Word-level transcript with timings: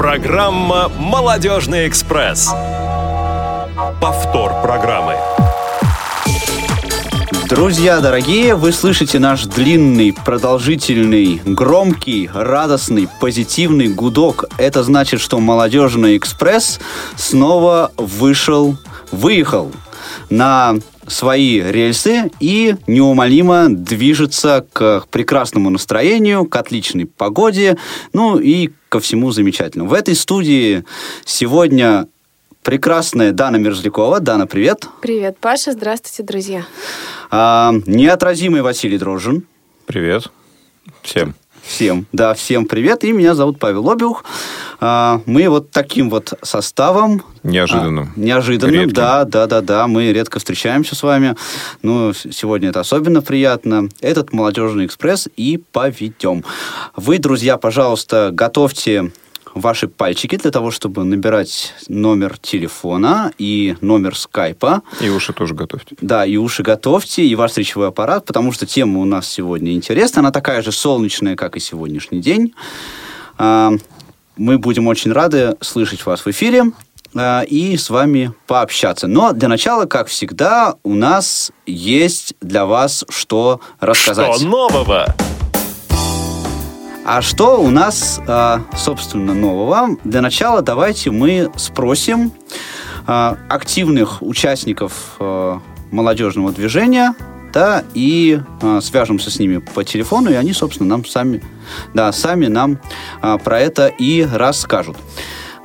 Программа 0.00 0.90
«Молодежный 0.98 1.86
экспресс». 1.86 2.48
Повтор 4.00 4.62
программы. 4.62 5.16
Друзья 7.50 8.00
дорогие, 8.00 8.54
вы 8.54 8.72
слышите 8.72 9.18
наш 9.18 9.44
длинный, 9.44 10.14
продолжительный, 10.14 11.42
громкий, 11.44 12.30
радостный, 12.32 13.10
позитивный 13.20 13.88
гудок. 13.88 14.46
Это 14.56 14.82
значит, 14.84 15.20
что 15.20 15.38
«Молодежный 15.38 16.16
экспресс» 16.16 16.80
снова 17.16 17.92
вышел, 17.98 18.78
выехал 19.12 19.70
на 20.30 20.76
свои 21.06 21.60
рельсы 21.60 22.30
и 22.40 22.74
неумолимо 22.86 23.66
движется 23.68 24.64
к 24.72 25.04
прекрасному 25.10 25.68
настроению, 25.68 26.46
к 26.46 26.56
отличной 26.56 27.04
погоде, 27.04 27.76
ну 28.14 28.38
и 28.38 28.70
ко 28.90 29.00
всему 29.00 29.30
замечательному. 29.30 29.88
В 29.88 29.94
этой 29.94 30.14
студии 30.14 30.84
сегодня 31.24 32.08
прекрасная 32.62 33.32
Дана 33.32 33.56
Мерзлякова. 33.56 34.20
Дана, 34.20 34.46
привет. 34.46 34.86
Привет, 35.00 35.38
Паша. 35.40 35.72
Здравствуйте, 35.72 36.22
друзья. 36.22 36.66
А, 37.30 37.72
неотразимый 37.86 38.60
Василий 38.60 38.98
Дрожжин. 38.98 39.46
Привет 39.86 40.30
всем. 41.02 41.34
Всем, 41.62 42.06
да, 42.12 42.34
всем 42.34 42.66
привет. 42.66 43.04
И 43.04 43.12
меня 43.12 43.34
зовут 43.34 43.58
Павел 43.58 43.90
Обиух. 43.90 44.24
А, 44.80 45.20
мы 45.26 45.48
вот 45.48 45.70
таким 45.70 46.08
вот 46.10 46.32
составом... 46.42 47.22
Неожиданным. 47.42 48.12
А, 48.16 48.20
неожиданным, 48.20 48.74
Редким. 48.74 48.94
да, 48.94 49.24
да, 49.24 49.46
да, 49.46 49.60
да. 49.60 49.86
Мы 49.86 50.12
редко 50.12 50.38
встречаемся 50.38 50.94
с 50.94 51.02
вами. 51.02 51.36
Ну, 51.82 52.12
сегодня 52.14 52.70
это 52.70 52.80
особенно 52.80 53.20
приятно. 53.22 53.88
Этот 54.00 54.32
«Молодежный 54.32 54.86
экспресс» 54.86 55.28
и 55.36 55.62
поведем. 55.72 56.44
Вы, 56.96 57.18
друзья, 57.18 57.58
пожалуйста, 57.58 58.30
готовьте 58.32 59.12
ваши 59.54 59.88
пальчики 59.88 60.36
для 60.36 60.50
того, 60.50 60.70
чтобы 60.70 61.04
набирать 61.04 61.74
номер 61.88 62.38
телефона 62.38 63.32
и 63.36 63.76
номер 63.80 64.16
скайпа. 64.16 64.82
И 65.00 65.08
уши 65.08 65.32
тоже 65.32 65.54
готовьте. 65.54 65.96
Да, 66.00 66.24
и 66.24 66.36
уши 66.36 66.62
готовьте, 66.62 67.24
и 67.24 67.34
ваш 67.34 67.56
речевой 67.56 67.88
аппарат, 67.88 68.24
потому 68.24 68.52
что 68.52 68.64
тема 68.66 69.00
у 69.00 69.04
нас 69.04 69.28
сегодня 69.28 69.72
интересная. 69.72 70.20
Она 70.20 70.30
такая 70.30 70.62
же 70.62 70.72
солнечная, 70.72 71.36
как 71.36 71.56
и 71.56 71.60
сегодняшний 71.60 72.20
день. 72.20 72.54
Мы 74.40 74.56
будем 74.56 74.86
очень 74.86 75.12
рады 75.12 75.54
слышать 75.60 76.06
вас 76.06 76.24
в 76.24 76.30
эфире 76.30 76.72
а, 77.14 77.42
и 77.42 77.76
с 77.76 77.90
вами 77.90 78.32
пообщаться. 78.46 79.06
Но 79.06 79.34
для 79.34 79.48
начала, 79.48 79.84
как 79.84 80.06
всегда, 80.06 80.76
у 80.82 80.94
нас 80.94 81.52
есть 81.66 82.32
для 82.40 82.64
вас 82.64 83.04
что 83.10 83.60
рассказать. 83.80 84.36
Что 84.36 84.46
нового? 84.46 85.14
А 87.04 87.20
что 87.20 87.60
у 87.60 87.68
нас, 87.68 88.18
а, 88.26 88.62
собственно, 88.74 89.34
нового? 89.34 89.98
Для 90.04 90.22
начала 90.22 90.62
давайте 90.62 91.10
мы 91.10 91.52
спросим 91.56 92.32
а, 93.06 93.36
активных 93.50 94.22
участников 94.22 95.18
молодежного 95.90 96.50
движения, 96.52 97.14
да, 97.52 97.84
и 97.94 98.40
свяжемся 98.80 99.30
с 99.30 99.38
ними 99.38 99.58
по 99.58 99.84
телефону, 99.84 100.30
и 100.30 100.34
они, 100.34 100.52
собственно, 100.52 100.88
нам 100.88 101.04
сами, 101.04 101.42
да, 101.94 102.12
сами 102.12 102.46
нам 102.46 102.78
про 103.20 103.60
это 103.60 103.88
и 103.88 104.26
расскажут. 104.30 104.96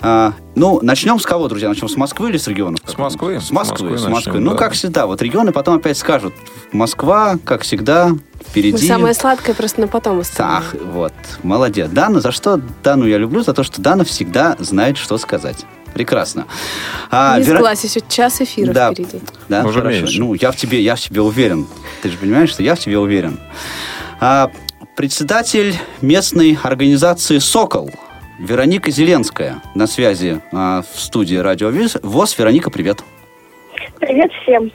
А, 0.08 0.34
ну, 0.54 0.80
начнем 0.84 1.20
с 1.20 1.26
кого, 1.26 1.48
друзья? 1.48 1.68
Начнем 1.68 1.90
с 1.90 1.96
Москвы 1.96 2.30
или 2.30 2.38
с 2.38 2.48
регионов? 2.48 2.80
С 2.86 2.96
Москвы. 2.96 3.40
С 3.40 3.50
Москвы, 3.50 3.88
с 3.88 3.92
Москвы. 3.92 3.98
С 3.98 4.08
Москвы. 4.08 4.40
ну, 4.40 4.52
да. 4.52 4.58
как 4.58 4.74
всегда, 4.74 5.08
вот 5.08 5.20
регионы 5.24 5.52
потом 5.52 5.78
опять 5.78 5.98
скажут. 5.98 6.36
Москва, 6.72 7.38
как 7.44 7.64
всегда, 7.64 8.12
впереди. 8.48 8.74
Мы 8.74 8.88
самое 8.88 9.14
сладкое 9.16 9.56
просто 9.56 9.82
на 9.82 9.88
потом 9.88 10.20
оставим. 10.20 10.52
Ах, 10.52 10.76
вот, 10.94 11.14
молодец. 11.42 11.90
Дана, 11.90 12.20
за 12.20 12.32
что 12.32 12.62
Дану 12.84 13.08
я 13.08 13.18
люблю? 13.18 13.42
За 13.42 13.54
то, 13.54 13.64
что 13.64 13.82
Дана 13.82 14.04
всегда 14.04 14.56
знает, 14.60 14.98
что 14.98 15.18
сказать. 15.18 15.66
Прекрасно. 15.96 16.46
А, 17.10 17.38
Не 17.40 17.46
Вера... 17.46 17.56
согласен, 17.56 17.88
еще 17.88 18.02
час 18.10 18.42
эфира 18.42 18.74
да, 18.74 18.92
впереди. 18.92 19.22
Да, 19.48 19.64
Уже 19.64 19.80
хорошо. 19.80 20.02
меньше. 20.02 20.20
Ну, 20.20 20.34
я 20.34 20.52
в 20.52 20.58
тебе, 20.58 20.82
я 20.82 20.98
в 20.98 21.00
тебе 21.00 21.22
уверен. 21.22 21.68
Ты 22.02 22.10
же 22.10 22.18
понимаешь, 22.18 22.50
что 22.50 22.64
я 22.64 22.76
в 22.76 22.80
тебе 22.80 23.00
уверен. 23.00 23.40
А, 24.20 24.52
председатель 24.98 25.74
местной 26.02 26.60
организации 26.62 27.38
«Сокол» 27.38 27.90
Вероника 28.40 28.92
Зеленская 28.92 29.62
на 29.74 29.88
связи 29.88 30.42
а, 30.52 30.82
в 30.82 31.00
студии 31.00 31.38
Радио 31.38 31.72
ВОЗ. 32.04 32.38
Вероника, 32.38 32.70
привет. 32.70 33.02
Привет 34.02 34.32
всем. 34.44 34.74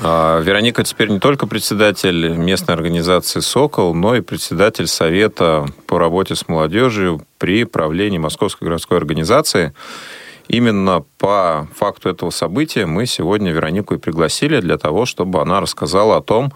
А, 0.00 0.40
Вероника 0.42 0.84
теперь 0.84 1.08
не 1.08 1.18
только 1.18 1.48
председатель 1.48 2.28
местной 2.36 2.72
организации 2.72 3.40
«Сокол», 3.40 3.94
но 3.94 4.14
и 4.14 4.20
председатель 4.20 4.86
Совета 4.86 5.66
по 5.88 5.98
работе 5.98 6.36
с 6.36 6.46
молодежью 6.46 7.26
при 7.38 7.64
правлении 7.64 8.18
Московской 8.18 8.68
городской 8.68 8.98
организации. 8.98 9.74
Именно 10.48 11.04
по 11.18 11.68
факту 11.74 12.08
этого 12.08 12.30
события 12.30 12.86
мы 12.86 13.06
сегодня 13.06 13.52
Веронику 13.52 13.94
и 13.94 13.98
пригласили 13.98 14.60
для 14.60 14.78
того, 14.78 15.04
чтобы 15.06 15.40
она 15.40 15.60
рассказала 15.60 16.18
о 16.18 16.22
том, 16.22 16.52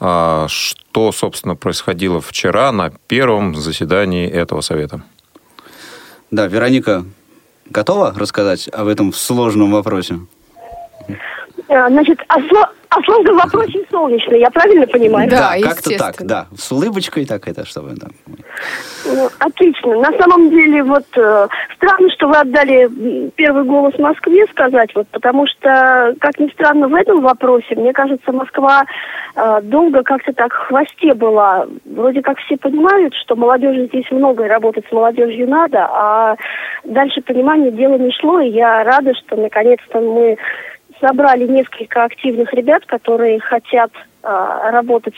а, 0.00 0.46
что, 0.48 1.12
собственно, 1.12 1.56
происходило 1.56 2.20
вчера 2.20 2.70
на 2.72 2.90
первом 2.90 3.56
заседании 3.56 4.28
этого 4.28 4.60
совета. 4.60 5.02
Да, 6.30 6.46
Вероника 6.46 7.04
готова 7.66 8.12
рассказать 8.16 8.68
об 8.68 8.86
этом 8.88 9.12
сложном 9.12 9.72
вопросе? 9.72 10.20
Э, 11.68 11.88
значит, 11.88 12.20
о, 12.28 12.40
сло... 12.42 12.68
о 12.90 13.02
сложном 13.02 13.36
вопросе 13.36 13.84
солнечный, 13.90 14.40
я 14.40 14.50
правильно 14.50 14.86
понимаю? 14.86 15.30
Да, 15.30 15.54
да 15.58 15.68
как-то 15.68 15.98
так, 15.98 16.14
да. 16.20 16.46
С 16.56 16.70
улыбочкой 16.72 17.24
так 17.24 17.48
это, 17.48 17.64
чтобы... 17.64 17.94
Да. 17.94 18.08
Ну, 19.06 19.28
отлично. 19.38 19.94
На 20.00 20.12
самом 20.18 20.50
деле, 20.50 20.82
вот 20.82 21.06
э, 21.16 21.48
странно, 21.76 22.10
что 22.10 22.28
вы 22.28 22.36
отдали 22.36 23.30
первый 23.36 23.64
голос 23.64 23.98
Москве 23.98 24.46
сказать, 24.50 24.94
вот, 24.94 25.08
потому 25.08 25.46
что, 25.46 26.14
как 26.20 26.38
ни 26.38 26.48
странно, 26.48 26.88
в 26.88 26.94
этом 26.94 27.20
вопросе, 27.20 27.74
мне 27.76 27.92
кажется, 27.92 28.32
Москва 28.32 28.84
э, 29.34 29.60
долго 29.62 30.02
как-то 30.02 30.32
так 30.32 30.52
в 30.52 30.66
хвосте 30.68 31.14
была. 31.14 31.66
Вроде 31.84 32.22
как 32.22 32.38
все 32.40 32.56
понимают, 32.56 33.14
что 33.14 33.36
молодежи 33.36 33.86
здесь 33.86 34.10
много, 34.10 34.44
и 34.44 34.48
работать 34.48 34.84
с 34.88 34.92
молодежью 34.92 35.48
надо, 35.48 35.86
а 35.90 36.36
дальше 36.84 37.22
понимания 37.22 37.70
дела 37.70 37.96
не 37.96 38.12
шло, 38.12 38.40
и 38.40 38.50
я 38.50 38.84
рада, 38.84 39.14
что 39.14 39.36
наконец-то 39.36 40.00
мы 40.00 40.36
собрали 41.04 41.46
несколько 41.46 42.04
активных 42.04 42.52
ребят, 42.54 42.86
которые 42.86 43.40
хотят 43.40 43.90
а, 44.22 44.70
работать 44.70 45.14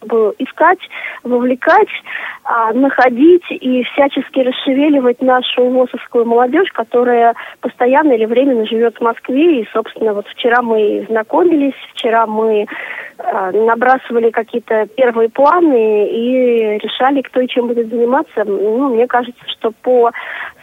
чтобы 0.00 0.34
искать, 0.38 0.78
вовлекать, 1.24 1.88
а, 2.44 2.72
находить 2.72 3.44
и 3.50 3.82
всячески 3.84 4.40
расшевеливать 4.40 5.20
нашу 5.20 5.68
ВОСовскую 5.68 6.24
молодежь, 6.24 6.70
которая 6.72 7.34
постоянно 7.60 8.12
или 8.12 8.24
временно 8.24 8.66
живет 8.66 8.96
в 8.96 9.02
Москве. 9.02 9.60
И, 9.60 9.68
собственно, 9.72 10.14
вот 10.14 10.26
вчера 10.28 10.62
мы 10.62 11.04
знакомились, 11.08 11.74
вчера 11.92 12.26
мы 12.26 12.66
а, 13.18 13.52
набрасывали 13.52 14.30
какие-то 14.30 14.86
первые 14.96 15.28
планы 15.28 16.08
и 16.08 16.78
решали, 16.78 17.20
кто 17.22 17.40
и 17.40 17.48
чем 17.48 17.68
будет 17.68 17.88
заниматься. 17.88 18.44
Ну, 18.44 18.94
мне 18.94 19.06
кажется, 19.06 19.42
что 19.48 19.72
по 19.82 20.10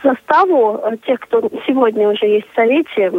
составу 0.01 0.81
тех, 1.05 1.19
кто 1.19 1.49
сегодня 1.67 2.09
уже 2.09 2.25
есть 2.25 2.47
в 2.51 2.55
Совете, 2.55 3.11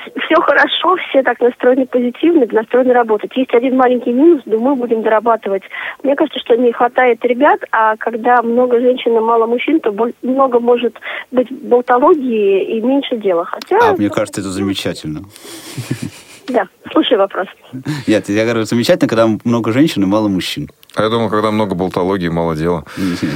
все 0.00 0.34
хорошо, 0.36 0.96
все 1.08 1.22
так 1.22 1.40
настроены 1.40 1.86
позитивно, 1.86 2.46
настроены 2.50 2.92
работать. 2.92 3.36
Есть 3.36 3.54
один 3.54 3.76
маленький 3.76 4.12
минус, 4.12 4.42
думаю, 4.46 4.76
будем 4.76 5.02
дорабатывать. 5.02 5.62
Мне 6.02 6.16
кажется, 6.16 6.38
что 6.40 6.56
не 6.56 6.72
хватает 6.72 7.24
ребят, 7.24 7.60
а 7.70 7.96
когда 7.96 8.42
много 8.42 8.80
женщин 8.80 9.16
и 9.16 9.20
мало 9.20 9.46
мужчин, 9.46 9.80
то 9.80 9.94
много 10.22 10.60
может 10.60 10.96
быть 11.30 11.50
болтологии 11.50 12.76
и 12.76 12.80
меньше 12.80 13.16
дела. 13.16 13.44
Хотя... 13.44 13.78
А 13.80 13.96
мне 13.96 14.10
кажется, 14.10 14.40
это 14.40 14.50
замечательно. 14.50 15.22
Да, 16.48 16.66
слушай 16.92 17.16
вопрос. 17.18 17.46
Нет, 18.06 18.28
я 18.28 18.44
говорю, 18.44 18.64
замечательно, 18.64 19.08
когда 19.08 19.28
много 19.44 19.72
женщин 19.72 20.02
и 20.02 20.06
мало 20.06 20.28
мужчин. 20.28 20.70
А 20.94 21.02
я 21.02 21.10
думал, 21.10 21.28
когда 21.28 21.50
много 21.50 21.74
болтологии, 21.74 22.28
мало 22.28 22.56
дела. 22.56 22.84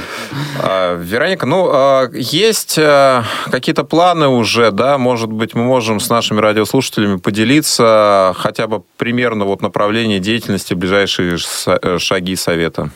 А, 0.61 0.95
Вероника, 0.95 1.45
ну, 1.45 1.69
а, 1.71 2.09
есть 2.13 2.77
а, 2.79 3.23
какие-то 3.51 3.83
планы 3.83 4.27
уже, 4.27 4.71
да? 4.71 4.97
Может 4.97 5.31
быть, 5.31 5.55
мы 5.55 5.63
можем 5.63 5.99
с 5.99 6.09
нашими 6.09 6.39
радиослушателями 6.39 7.17
поделиться 7.17 8.33
хотя 8.37 8.67
бы 8.67 8.83
примерно 8.97 9.45
вот 9.45 9.61
направление 9.61 10.19
деятельности, 10.19 10.73
ближайшие 10.73 11.37
э, 11.65 11.97
шаги 11.97 12.35
совета? 12.35 12.91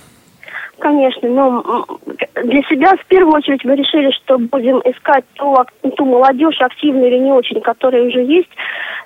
Конечно, 0.80 1.28
но 1.28 1.86
для 2.44 2.62
себя 2.64 2.96
в 2.96 3.06
первую 3.08 3.36
очередь 3.36 3.66
мы 3.66 3.76
решили, 3.76 4.12
что 4.12 4.38
будем 4.38 4.78
искать 4.86 5.26
ту, 5.34 5.56
ту 5.96 6.06
молодежь, 6.06 6.62
активную 6.62 7.08
или 7.08 7.18
не 7.18 7.32
очень, 7.32 7.62
которая 7.62 8.04
уже 8.04 8.22
есть 8.22 8.50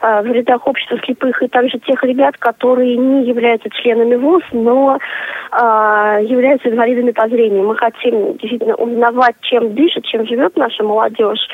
э, 0.02 0.22
в 0.22 0.26
рядах 0.26 0.68
общества 0.68 1.00
слепых, 1.06 1.42
и 1.42 1.48
также 1.48 1.80
тех 1.80 2.04
ребят, 2.04 2.38
которые 2.38 2.98
не 2.98 3.26
являются 3.26 3.70
членами 3.70 4.16
ВОЗ, 4.16 4.44
но 4.52 4.98
э, 4.98 5.58
являются 6.28 6.70
инвалидами 6.70 7.12
по 7.12 7.28
зрению. 7.30 7.68
Мы 7.68 7.78
хотим 7.78 8.38
действительно 8.38 8.76
узнавать, 8.76 9.36
чем 9.42 9.74
дышит, 9.74 10.06
чем 10.06 10.28
живет 10.28 10.58
наша 10.58 10.84
молодежь, 10.84 11.48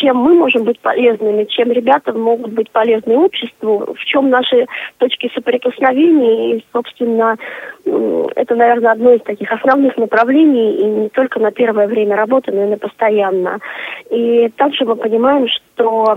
чем 0.00 0.16
мы 0.16 0.34
можем 0.34 0.64
быть 0.64 0.80
полезными, 0.80 1.44
чем 1.44 1.70
ребята 1.70 2.12
могут 2.12 2.52
быть 2.52 2.70
полезны 2.70 3.16
обществу, 3.16 3.94
в 3.94 4.04
чем 4.04 4.30
наши 4.30 4.66
точки 4.98 5.30
соприкосновения. 5.34 6.56
И, 6.56 6.64
собственно, 6.72 7.36
это, 7.84 8.54
наверное, 8.54 8.92
одно 8.92 9.12
из 9.12 9.22
таких 9.22 9.52
основных 9.52 9.96
направлений, 9.96 10.76
и 10.76 10.84
не 10.84 11.08
только 11.10 11.38
на 11.40 11.50
первое 11.50 11.86
время 11.86 12.16
работы, 12.16 12.52
но 12.52 12.64
и 12.64 12.68
на 12.68 12.78
постоянно. 12.78 13.58
И 14.10 14.48
также 14.56 14.84
мы 14.84 14.96
понимаем, 14.96 15.46
что 15.48 16.16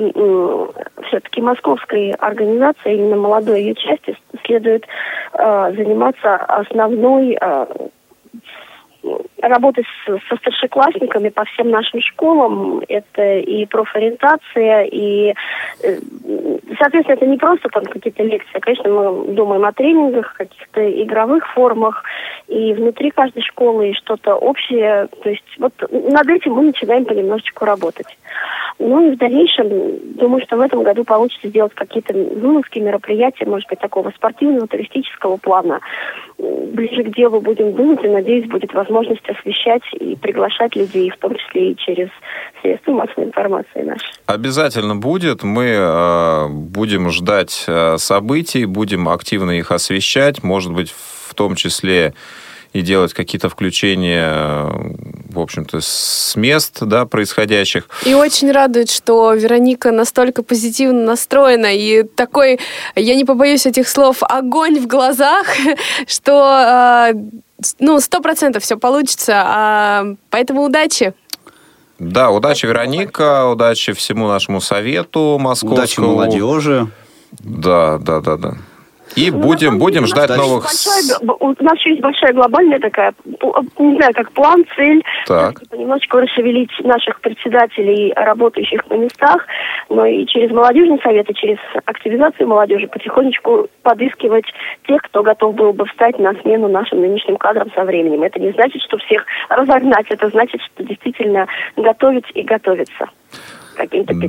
все-таки 1.07 1.41
московской 1.41 2.11
организации, 2.11 2.95
именно 2.95 3.17
молодой 3.17 3.61
ее 3.61 3.75
части, 3.75 4.15
следует 4.45 4.85
э, 5.33 5.73
заниматься 5.75 6.35
основной 6.35 7.37
э, 7.39 7.65
работать 9.41 9.85
со 10.05 10.35
старшеклассниками 10.37 11.29
по 11.29 11.43
всем 11.45 11.69
нашим 11.69 12.01
школам. 12.01 12.81
Это 12.87 13.39
и 13.39 13.65
профориентация, 13.65 14.83
и, 14.85 15.33
э, 15.83 15.99
соответственно, 16.79 17.15
это 17.15 17.25
не 17.25 17.37
просто 17.37 17.69
там 17.69 17.85
какие-то 17.85 18.23
лекции. 18.23 18.59
Конечно, 18.59 18.89
мы 18.89 19.33
думаем 19.33 19.65
о 19.65 19.73
тренингах, 19.73 20.33
каких-то 20.33 21.03
игровых 21.03 21.45
формах, 21.53 22.03
и 22.47 22.73
внутри 22.73 23.11
каждой 23.11 23.43
школы 23.43 23.89
и 23.89 23.95
что-то 23.95 24.35
общее. 24.35 25.07
То 25.21 25.29
есть 25.29 25.57
вот 25.57 25.73
над 25.91 26.27
этим 26.29 26.53
мы 26.53 26.63
начинаем 26.63 27.05
понемножечку 27.05 27.65
работать. 27.65 28.07
Ну 28.79 29.07
и 29.07 29.15
в 29.15 29.17
дальнейшем, 29.17 29.69
думаю, 30.15 30.43
что 30.43 30.57
в 30.57 30.61
этом 30.61 30.83
году 30.83 31.03
получится 31.03 31.47
сделать 31.47 31.73
какие-то 31.73 32.13
вылазки, 32.13 32.79
мероприятия, 32.79 33.45
может 33.45 33.69
быть, 33.69 33.79
такого 33.79 34.11
спортивного, 34.11 34.67
туристического 34.67 35.37
плана. 35.37 35.79
Ближе 36.37 37.03
к 37.03 37.15
делу 37.15 37.39
будем 37.39 37.73
думать, 37.73 38.03
и, 38.03 38.07
надеюсь, 38.07 38.49
будет 38.49 38.73
возможность 38.73 39.27
освещать 39.29 39.83
и 39.93 40.15
приглашать 40.15 40.75
людей, 40.75 41.09
в 41.09 41.17
том 41.17 41.35
числе 41.35 41.71
и 41.71 41.77
через 41.77 42.09
средства 42.61 42.91
массовой 42.91 43.25
информации 43.25 43.81
наши. 43.83 44.05
Обязательно 44.25 44.95
будет. 44.95 45.43
Мы 45.43 45.65
э, 45.77 46.47
будем 46.49 47.09
ждать 47.11 47.65
э, 47.67 47.97
событий, 47.97 48.65
будем 48.65 49.07
активно 49.07 49.51
их 49.51 49.71
освещать, 49.71 50.43
может 50.43 50.73
быть, 50.73 50.91
в 50.91 51.33
том 51.35 51.55
числе 51.55 52.13
и 52.73 52.81
делать 52.81 53.13
какие-то 53.13 53.49
включения, 53.49 54.67
в 55.29 55.39
общем-то, 55.39 55.79
с 55.79 56.33
мест 56.35 56.79
да, 56.81 57.05
происходящих. 57.05 57.87
И 58.05 58.13
очень 58.15 58.51
радует, 58.51 58.89
что 58.89 59.33
Вероника 59.33 59.91
настолько 59.91 60.43
позитивно 60.43 61.05
настроена 61.05 61.73
и 61.73 62.03
такой, 62.03 62.59
я 62.95 63.15
не 63.15 63.25
побоюсь 63.25 63.65
этих 63.65 63.87
слов, 63.87 64.17
огонь 64.21 64.79
в 64.79 64.87
глазах, 64.87 65.45
что 66.07 66.41
а, 66.43 67.11
ну, 67.79 67.99
сто 67.99 68.21
процентов 68.21 68.63
все 68.63 68.77
получится. 68.77 69.43
А, 69.45 70.05
поэтому 70.31 70.63
удачи. 70.63 71.13
Да, 71.99 72.31
удачи, 72.31 72.65
Вероника, 72.65 73.45
удачи 73.45 73.93
всему 73.93 74.27
нашему 74.27 74.61
совету 74.61 75.37
московскому. 75.39 76.15
Удачи 76.15 76.39
молодежи. 76.39 76.87
Да, 77.39 77.97
да, 77.99 78.19
да, 78.19 78.37
да. 78.37 78.57
И 79.15 79.31
ну, 79.31 79.39
будем, 79.39 79.79
будем 79.79 80.05
ждать 80.05 80.29
новых... 80.29 80.63
Большая, 80.63 81.19
у 81.39 81.63
нас 81.63 81.77
еще 81.79 81.91
есть 81.91 82.01
большая 82.01 82.33
глобальная 82.33 82.79
такая, 82.79 83.13
не 83.77 83.95
знаю, 83.97 84.13
как 84.13 84.31
план, 84.31 84.65
цель. 84.75 85.03
Так. 85.27 85.59
Типа, 85.59 85.75
немножечко 85.75 86.21
расшевелить 86.21 86.71
наших 86.83 87.21
председателей, 87.21 88.13
работающих 88.15 88.89
на 88.89 88.95
местах, 88.95 89.45
но 89.89 90.05
и 90.05 90.25
через 90.25 90.51
молодежный 90.51 90.99
совет, 91.01 91.29
и 91.29 91.33
через 91.35 91.57
активизацию 91.85 92.47
молодежи 92.47 92.87
потихонечку 92.87 93.67
подыскивать 93.83 94.45
тех, 94.87 95.01
кто 95.03 95.23
готов 95.23 95.55
был 95.55 95.73
бы 95.73 95.85
встать 95.85 96.17
на 96.19 96.33
смену 96.41 96.67
нашим 96.67 97.01
нынешним 97.01 97.37
кадрам 97.37 97.71
со 97.75 97.83
временем. 97.83 98.23
Это 98.23 98.39
не 98.39 98.51
значит, 98.51 98.81
что 98.81 98.97
всех 98.97 99.25
разогнать, 99.49 100.05
это 100.09 100.29
значит, 100.29 100.61
что 100.61 100.83
действительно 100.83 101.47
готовить 101.75 102.25
и 102.33 102.41
готовиться. 102.41 103.09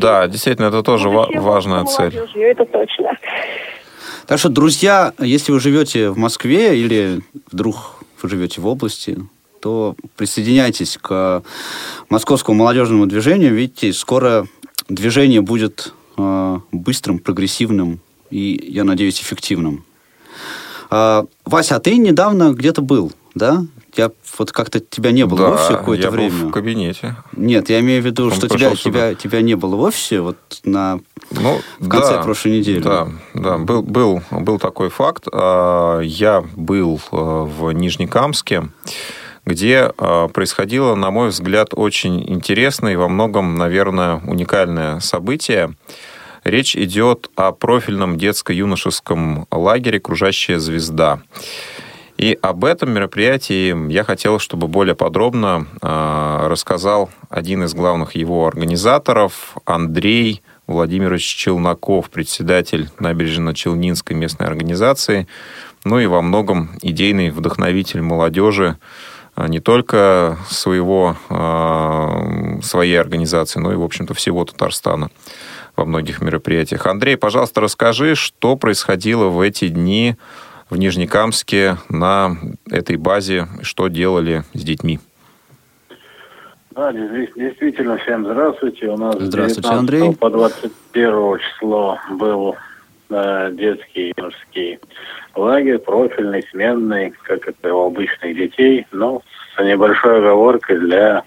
Да, 0.01 0.27
действительно, 0.27 0.67
это 0.67 0.83
тоже 0.83 1.09
ва- 1.09 1.29
важная 1.35 1.85
цель. 1.85 2.15
Это 2.35 2.65
точно. 2.65 3.13
Так 4.27 4.39
что, 4.39 4.49
друзья, 4.49 5.13
если 5.19 5.53
вы 5.53 5.61
живете 5.61 6.11
в 6.11 6.17
Москве 6.17 6.81
или 6.81 7.23
вдруг 7.51 8.05
вы 8.23 8.29
живете 8.29 8.61
в 8.61 8.67
области, 8.67 9.19
то 9.61 9.97
присоединяйтесь 10.17 10.99
к 11.01 11.43
московскому 12.11 12.59
молодежному 12.59 13.07
движению. 13.07 13.55
Видите, 13.55 13.93
скоро 13.93 14.47
движение 14.89 15.41
будет 15.41 15.95
э, 16.17 16.59
быстрым, 16.73 17.19
прогрессивным 17.19 18.01
и, 18.31 18.63
я 18.69 18.85
надеюсь, 18.85 19.21
эффективным. 19.21 19.85
Э, 20.91 21.25
Вася, 21.45 21.77
а 21.77 21.81
ты 21.81 21.97
недавно 21.97 22.53
где-то 22.53 22.83
был, 22.83 23.13
да? 23.35 23.65
Я 23.97 24.11
вот 24.39 24.51
как-то 24.53 24.81
тебя 24.81 25.13
не 25.13 25.25
было 25.25 25.39
да, 25.39 25.51
в 25.51 25.55
офисе 25.55 25.73
какое-то 25.75 26.11
время. 26.11 26.31
Был 26.31 26.49
в 26.49 26.53
кабинете. 26.53 27.17
Нет, 27.33 27.71
я 27.71 27.81
имею 27.81 28.03
в 28.03 28.07
виду, 28.07 28.25
Он 28.25 28.33
что 28.33 28.49
тебя, 28.49 28.75
тебя, 28.75 29.15
тебя 29.15 29.41
не 29.41 29.55
было 29.55 29.77
в 29.77 29.81
офисе 29.81 30.21
вот 30.21 30.37
на 30.65 30.99
ну, 31.31 31.61
в 31.79 31.89
конце 31.89 32.15
да, 32.15 32.23
прошлой 32.23 32.59
недели. 32.59 32.81
Да, 32.81 33.09
да 33.35 33.59
был, 33.59 33.83
был, 33.83 34.23
был 34.31 34.59
такой 34.59 34.91
факт. 34.91 35.27
А, 35.33 36.01
я 36.01 36.45
был 36.57 37.01
а, 37.13 37.45
в 37.45 37.71
Нижнекамске, 37.71 38.69
где 39.47 39.93
а, 39.97 40.29
происходило, 40.29 40.95
на 40.97 41.11
мой 41.11 41.29
взгляд, 41.29 41.69
очень 41.73 42.29
интересное 42.29 42.95
и 42.95 42.97
во 42.97 43.09
многом, 43.09 43.57
наверное, 43.57 44.21
уникальное 44.27 44.99
событие. 45.01 45.75
Речь 46.43 46.77
идет 46.77 47.31
о 47.37 47.53
профильном 47.53 48.19
детско-юношеском 48.19 49.47
лагере 49.51 49.99
«Кружащая 49.99 50.59
звезда». 50.59 51.21
И 52.25 52.39
об 52.41 52.65
этом 52.65 52.91
мероприятии 52.91 53.93
я 53.93 54.03
хотел, 54.03 54.39
чтобы 54.39 54.67
более 54.67 54.95
подробно 54.95 55.67
э, 55.83 56.47
рассказал 56.47 57.11
один 57.29 57.65
из 57.65 57.75
главных 57.75 58.15
его 58.15 58.47
организаторов, 58.47 59.59
Андрей 59.67 60.41
Владимирович 60.67 61.23
Челноков, 61.23 62.09
председатель 62.09 62.89
Набережно-Челнинской 62.99 64.15
местной 64.15 64.47
организации, 64.47 65.29
ну 65.85 65.99
и 65.99 66.07
во 66.07 66.23
многом 66.23 66.71
идейный 66.81 67.29
вдохновитель 67.29 68.01
молодежи 68.01 68.79
не 69.37 69.61
только 69.61 70.39
своего, 70.49 71.19
э, 71.29 72.61
своей 72.63 72.99
организации, 72.99 73.61
но 73.61 73.71
и, 73.71 73.77
в 73.77 73.83
общем-то, 73.83 74.15
всего 74.15 74.47
Татарстана 74.47 75.11
во 75.77 75.85
многих 75.85 76.23
мероприятиях. 76.23 76.87
Андрей, 76.87 77.19
пожалуйста, 77.19 77.61
расскажи, 77.61 78.15
что 78.15 78.57
происходило 78.57 79.27
в 79.27 79.41
эти 79.41 79.69
дни 79.69 80.17
в 80.71 80.77
Нижнекамске 80.77 81.77
на 81.89 82.37
этой 82.71 82.97
базе, 82.97 83.47
что 83.63 83.89
делали 83.89 84.43
с 84.55 84.63
детьми? 84.63 84.99
Да, 86.71 86.93
действительно, 86.93 87.97
всем 87.99 88.25
здравствуйте. 88.25 88.89
У 88.89 88.97
нас 88.97 89.17
здравствуйте, 89.21 89.69
Андрей. 89.69 90.15
по 90.17 90.29
21 90.29 91.39
число 91.39 91.99
был 92.11 92.57
э, 93.11 93.51
детский 93.53 94.13
юношеский 94.17 94.81
лагерь, 95.37 95.79
профильный, 95.79 96.45
сменный, 96.51 97.13
как 97.23 97.47
это 97.47 97.73
у 97.75 97.87
обычных 97.87 98.37
детей, 98.37 98.87
но 98.91 99.23
с 99.57 99.63
небольшой 99.63 100.19
оговоркой 100.19 100.81
для 100.81 101.23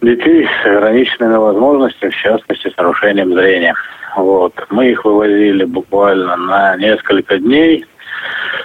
детей 0.00 0.48
с 0.62 0.66
ограниченными 0.66 1.36
возможностями, 1.36 2.10
в 2.10 2.16
частности, 2.16 2.70
с 2.70 2.76
нарушением 2.76 3.34
зрения. 3.34 3.74
Вот. 4.16 4.54
Мы 4.70 4.90
их 4.90 5.04
вывозили 5.04 5.64
буквально 5.64 6.36
на 6.36 6.76
несколько 6.76 7.38
дней, 7.38 7.84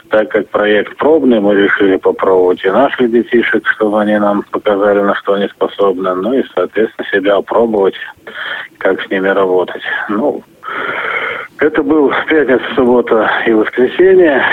так 0.09 0.29
как 0.29 0.49
проект 0.49 0.95
пробный, 0.97 1.39
мы 1.39 1.55
решили 1.55 1.97
попробовать 1.97 2.63
и 2.63 2.69
наших 2.69 3.11
детишек, 3.11 3.67
чтобы 3.67 4.01
они 4.01 4.17
нам 4.17 4.43
показали, 4.51 4.99
на 4.99 5.15
что 5.15 5.33
они 5.33 5.47
способны, 5.47 6.13
ну 6.15 6.33
и, 6.33 6.43
соответственно, 6.53 7.07
себя 7.11 7.35
опробовать, 7.35 7.95
как 8.77 9.01
с 9.01 9.09
ними 9.09 9.27
работать. 9.27 9.81
Ну, 10.09 10.43
это 11.59 11.81
был 11.81 12.11
пятница, 12.27 12.63
суббота 12.75 13.29
и 13.47 13.53
воскресенье. 13.53 14.43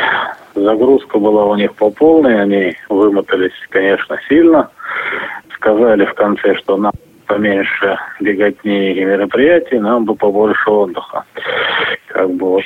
Загрузка 0.55 1.19
была 1.19 1.45
у 1.47 1.57
них 1.57 1.75
по 1.75 1.91
полной, 1.91 2.41
они 2.41 2.77
вымотались, 2.89 3.53
конечно, 3.69 4.19
сильно. 4.29 4.71
Сказали 5.55 6.05
в 6.07 6.15
конце, 6.15 6.55
что 6.57 6.77
нам 6.77 6.93
поменьше 7.31 7.97
беготни 8.19 8.93
и 8.93 9.05
мероприятий, 9.05 9.79
нам 9.79 10.05
бы 10.05 10.17
побольше 10.17 10.69
отдыха. 10.69 11.23
Как 12.09 12.29
бы 12.29 12.47
вот 12.47 12.65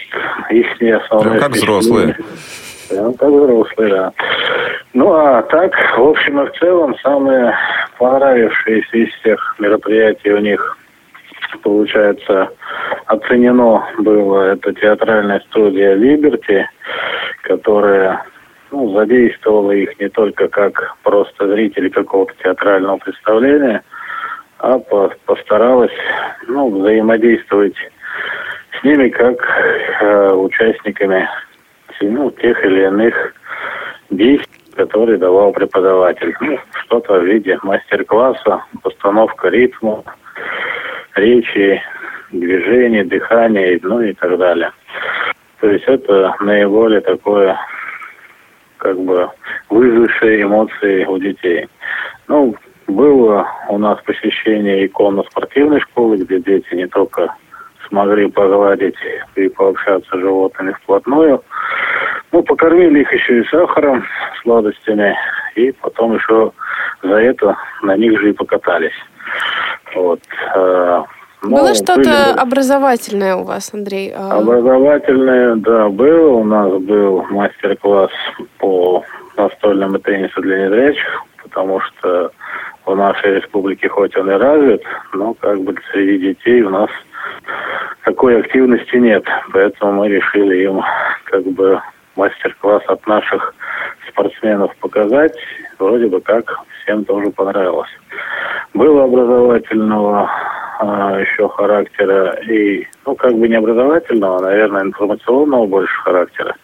их 0.51 0.67
основные... 1.03 1.33
Прям 1.33 1.39
как 1.39 1.53
взрослые. 1.53 2.17
Прям 2.89 3.13
как 3.13 3.29
взрослые, 3.29 3.91
да. 3.91 4.13
Ну, 4.95 5.13
а 5.13 5.43
так, 5.43 5.75
в 5.99 6.03
общем 6.03 6.41
и 6.41 6.47
в 6.47 6.53
целом, 6.59 6.97
самые 7.03 7.55
понравившиеся 7.99 8.97
из 8.97 9.13
всех 9.21 9.57
мероприятий 9.59 10.33
у 10.33 10.39
них, 10.39 10.79
получается, 11.63 12.49
оценено 13.05 13.87
было 13.99 14.53
это 14.53 14.73
театральная 14.73 15.41
студия 15.51 15.93
«Либерти», 15.93 16.67
которая 17.43 18.25
ну, 18.71 18.95
задействовала 18.95 19.73
их 19.73 20.01
не 20.01 20.09
только 20.09 20.49
как 20.49 20.97
просто 21.03 21.49
зрители 21.49 21.91
какого-то 21.91 22.33
театрального 22.43 22.97
представления, 22.97 23.83
а 24.65 24.79
постаралась 25.27 25.93
ну, 26.47 26.71
взаимодействовать 26.71 27.77
с 28.81 28.83
ними 28.83 29.11
как 29.11 29.37
э, 30.01 30.33
участниками 30.33 31.29
ну, 32.01 32.31
тех 32.31 32.65
или 32.65 32.87
иных 32.87 33.35
действий, 34.09 34.75
которые 34.75 35.19
давал 35.19 35.53
преподаватель. 35.53 36.35
Ну, 36.41 36.59
что-то 36.85 37.21
в 37.21 37.25
виде 37.27 37.59
мастер-класса, 37.63 38.65
постановка 38.83 39.49
ритма, 39.49 40.03
речи, 41.15 41.83
движения, 42.33 43.05
дыхания, 43.05 43.79
ну 43.83 44.01
и 44.01 44.15
так 44.15 44.39
далее. 44.39 44.73
То 45.61 45.69
есть 45.69 45.85
это 45.87 46.35
наиболее 46.41 47.03
такое, 47.03 47.59
как 48.79 48.99
бы, 48.99 49.29
вызвавшее 49.69 50.45
эмоции 50.45 51.05
у 51.05 51.19
детей. 51.19 51.69
Ну, 52.29 52.57
было 52.87 53.47
у 53.69 53.79
нас 53.79 53.99
посещение 54.03 54.87
иконно-спортивной 54.87 55.81
школы, 55.81 56.17
где 56.17 56.41
дети 56.41 56.75
не 56.75 56.87
только 56.87 57.35
смогли 57.89 58.31
погладить 58.31 58.97
и 59.37 59.49
пообщаться 59.49 60.11
с 60.11 60.21
животными 60.21 60.73
вплотную, 60.73 61.43
ну, 62.33 62.43
покормили 62.43 63.01
их 63.01 63.13
еще 63.13 63.41
и 63.41 63.49
сахаром, 63.49 64.05
сладостями, 64.43 65.17
и 65.55 65.73
потом 65.73 66.17
еще 66.17 66.53
за 67.03 67.15
это 67.15 67.57
на 67.83 67.97
них 67.97 68.19
же 68.21 68.31
и 68.31 68.33
покатались. 68.33 68.93
Вот. 69.95 70.21
Э, 70.55 71.03
ну, 71.43 71.57
было 71.57 71.75
что-то 71.75 71.95
были... 71.97 72.39
образовательное 72.39 73.37
у 73.37 73.45
вас, 73.45 73.73
Андрей? 73.73 74.13
А? 74.17 74.39
Образовательное, 74.39 75.57
да, 75.57 75.89
было. 75.89 76.31
У 76.31 76.45
нас 76.45 76.73
был 76.83 77.23
мастер-класс 77.31 78.11
по 78.59 79.05
настольному 79.37 79.99
теннису 79.99 80.41
для 80.41 80.67
незрячих, 80.67 81.23
потому 81.43 81.81
что 81.81 82.33
в 82.87 82.95
нашей 82.95 83.37
республике 83.37 83.89
хоть 83.89 84.17
он 84.17 84.31
и 84.31 84.35
развит, 84.35 84.83
но 85.13 85.35
как 85.35 85.61
бы 85.61 85.75
среди 85.91 86.29
детей 86.29 86.63
у 86.63 86.71
нас 86.71 86.91
такой 88.05 88.41
активности 88.41 88.97
нет. 88.97 89.25
Поэтому 89.53 89.93
мы 89.93 90.09
решили 90.09 90.65
им 90.65 90.83
как 91.25 91.45
бы 91.45 91.81
мастер-класс 92.17 92.83
от 92.87 93.07
наших 93.07 93.55
спортсменов 94.09 94.75
показать. 94.77 95.37
Вроде 95.79 96.07
бы 96.07 96.21
как 96.21 96.59
всем 96.83 97.05
тоже 97.05 97.31
понравилось. 97.31 97.91
Было 98.75 99.05
образовательного 99.05 100.31
а, 100.79 101.19
еще 101.21 101.49
характера 101.49 102.37
и, 102.49 102.87
ну, 103.07 103.15
как 103.15 103.35
бы 103.35 103.49
не 103.49 103.55
образовательного, 103.55 104.41
наверное, 104.41 104.83
информационного 104.83 105.67
больше 105.67 105.95
характера. 106.03 106.55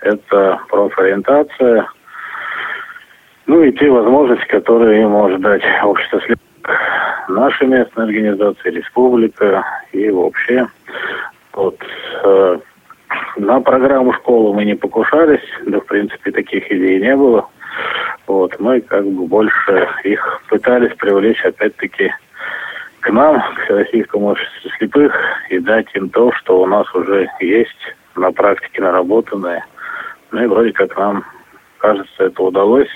Это 0.00 0.60
профориентация, 0.68 1.86
ну 3.46 3.62
и 3.62 3.72
те 3.72 3.90
возможности, 3.90 4.46
которые 4.46 5.06
может 5.06 5.40
дать 5.40 5.62
общество 5.82 6.20
слепых, 6.20 6.78
наша 7.28 7.66
местная 7.66 8.06
организация, 8.06 8.72
республика 8.72 9.64
и 9.92 10.10
вообще. 10.10 10.66
Вот, 11.52 11.78
э, 12.24 12.58
на 13.36 13.60
программу 13.60 14.12
школы 14.14 14.54
мы 14.54 14.64
не 14.64 14.74
покушались, 14.74 15.44
да, 15.66 15.80
в 15.80 15.86
принципе, 15.86 16.30
таких 16.30 16.70
идей 16.70 17.00
не 17.00 17.16
было. 17.16 17.48
Вот, 18.26 18.58
мы 18.60 18.80
как 18.80 19.04
бы 19.04 19.26
больше 19.26 19.88
их 20.04 20.42
пытались 20.48 20.94
привлечь, 20.96 21.44
опять-таки, 21.44 22.12
к 23.00 23.10
нам, 23.10 23.42
к 23.42 23.64
Всероссийскому 23.64 24.28
обществу 24.28 24.70
слепых, 24.78 25.14
и 25.50 25.58
дать 25.58 25.92
им 25.94 26.08
то, 26.08 26.32
что 26.32 26.62
у 26.62 26.66
нас 26.66 26.86
уже 26.94 27.28
есть 27.40 27.96
на 28.14 28.30
практике 28.32 28.80
наработанное. 28.80 29.66
Ну 30.30 30.44
и 30.44 30.46
вроде 30.46 30.72
как 30.72 30.96
нам, 30.96 31.24
кажется, 31.78 32.24
это 32.24 32.42
удалось. 32.42 32.88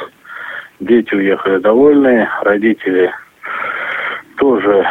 Дети 0.80 1.14
уехали 1.14 1.59
довольные, 1.59 2.28
родители 2.42 3.11
тоже 4.37 4.87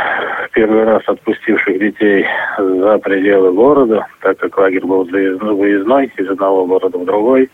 первый 0.54 0.84
раз 0.84 1.04
отпустивших 1.06 1.78
детей 1.80 2.26
за 2.58 2.98
пределы 2.98 3.54
города, 3.54 4.08
так 4.22 4.40
как 4.40 4.58
лагерь 4.58 4.86
был 4.86 5.04
выездной 5.04 6.12
из 6.18 6.30
одного 6.30 6.66
города 6.66 6.98
в 6.98 7.06
другой. 7.06 7.50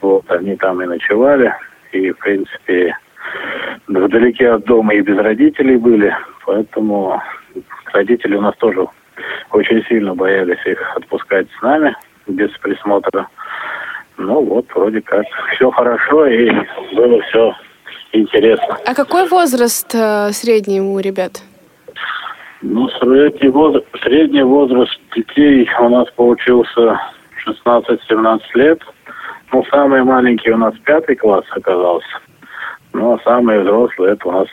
Вот, 0.00 0.24
они 0.30 0.56
там 0.56 0.82
и 0.82 0.86
ночевали, 0.86 1.54
и, 1.92 2.10
в 2.10 2.18
принципе, 2.18 2.96
вдалеке 3.86 4.50
от 4.50 4.64
дома 4.64 4.94
и 4.94 5.00
без 5.00 5.18
родителей 5.18 5.76
были, 5.76 6.14
поэтому 6.44 7.22
родители 7.92 8.36
у 8.36 8.40
нас 8.40 8.56
тоже 8.56 8.86
очень 9.52 9.84
сильно 9.84 10.14
боялись 10.14 10.64
их 10.66 10.96
отпускать 10.96 11.46
с 11.58 11.62
нами 11.62 11.96
без 12.26 12.50
присмотра. 12.58 13.28
Ну 14.18 14.44
вот, 14.44 14.66
вроде 14.74 15.00
как 15.00 15.24
все 15.54 15.70
хорошо, 15.70 16.26
и 16.26 16.50
было 16.92 17.22
все 17.22 17.54
интересно. 18.12 18.76
А 18.84 18.94
какой 18.94 19.28
возраст 19.28 19.94
э, 19.94 20.32
средний 20.32 20.80
у 20.80 20.98
ребят? 20.98 21.40
Ну, 22.60 22.88
средний 23.00 23.48
возраст, 23.48 23.86
средний 24.02 24.42
возраст 24.42 24.98
детей 25.14 25.70
у 25.80 25.88
нас 25.88 26.10
получился 26.16 27.00
16-17 27.46 28.40
лет. 28.54 28.82
Ну, 29.52 29.64
самый 29.70 30.02
маленький 30.02 30.50
у 30.50 30.56
нас 30.56 30.74
пятый 30.84 31.14
класс 31.14 31.44
оказался. 31.50 32.18
Ну, 32.92 33.14
а 33.14 33.20
самые 33.22 33.60
взрослые 33.60 34.14
это 34.14 34.28
у 34.28 34.32
нас 34.32 34.48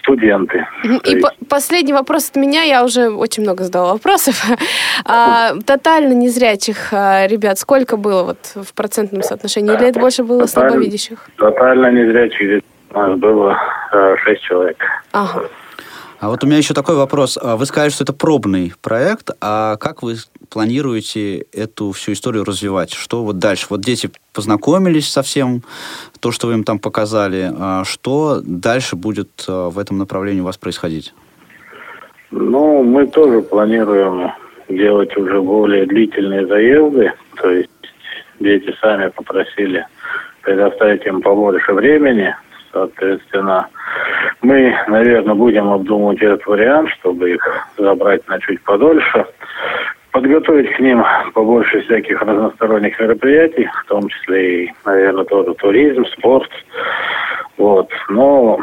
студенты. 0.00 0.66
И 0.84 1.10
есть... 1.10 1.26
последний 1.48 1.92
вопрос 1.92 2.30
от 2.30 2.36
меня. 2.36 2.62
Я 2.62 2.84
уже 2.84 3.08
очень 3.08 3.42
много 3.42 3.64
задала 3.64 3.92
вопросов. 3.92 4.44
а, 5.04 5.54
тотально 5.66 6.12
незрячих 6.12 6.92
а, 6.92 7.26
ребят 7.26 7.58
сколько 7.58 7.96
было 7.96 8.22
вот 8.24 8.38
в 8.54 8.74
процентном 8.74 9.22
соотношении? 9.22 9.74
Или 9.74 9.88
это 9.88 10.00
больше 10.00 10.24
было 10.24 10.46
Тоталь... 10.46 10.70
слабовидящих? 10.70 11.18
Тотально 11.36 11.90
незрячих 11.90 12.62
у 12.94 12.98
нас 12.98 13.18
было 13.18 13.58
э, 13.92 14.16
6 14.24 14.42
человек. 14.42 14.76
Ага. 15.12 15.42
А 16.20 16.28
вот 16.28 16.42
у 16.42 16.46
меня 16.46 16.58
еще 16.58 16.74
такой 16.74 16.96
вопрос. 16.96 17.38
А 17.40 17.56
вы 17.56 17.66
сказали, 17.66 17.90
что 17.90 18.04
это 18.04 18.12
пробный 18.12 18.72
проект, 18.80 19.30
а 19.40 19.76
как 19.76 20.02
вы 20.02 20.16
планируете 20.48 21.46
эту 21.52 21.92
всю 21.92 22.12
историю 22.12 22.44
развивать? 22.44 22.92
Что 22.92 23.24
вот 23.24 23.38
дальше? 23.38 23.66
Вот 23.70 23.80
дети 23.80 24.10
познакомились 24.32 25.08
со 25.08 25.22
всем, 25.22 25.62
то, 26.20 26.32
что 26.32 26.46
вы 26.48 26.54
им 26.54 26.64
там 26.64 26.78
показали. 26.78 27.50
А 27.58 27.84
что 27.84 28.40
дальше 28.42 28.96
будет 28.96 29.44
а, 29.48 29.70
в 29.70 29.78
этом 29.78 29.98
направлении 29.98 30.40
у 30.40 30.44
вас 30.44 30.56
происходить? 30.56 31.14
Ну, 32.30 32.82
мы 32.82 33.06
тоже 33.06 33.42
планируем 33.42 34.32
делать 34.68 35.16
уже 35.16 35.40
более 35.40 35.86
длительные 35.86 36.46
заезды. 36.46 37.12
То 37.36 37.50
есть 37.50 37.70
дети 38.40 38.74
сами 38.80 39.08
попросили 39.08 39.86
предоставить 40.42 41.06
им 41.06 41.22
побольше 41.22 41.72
времени. 41.72 42.34
Соответственно, 42.72 43.68
мы, 44.42 44.74
наверное, 44.88 45.34
будем 45.34 45.70
обдумывать 45.70 46.20
этот 46.20 46.44
вариант, 46.46 46.90
чтобы 46.98 47.30
их 47.30 47.68
забрать 47.78 48.26
на 48.28 48.40
чуть 48.40 48.60
подольше, 48.62 49.26
подготовить 50.14 50.72
к 50.76 50.78
ним 50.78 51.04
побольше 51.34 51.80
всяких 51.80 52.22
разносторонних 52.22 52.98
мероприятий, 53.00 53.68
в 53.82 53.88
том 53.88 54.08
числе 54.08 54.64
и, 54.64 54.72
наверное, 54.86 55.24
тоже 55.24 55.54
туризм, 55.54 56.04
спорт. 56.06 56.48
Вот. 57.58 57.90
Но 58.08 58.60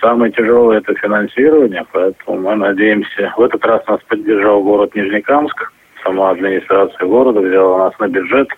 самое 0.00 0.32
тяжелое 0.32 0.78
это 0.78 0.92
финансирование, 0.96 1.86
поэтому 1.92 2.40
мы 2.40 2.56
надеемся. 2.56 3.32
В 3.36 3.42
этот 3.42 3.64
раз 3.64 3.86
нас 3.86 4.00
поддержал 4.08 4.64
город 4.64 4.92
Нижнекамск. 4.96 5.72
Сама 6.02 6.30
администрация 6.30 7.06
города 7.06 7.38
взяла 7.38 7.84
нас 7.84 7.98
на 8.00 8.08
бюджет. 8.08 8.48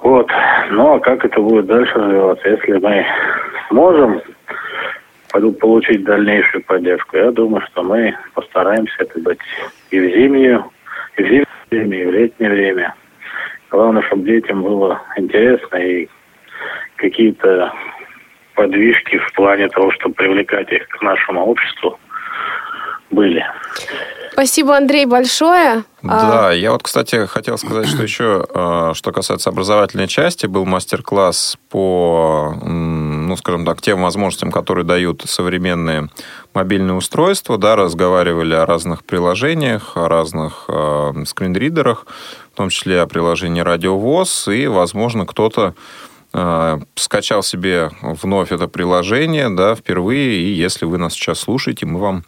Вот. 0.00 0.30
Ну 0.70 0.96
а 0.96 1.00
как 1.00 1.24
это 1.24 1.40
будет 1.40 1.64
дальше 1.64 1.94
развиваться, 1.94 2.48
если 2.50 2.72
мы 2.72 3.06
сможем 3.68 4.20
получить 5.32 6.04
дальнейшую 6.04 6.62
поддержку, 6.64 7.16
я 7.16 7.30
думаю, 7.30 7.64
что 7.66 7.82
мы 7.82 8.16
постараемся 8.34 8.94
это 8.98 9.18
быть 9.20 9.38
и 9.90 9.98
в 9.98 10.04
зимнюю, 10.04 10.70
и 11.16 11.22
в 11.22 11.26
зимнее 11.26 11.46
время, 11.70 11.98
и 11.98 12.04
в 12.04 12.10
летнее 12.12 12.50
время. 12.50 12.94
Главное, 13.70 14.02
чтобы 14.02 14.24
детям 14.24 14.62
было 14.62 15.00
интересно 15.16 15.76
и 15.76 16.08
какие-то 16.96 17.72
подвижки 18.54 19.18
в 19.18 19.32
плане 19.32 19.68
того, 19.68 19.90
чтобы 19.92 20.14
привлекать 20.14 20.70
их 20.70 20.86
к 20.88 21.02
нашему 21.02 21.46
обществу, 21.46 21.98
были. 23.10 23.44
Спасибо, 24.42 24.76
Андрей, 24.76 25.06
большое. 25.06 25.84
Да, 26.02 26.48
а... 26.48 26.50
я 26.50 26.72
вот, 26.72 26.82
кстати, 26.82 27.26
хотел 27.26 27.56
сказать, 27.58 27.86
что 27.86 28.02
еще, 28.02 28.44
а, 28.52 28.92
что 28.92 29.12
касается 29.12 29.50
образовательной 29.50 30.08
части, 30.08 30.46
был 30.46 30.64
мастер-класс 30.64 31.56
по, 31.68 32.52
ну, 32.60 33.36
скажем 33.36 33.64
так, 33.64 33.80
тем 33.80 34.02
возможностям, 34.02 34.50
которые 34.50 34.84
дают 34.84 35.22
современные 35.28 36.08
мобильные 36.54 36.94
устройства, 36.96 37.56
да, 37.56 37.76
разговаривали 37.76 38.54
о 38.54 38.66
разных 38.66 39.04
приложениях, 39.04 39.96
о 39.96 40.08
разных 40.08 40.64
э, 40.66 41.12
скринридерах, 41.24 42.04
в 42.52 42.56
том 42.56 42.68
числе 42.68 43.00
о 43.00 43.06
приложении 43.06 43.60
Радиовоз, 43.60 44.48
и, 44.48 44.66
возможно, 44.66 45.24
кто-то 45.24 45.74
скачал 46.94 47.42
себе 47.42 47.90
вновь 48.00 48.52
это 48.52 48.66
приложение, 48.66 49.50
да, 49.50 49.74
впервые, 49.74 50.40
и 50.40 50.50
если 50.54 50.86
вы 50.86 50.96
нас 50.96 51.12
сейчас 51.12 51.40
слушаете, 51.40 51.84
мы 51.84 52.00
вам 52.00 52.24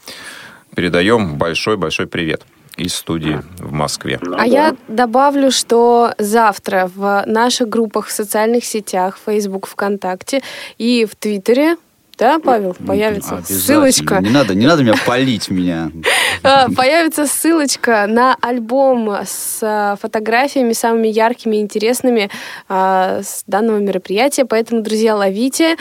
передаем 0.75 1.37
большой-большой 1.37 2.07
привет 2.07 2.43
из 2.77 2.95
студии 2.95 3.41
в 3.59 3.73
Москве. 3.73 4.19
А 4.37 4.47
я 4.47 4.75
добавлю, 4.89 5.51
что 5.51 6.13
завтра 6.19 6.91
в 6.95 7.25
наших 7.27 7.69
группах 7.69 8.09
в 8.09 8.13
социальных 8.13 8.65
сетях, 8.65 9.19
Facebook, 9.25 9.67
ВКонтакте 9.67 10.43
и 10.79 11.07
в 11.11 11.15
Твиттере 11.15 11.77
да, 12.17 12.39
Павел, 12.39 12.75
появится 12.75 13.43
ссылочка. 13.45 14.21
Не 14.21 14.31
надо, 14.31 14.55
не 14.55 14.67
надо 14.67 14.83
меня 14.83 14.95
палить 15.05 15.51
меня. 15.51 15.91
э, 16.45 16.73
появится 16.77 17.27
ссылочка 17.27 18.07
на 18.07 18.37
альбом 18.41 19.09
с 19.25 19.59
э, 19.63 19.97
фотографиями 20.01 20.73
самыми 20.73 21.09
яркими 21.09 21.57
и 21.57 21.61
интересными 21.61 22.31
э, 22.69 23.21
с 23.25 23.45
данного 23.47 23.79
мероприятия. 23.79 24.45
Поэтому, 24.45 24.83
друзья, 24.83 25.17
ловите, 25.17 25.77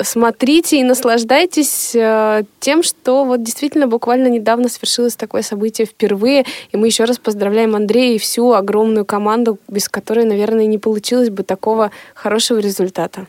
смотрите 0.00 0.80
и 0.80 0.84
наслаждайтесь 0.84 1.96
тем, 2.60 2.82
что 2.82 3.24
вот 3.24 3.42
действительно 3.42 3.86
буквально 3.86 4.28
недавно 4.28 4.68
свершилось 4.68 5.16
такое 5.16 5.42
событие 5.42 5.86
впервые. 5.86 6.44
И 6.72 6.76
мы 6.76 6.86
еще 6.86 7.04
раз 7.04 7.18
поздравляем 7.18 7.76
Андрея 7.76 8.14
и 8.14 8.18
всю 8.18 8.52
огромную 8.52 9.04
команду, 9.04 9.58
без 9.68 9.88
которой, 9.88 10.24
наверное, 10.24 10.66
не 10.66 10.78
получилось 10.78 11.30
бы 11.30 11.42
такого 11.42 11.90
хорошего 12.14 12.58
результата. 12.58 13.26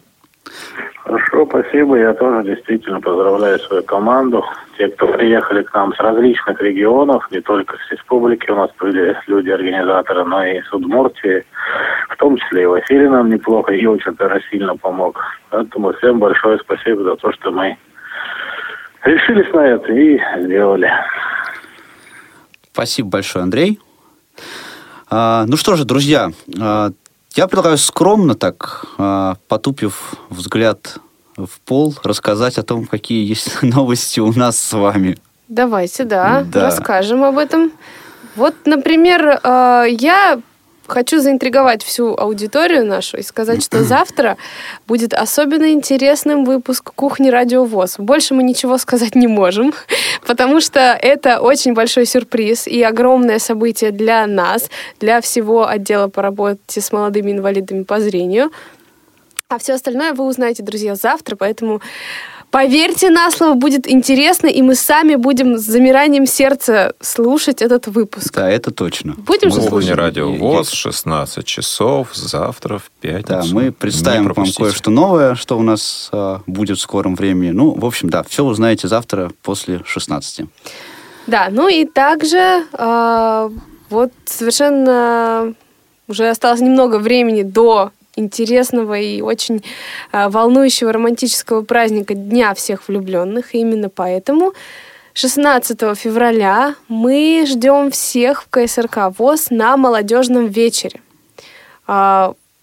Хорошо, 1.03 1.45
спасибо. 1.45 1.97
Я 1.97 2.13
тоже 2.13 2.43
действительно 2.43 2.99
поздравляю 2.99 3.59
свою 3.59 3.83
команду. 3.83 4.43
Те, 4.77 4.87
кто 4.89 5.07
приехали 5.07 5.63
к 5.63 5.73
нам 5.73 5.93
с 5.93 5.99
различных 5.99 6.59
регионов, 6.61 7.29
не 7.31 7.41
только 7.41 7.77
с 7.77 7.91
республики 7.91 8.49
у 8.49 8.55
нас 8.55 8.71
были 8.79 9.15
люди-организаторы, 9.27 10.25
но 10.25 10.43
и 10.43 10.61
с 10.61 10.73
Удмуртии, 10.73 11.45
в 12.09 12.17
том 12.17 12.37
числе 12.37 12.63
и 12.63 12.65
Василий 12.65 13.07
нам 13.07 13.29
неплохо 13.29 13.71
и 13.71 13.85
очень-то 13.85 14.39
сильно 14.49 14.75
помог. 14.75 15.21
Поэтому 15.51 15.93
всем 15.93 16.19
большое 16.19 16.57
спасибо 16.59 17.03
за 17.03 17.15
то, 17.15 17.31
что 17.33 17.51
мы 17.51 17.77
решились 19.03 19.53
на 19.53 19.67
это 19.67 19.93
и 19.93 20.19
сделали. 20.43 20.91
Спасибо 22.71 23.09
большое, 23.09 23.43
Андрей. 23.43 23.79
А, 25.09 25.45
ну 25.47 25.55
что 25.55 25.75
же, 25.75 25.85
друзья, 25.85 26.31
а, 26.59 26.89
я 27.35 27.47
предлагаю 27.47 27.77
скромно 27.77 28.35
так, 28.35 28.85
а, 28.97 29.35
потупив 29.47 30.15
взгляд 30.29 30.97
в 31.37 31.59
пол, 31.65 31.93
рассказать 32.03 32.57
о 32.57 32.63
том, 32.63 32.85
какие 32.85 33.27
есть 33.27 33.61
новости 33.61 34.19
у 34.19 34.31
нас 34.33 34.57
с 34.57 34.73
вами. 34.73 35.17
Давайте, 35.47 36.05
да, 36.05 36.43
да. 36.45 36.61
расскажем 36.61 37.23
об 37.23 37.37
этом. 37.37 37.71
Вот, 38.35 38.55
например, 38.65 39.39
а, 39.43 39.83
я 39.83 40.39
хочу 40.87 41.19
заинтриговать 41.19 41.83
всю 41.83 42.15
аудиторию 42.15 42.85
нашу 42.85 43.17
и 43.17 43.21
сказать, 43.23 43.63
что 43.63 43.83
завтра 43.83 44.37
будет 44.87 45.13
особенно 45.13 45.71
интересным 45.71 46.45
выпуск 46.45 46.91
«Кухни 46.95 47.29
Радиовоз». 47.29 47.95
Больше 47.97 48.33
мы 48.33 48.43
ничего 48.43 48.77
сказать 48.77 49.15
не 49.15 49.27
можем, 49.27 49.73
потому 50.27 50.61
что 50.61 50.79
это 50.79 51.41
очень 51.41 51.73
большой 51.73 52.05
сюрприз 52.05 52.67
и 52.67 52.81
огромное 52.81 53.39
событие 53.39 53.91
для 53.91 54.27
нас, 54.27 54.69
для 54.99 55.21
всего 55.21 55.67
отдела 55.67 56.07
по 56.07 56.21
работе 56.21 56.81
с 56.81 56.91
молодыми 56.91 57.31
инвалидами 57.31 57.83
по 57.83 57.99
зрению. 57.99 58.51
А 59.47 59.59
все 59.59 59.73
остальное 59.73 60.13
вы 60.13 60.25
узнаете, 60.25 60.63
друзья, 60.63 60.95
завтра, 60.95 61.35
поэтому 61.35 61.81
Поверьте 62.55 63.09
на 63.09 63.31
слово, 63.31 63.55
будет 63.55 63.85
интересно, 63.85 64.47
и 64.47 64.61
мы 64.61 64.75
сами 64.75 65.15
будем 65.15 65.57
с 65.57 65.63
замиранием 65.63 66.25
сердца 66.25 66.93
слушать 67.01 67.61
этот 67.61 67.87
выпуск. 67.87 68.33
Да, 68.33 68.49
это 68.49 68.71
точно. 68.71 69.13
Будем 69.17 69.51
же 69.51 69.61
слушать? 69.61 69.91
радио 69.91 70.31
ВОЗ, 70.31 70.71
16 70.71 71.45
часов, 71.45 72.15
завтра 72.15 72.77
в 72.77 72.89
пятницу. 73.01 73.27
Да, 73.27 73.43
мы 73.51 73.73
представим 73.73 74.31
вам 74.31 74.47
кое-что 74.57 74.89
новое, 74.89 75.35
что 75.35 75.57
у 75.57 75.63
нас 75.63 76.07
а, 76.13 76.43
будет 76.47 76.77
в 76.77 76.81
скором 76.81 77.15
времени. 77.15 77.51
Ну, 77.51 77.71
в 77.71 77.83
общем, 77.83 78.09
да, 78.09 78.23
все 78.23 78.45
узнаете 78.45 78.87
завтра 78.87 79.33
после 79.41 79.81
16. 79.83 80.45
Да, 81.27 81.49
ну 81.51 81.67
и 81.67 81.83
также 81.83 82.63
а, 82.71 83.51
вот 83.89 84.13
совершенно 84.23 85.53
уже 86.07 86.29
осталось 86.29 86.61
немного 86.61 86.99
времени 86.99 87.41
до 87.41 87.91
интересного 88.15 88.99
и 88.99 89.21
очень 89.21 89.63
э, 90.11 90.29
волнующего 90.29 90.91
романтического 90.91 91.63
праздника 91.63 92.13
Дня 92.13 92.53
всех 92.53 92.87
влюбленных. 92.87 93.55
И 93.55 93.59
именно 93.59 93.89
поэтому 93.89 94.53
16 95.13 95.79
февраля 95.97 96.75
мы 96.87 97.45
ждем 97.47 97.91
всех 97.91 98.43
в 98.43 98.49
КСРК 98.49 99.17
ВОЗ 99.17 99.49
на 99.49 99.77
молодежном 99.77 100.47
вечере. 100.47 101.01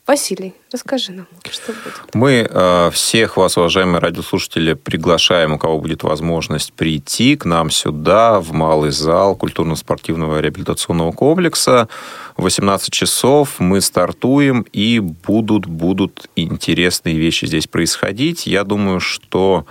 Василий, 0.04 0.52
расскажи 0.72 1.12
нам, 1.12 1.28
что 1.48 1.72
будет. 1.72 2.14
Мы 2.14 2.48
э, 2.50 2.90
всех 2.90 3.36
вас, 3.36 3.56
уважаемые 3.56 4.00
радиослушатели, 4.00 4.72
приглашаем, 4.72 5.52
у 5.52 5.58
кого 5.58 5.78
будет 5.78 6.02
возможность 6.02 6.72
прийти 6.72 7.36
к 7.36 7.44
нам 7.44 7.70
сюда, 7.70 8.40
в 8.40 8.52
малый 8.52 8.90
зал 8.90 9.36
культурно-спортивного 9.36 10.40
реабилитационного 10.40 11.12
комплекса. 11.12 11.88
В 12.36 12.42
18 12.42 12.92
часов 12.92 13.60
мы 13.60 13.80
стартуем, 13.80 14.66
и 14.72 14.98
будут, 14.98 15.66
будут 15.66 16.28
интересные 16.34 17.16
вещи 17.16 17.44
здесь 17.44 17.68
происходить. 17.68 18.48
Я 18.48 18.64
думаю, 18.64 18.98
что 18.98 19.66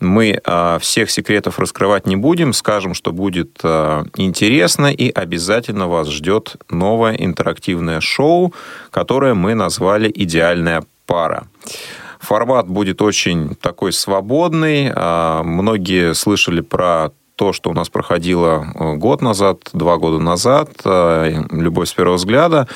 мы 0.00 0.40
а, 0.44 0.78
всех 0.78 1.10
секретов 1.10 1.58
раскрывать 1.58 2.06
не 2.06 2.16
будем, 2.16 2.52
скажем, 2.52 2.94
что 2.94 3.12
будет 3.12 3.58
а, 3.62 4.04
интересно 4.16 4.86
и 4.86 5.10
обязательно 5.10 5.88
вас 5.88 6.08
ждет 6.08 6.56
новое 6.70 7.14
интерактивное 7.14 8.00
шоу, 8.00 8.52
которое 8.90 9.34
мы 9.34 9.54
назвали 9.54 10.10
«Идеальная 10.14 10.84
пара». 11.06 11.48
Формат 12.20 12.66
будет 12.66 13.00
очень 13.00 13.54
такой 13.54 13.92
свободный. 13.92 14.90
А, 14.94 15.42
многие 15.42 16.14
слышали 16.14 16.60
про 16.60 17.10
то, 17.38 17.52
что 17.52 17.70
у 17.70 17.72
нас 17.72 17.88
проходило 17.88 18.66
э, 18.74 18.94
год 18.94 19.22
назад, 19.22 19.70
два 19.72 19.96
года 19.96 20.18
назад, 20.18 20.70
э, 20.84 21.44
«Любовь 21.52 21.88
с 21.88 21.92
первого 21.92 22.16
взгляда». 22.16 22.66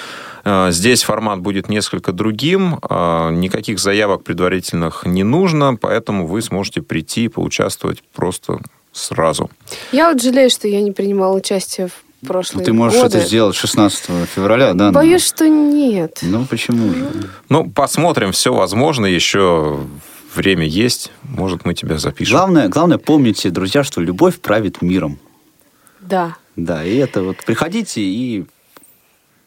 Э, 0.44 0.68
здесь 0.70 1.02
формат 1.02 1.40
будет 1.40 1.68
несколько 1.68 2.12
другим, 2.12 2.78
никаких 2.80 3.80
заявок 3.80 4.22
предварительных 4.22 5.04
не 5.04 5.24
нужно, 5.24 5.74
поэтому 5.74 6.28
вы 6.28 6.42
сможете 6.42 6.80
прийти 6.80 7.24
и 7.24 7.28
поучаствовать 7.28 8.04
просто 8.14 8.60
сразу. 8.92 9.50
Я 9.90 10.12
вот 10.12 10.22
жалею, 10.22 10.48
что 10.48 10.68
я 10.68 10.80
не 10.80 10.92
принимала 10.92 11.36
участие 11.36 11.88
в 11.88 12.26
прошлые 12.26 12.60
ну, 12.60 12.64
Ты 12.66 12.72
можешь 12.72 13.02
годы. 13.02 13.18
это 13.18 13.26
сделать 13.26 13.56
16 13.56 14.28
февраля, 14.32 14.74
да? 14.74 14.92
Боюсь, 14.92 15.26
что 15.26 15.48
нет. 15.48 16.20
Ну, 16.22 16.46
почему 16.46 16.94
же? 16.94 17.10
Ну, 17.48 17.68
посмотрим, 17.68 18.30
все 18.30 18.54
возможно. 18.54 19.06
Еще 19.06 19.80
время 20.34 20.66
есть, 20.66 21.10
может, 21.22 21.64
мы 21.64 21.74
тебя 21.74 21.98
запишем. 21.98 22.36
Главное, 22.36 22.68
главное 22.68 22.98
помните, 22.98 23.50
друзья, 23.50 23.84
что 23.84 24.00
любовь 24.00 24.40
правит 24.40 24.82
миром. 24.82 25.18
Да. 26.00 26.36
Да, 26.56 26.84
и 26.84 26.96
это 26.96 27.22
вот 27.22 27.38
приходите, 27.44 28.00
и 28.02 28.44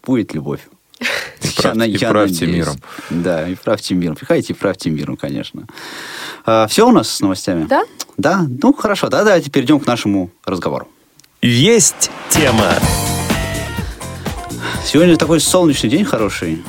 будет 0.04 0.34
любовь. 0.34 0.62
И, 1.42 1.62
прав, 1.62 1.76
я, 1.76 1.86
и 1.86 1.92
я 1.92 2.10
правьте 2.10 2.46
надеюсь. 2.46 2.56
миром. 2.56 2.76
Да, 3.10 3.48
и 3.48 3.56
правьте 3.56 3.94
миром. 3.94 4.16
Приходите 4.16 4.54
и 4.54 4.56
правьте 4.56 4.90
миром, 4.90 5.18
конечно. 5.18 5.68
А, 6.46 6.66
все 6.68 6.88
у 6.88 6.92
нас 6.92 7.10
с 7.10 7.20
новостями? 7.20 7.66
Да. 7.66 7.84
Да? 8.18 8.48
Ну, 8.62 8.74
хорошо, 8.74 9.10
да, 9.10 9.24
давайте 9.24 9.52
перейдем 9.52 9.80
к 9.80 9.86
нашему 9.86 10.32
разговору. 10.46 10.88
Есть 11.42 12.10
тема. 12.30 12.74
Сегодня 14.86 15.18
такой 15.18 15.40
солнечный 15.40 15.90
день 15.90 16.06
хороший. 16.06 16.64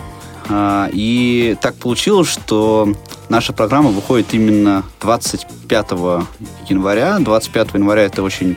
А, 0.49 0.91
и 0.93 1.57
так 1.61 1.77
получилось, 1.77 2.29
что 2.29 2.95
наша 3.29 3.53
программа 3.53 3.91
выходит 3.91 4.35
именно 4.35 4.85
25 5.01 5.87
января. 6.69 7.19
25 7.19 7.75
января 7.75 8.03
это 8.03 8.23
очень 8.23 8.57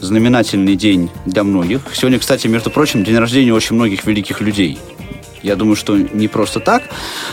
знаменательный 0.00 0.76
день 0.76 1.10
для 1.26 1.44
многих. 1.44 1.82
Сегодня, 1.92 2.18
кстати, 2.18 2.46
между 2.46 2.70
прочим, 2.70 3.04
день 3.04 3.18
рождения 3.18 3.52
очень 3.52 3.76
многих 3.76 4.04
великих 4.04 4.40
людей. 4.40 4.78
Я 5.42 5.56
думаю, 5.56 5.76
что 5.76 5.96
не 5.96 6.28
просто 6.28 6.60
так. 6.60 6.82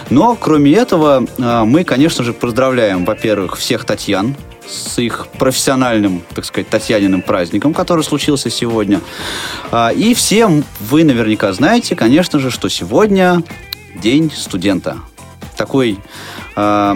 Но, 0.10 0.36
кроме 0.36 0.74
этого, 0.74 1.26
а, 1.39 1.65
мы, 1.65 1.84
конечно 1.84 2.24
же, 2.24 2.34
поздравляем, 2.34 3.06
во-первых, 3.06 3.58
всех 3.58 3.86
Татьян 3.86 4.36
с 4.68 4.98
их 5.00 5.28
профессиональным, 5.38 6.24
так 6.34 6.46
сказать, 6.46 6.70
Татьяниным 6.70 7.22
праздником, 7.22 7.74
который 7.74 8.04
случился 8.04 8.50
сегодня. 8.50 9.02
А, 9.72 9.89
и 9.89 10.13
всем 10.13 10.63
вы 10.80 11.04
наверняка 11.04 11.52
знаете, 11.54 11.96
конечно 11.96 12.39
же, 12.39 12.52
что 12.52 12.70
сегодня 12.70 13.44
День 14.02 14.30
студента. 14.36 14.98
Такой 15.58 15.98
э, 16.56 16.96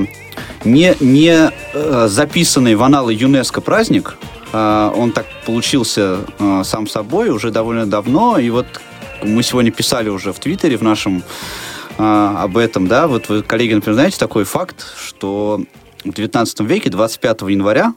не, 0.66 0.96
не 1.00 1.52
э, 1.74 2.08
записанный 2.08 2.76
в 2.76 2.84
аналы 2.84 3.14
ЮНЕСКО 3.14 3.62
праздник. 3.62 4.18
Э, 4.54 4.92
он 4.96 5.12
так 5.12 5.26
получился 5.46 6.20
э, 6.40 6.62
сам 6.64 6.88
собой 6.88 7.30
уже 7.30 7.52
довольно 7.52 7.86
давно. 7.86 8.38
И 8.38 8.50
вот 8.50 8.68
мы 9.24 9.44
сегодня 9.44 9.72
писали 9.72 10.10
уже 10.10 10.34
в 10.34 10.40
Твиттере 10.40 10.78
в 10.78 10.82
нашем 10.82 11.24
э, 11.98 12.36
об 12.38 12.58
этом, 12.58 12.88
да, 12.88 13.08
вот 13.08 13.30
вы, 13.30 13.44
коллеги, 13.44 13.74
например, 13.74 13.96
знаете 13.96 14.18
такой 14.18 14.44
факт, 14.44 14.86
что 14.98 15.62
в 16.04 16.14
19 16.14 16.60
веке, 16.62 16.90
25 16.90 17.42
января, 17.44 17.94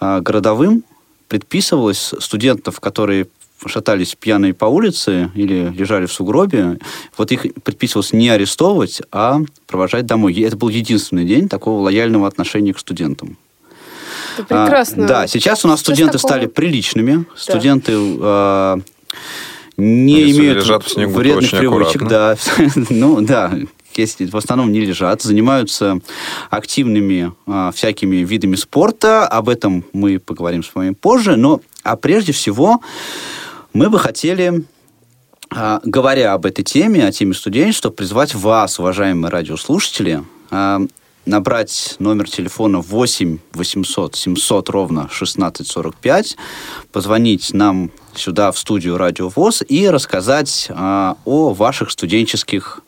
э, 0.00 0.20
городовым 0.20 0.84
предписывалось 1.28 2.14
студентов, 2.18 2.80
которые 2.80 3.26
шатались 3.66 4.14
пьяные 4.14 4.54
по 4.54 4.66
улице 4.66 5.30
или 5.34 5.72
лежали 5.76 6.06
в 6.06 6.12
сугробе, 6.12 6.78
вот 7.16 7.32
их 7.32 7.46
предписывалось 7.62 8.12
не 8.12 8.28
арестовывать, 8.28 9.02
а 9.10 9.40
провожать 9.66 10.06
домой. 10.06 10.34
И 10.34 10.42
это 10.42 10.56
был 10.56 10.68
единственный 10.68 11.24
день 11.24 11.48
такого 11.48 11.82
лояльного 11.82 12.26
отношения 12.26 12.74
к 12.74 12.78
студентам. 12.78 13.38
Это 14.36 14.46
прекрасно. 14.46 15.04
А, 15.04 15.08
да, 15.08 15.26
сейчас 15.26 15.64
у 15.64 15.68
нас 15.68 15.80
сейчас 15.80 15.94
студенты 15.94 16.18
такого... 16.18 16.30
стали 16.30 16.46
приличными. 16.46 17.16
Да. 17.16 17.24
Студенты 17.36 17.92
а, 17.96 18.78
не 19.76 20.20
Если 20.22 20.40
имеют 20.40 20.86
снегу, 20.86 21.12
вредных 21.12 21.50
привычек. 21.50 22.02
Да. 22.06 22.36
ну, 22.90 23.20
да. 23.20 23.52
если 23.96 24.26
в 24.26 24.36
основном 24.36 24.72
не 24.72 24.80
лежат, 24.80 25.22
занимаются 25.22 26.00
активными 26.50 27.32
а, 27.46 27.72
всякими 27.72 28.16
видами 28.16 28.56
спорта. 28.56 29.26
Об 29.26 29.48
этом 29.48 29.84
мы 29.92 30.18
поговорим 30.18 30.62
с 30.62 30.74
вами 30.74 30.94
позже. 30.94 31.36
Но, 31.36 31.60
а 31.82 31.96
прежде 31.96 32.32
всего, 32.32 32.80
мы 33.74 33.90
бы 33.90 33.98
хотели 33.98 34.64
а, 35.50 35.80
говоря 35.84 36.32
об 36.32 36.46
этой 36.46 36.64
теме, 36.64 37.06
о 37.06 37.12
теме 37.12 37.34
студенчества, 37.34 37.90
призвать 37.90 38.34
вас, 38.34 38.78
уважаемые 38.78 39.30
радиослушатели, 39.30 40.24
а, 40.50 40.80
набрать 41.26 41.96
номер 41.98 42.28
телефона 42.28 42.80
8 42.80 43.38
800 43.52 44.16
700 44.16 44.70
ровно 44.70 45.02
1645, 45.02 46.36
позвонить 46.92 47.52
нам 47.52 47.90
сюда 48.14 48.52
в 48.52 48.58
студию 48.58 48.96
Радио 48.96 49.28
ВОЗ 49.28 49.62
и 49.68 49.88
рассказать 49.88 50.68
а, 50.70 51.16
о 51.24 51.52
ваших 51.52 51.90
студенческих 51.90 52.80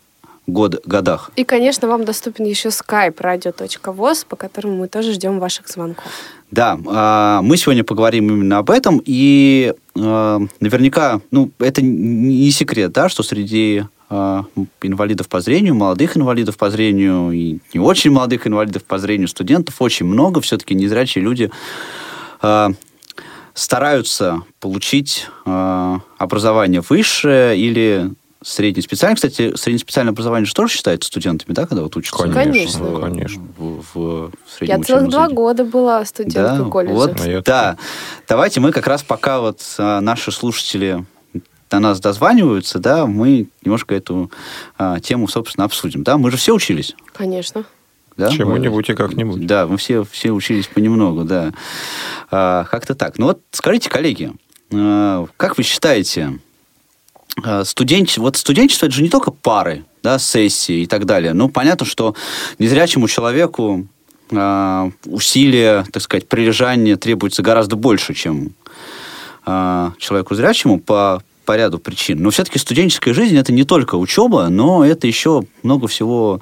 год, 0.47 0.81
годах. 0.87 1.31
И, 1.37 1.45
конечно, 1.45 1.89
вам 1.89 2.05
доступен 2.05 2.45
еще 2.45 2.69
skype 2.69 3.17
radio.voz, 3.17 4.27
по 4.29 4.37
которому 4.37 4.77
мы 4.77 4.89
тоже 4.89 5.13
ждем 5.13 5.41
ваших 5.41 5.69
звонков. 5.69 6.05
Да, 6.51 6.79
а, 6.87 7.43
мы 7.43 7.57
сегодня 7.57 7.83
поговорим 7.83 8.29
именно 8.29 8.59
об 8.59 8.71
этом, 8.71 9.03
и 9.05 9.75
а, 9.99 10.41
наверняка, 10.61 11.21
ну, 11.33 11.51
это 11.59 11.83
не 11.83 12.51
секрет, 12.53 12.93
да, 12.93 13.09
что 13.09 13.25
среди 13.25 13.85
а, 14.09 14.45
инвалидов 14.81 15.29
по 15.29 15.41
зрению, 15.41 15.75
молодых 15.75 16.17
инвалидов 16.17 16.57
по 16.57 16.71
зрению 16.71 17.33
и 17.33 17.59
не 17.75 17.81
очень 17.81 18.13
молодых 18.13 18.47
инвалидов 18.47 18.85
по 18.85 18.99
зрению, 18.99 19.27
студентов 19.27 19.75
очень 19.81 20.07
много, 20.07 20.41
все-таки 20.41 20.75
незрячие 20.75 21.25
люди 21.25 21.51
стараются 23.55 24.43
получить 24.61 25.27
образование 25.47 26.83
высшее 26.87 27.59
или 27.59 28.11
среднеспециальное. 28.47 29.17
Кстати, 29.17 29.57
среднеспециальное 29.57 30.13
образование 30.13 30.47
же 30.47 30.55
тоже 30.55 30.75
считается 30.75 31.09
студентами, 31.09 31.53
да, 31.53 31.67
когда 31.67 31.83
вот 31.83 31.97
учатся? 31.97 32.29
Конечно. 32.29 32.85
В, 32.85 33.01
Конечно. 33.01 33.43
В, 33.59 33.83
в, 33.93 34.31
в 34.31 34.63
Я 34.63 34.81
целых 34.81 35.09
два 35.09 35.29
года 35.29 35.65
была 35.65 36.05
студенткой 36.05 36.65
да, 36.65 36.71
колледжа. 36.71 36.95
Вот, 36.95 37.21
А 37.21 37.43
да. 37.45 37.77
Давайте 38.29 38.61
мы 38.61 38.71
как 38.71 38.87
раз 38.87 39.03
пока 39.03 39.41
вот 39.41 39.61
а, 39.79 40.01
наши 40.01 40.31
слушатели 40.31 41.05
до 41.69 41.81
нас 41.81 41.99
дозваниваются, 41.99 42.79
да, 42.79 43.07
мы 43.07 43.49
немножко 43.65 43.97
эту 43.97 44.31
а, 44.79 45.01
тему, 45.01 45.27
собственно, 45.27 45.65
обсудим. 45.65 46.05
Да, 46.05 46.17
мы 46.17 46.31
же 46.31 46.37
все 46.37 46.55
учились. 46.55 46.95
Конечно. 47.13 47.65
Да? 48.17 48.31
Чему-нибудь 48.31 48.89
и 48.89 48.95
как-нибудь. 48.95 49.45
Да, 49.45 49.67
мы 49.67 49.77
все, 49.77 50.05
все 50.05 50.31
учились 50.31 50.69
понемногу, 50.69 51.25
да. 51.25 51.53
А, 52.31 52.65
как-то 52.71 52.95
так. 52.95 53.19
Ну 53.19 53.27
вот 53.27 53.41
скажите, 53.51 53.91
коллеги, 53.91 54.33
а, 54.73 55.27
как 55.37 55.59
вы 55.59 55.65
считаете, 55.65 56.39
а, 57.43 57.65
студенч... 57.65 58.17
вот 58.19 58.37
студенчество 58.37 58.87
это 58.87 58.95
же 58.95 59.03
не 59.03 59.09
только 59.09 59.31
пары, 59.31 59.85
да, 60.03 60.19
сессии 60.19 60.83
и 60.83 60.87
так 60.87 61.05
далее. 61.05 61.33
Ну, 61.33 61.49
понятно, 61.49 61.87
что 61.87 62.15
незрячему 62.59 63.09
человеку 63.09 63.87
э, 64.31 64.91
усилия, 65.07 65.85
так 65.93 66.03
сказать, 66.03 66.29
прилежания 66.29 66.97
требуется 66.97 67.43
гораздо 67.43 67.77
больше, 67.77 68.15
чем 68.15 68.53
э, 69.47 69.91
человеку 69.99 70.35
зрячему 70.35 70.81
по, 70.81 71.23
по 71.45 71.57
ряду 71.57 71.79
причин. 71.79 72.23
Но 72.23 72.31
все-таки 72.31 72.59
студенческая 72.59 73.15
жизнь 73.15 73.37
это 73.37 73.53
не 73.53 73.65
только 73.65 73.97
учеба, 73.97 74.49
но 74.49 74.85
это 74.85 75.07
еще 75.07 75.45
много 75.63 75.89
всего 75.89 76.41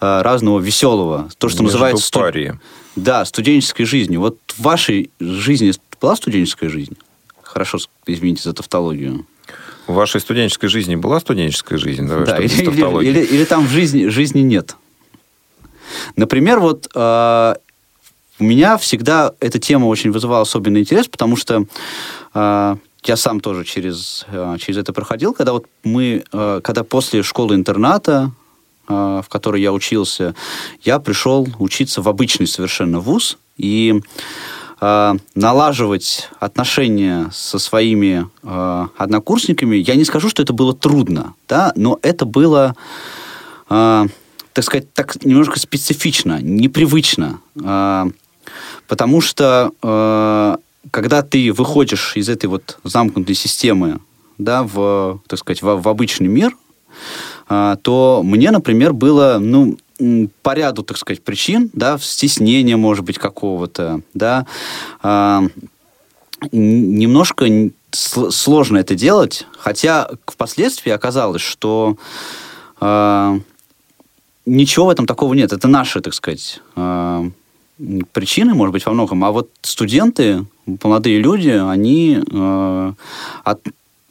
э, 0.00 0.22
разного 0.22 0.60
веселого. 0.60 1.28
То, 1.38 1.48
что 1.48 1.62
Между 1.62 1.74
называется... 1.74 2.06
сту- 2.06 2.20
пари. 2.20 2.52
Да, 2.94 3.24
студенческой 3.26 3.84
жизнью. 3.84 4.20
Вот 4.20 4.38
в 4.56 4.62
вашей 4.62 5.10
жизни 5.20 5.72
была 6.00 6.16
студенческая 6.16 6.70
жизнь? 6.70 6.96
Хорошо, 7.42 7.78
извините 8.06 8.42
за 8.42 8.54
тавтологию. 8.54 9.26
В 9.86 9.94
вашей 9.94 10.20
студенческой 10.20 10.68
жизни 10.68 10.96
была 10.96 11.20
студенческая 11.20 11.78
жизнь? 11.78 12.06
Давай, 12.08 12.26
Да, 12.26 12.38
или, 12.38 12.48
или- 12.72 12.80
или- 13.20 13.24
или 13.24 13.44
там 13.44 13.66
в 13.66 13.70
жизни, 13.70 14.08
жизни 14.08 14.40
нет. 14.40 14.76
Например, 16.16 16.58
вот 16.60 16.88
э, 16.94 17.54
у 18.38 18.44
меня 18.44 18.76
всегда 18.78 19.32
эта 19.40 19.58
тема 19.58 19.86
очень 19.86 20.10
вызывала 20.10 20.42
особенный 20.42 20.80
интерес, 20.80 21.06
потому 21.08 21.36
что 21.36 21.64
э, 22.34 22.76
я 23.04 23.16
сам 23.16 23.40
тоже 23.40 23.64
через, 23.64 24.26
э, 24.28 24.56
через 24.58 24.78
это 24.78 24.92
проходил, 24.92 25.32
когда 25.32 25.52
вот 25.52 25.66
мы, 25.84 26.24
э, 26.32 26.60
когда 26.64 26.82
после 26.82 27.22
школы-интерната, 27.22 28.32
э, 28.88 28.92
в 29.24 29.28
которой 29.28 29.62
я 29.62 29.72
учился, 29.72 30.34
я 30.82 30.98
пришел 30.98 31.46
учиться 31.60 32.02
в 32.02 32.08
обычный 32.08 32.46
совершенно 32.48 32.98
вуз, 32.98 33.38
и 33.56 33.94
э, 33.94 34.00
налаживать 34.78 36.28
отношения 36.38 37.30
со 37.32 37.58
своими 37.58 38.28
э, 38.42 38.86
однокурсниками, 38.98 39.76
я 39.76 39.94
не 39.94 40.04
скажу, 40.04 40.28
что 40.28 40.42
это 40.42 40.52
было 40.52 40.74
трудно, 40.74 41.34
да, 41.48 41.72
но 41.76 41.98
это 42.02 42.26
было, 42.26 42.76
э, 43.70 44.06
так 44.52 44.64
сказать, 44.64 44.92
так 44.92 45.24
немножко 45.24 45.58
специфично, 45.58 46.40
непривычно, 46.42 47.40
э, 47.58 48.04
потому 48.86 49.22
что 49.22 49.72
э, 49.82 50.56
когда 50.90 51.22
ты 51.22 51.52
выходишь 51.52 52.12
из 52.14 52.28
этой 52.28 52.46
вот 52.46 52.78
замкнутой 52.84 53.34
системы, 53.34 54.00
да, 54.36 54.62
в, 54.62 55.22
так 55.26 55.38
сказать, 55.38 55.62
в, 55.62 55.80
в 55.80 55.88
обычный 55.88 56.28
мир, 56.28 56.54
то 57.48 58.22
мне, 58.24 58.50
например, 58.50 58.92
было, 58.92 59.38
ну, 59.40 59.78
по 60.42 60.54
ряду, 60.54 60.82
так 60.82 60.96
сказать, 60.98 61.22
причин, 61.22 61.70
да, 61.72 61.98
стеснения, 61.98 62.76
может 62.76 63.04
быть, 63.04 63.18
какого-то, 63.18 64.02
да, 64.14 64.46
а, 65.02 65.42
немножко 66.52 67.70
сложно 67.92 68.78
это 68.78 68.94
делать, 68.94 69.46
хотя 69.58 70.10
впоследствии 70.26 70.90
оказалось, 70.90 71.40
что 71.40 71.96
а, 72.78 73.38
ничего 74.44 74.86
в 74.86 74.90
этом 74.90 75.06
такого 75.06 75.32
нет. 75.32 75.52
Это 75.52 75.66
наши, 75.66 76.00
так 76.00 76.12
сказать, 76.12 76.60
а, 76.74 77.24
причины, 78.12 78.54
может 78.54 78.72
быть, 78.72 78.84
во 78.84 78.92
многом. 78.92 79.24
А 79.24 79.30
вот 79.30 79.50
студенты, 79.62 80.46
молодые 80.82 81.18
люди, 81.18 81.50
они, 81.50 82.18
от- 83.44 83.68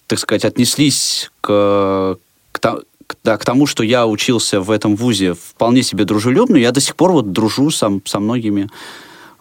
так 0.07 0.19
сказать, 0.19 0.45
отнеслись 0.45 1.31
к, 1.41 2.17
к, 2.51 2.59
то- 2.59 2.81
к- 2.81 2.85
да, 3.25 3.37
к 3.37 3.43
тому, 3.43 3.65
что 3.65 3.83
я 3.83 4.05
учился 4.05 4.61
в 4.61 4.71
этом 4.71 4.95
вузе 4.95 5.33
вполне 5.33 5.81
себе 5.83 6.05
дружелюбно. 6.05 6.57
Я 6.57 6.71
до 6.71 6.79
сих 6.79 6.95
пор 6.95 7.11
вот 7.11 7.31
дружу 7.31 7.71
со, 7.71 7.91
со 8.05 8.19
многими 8.19 8.69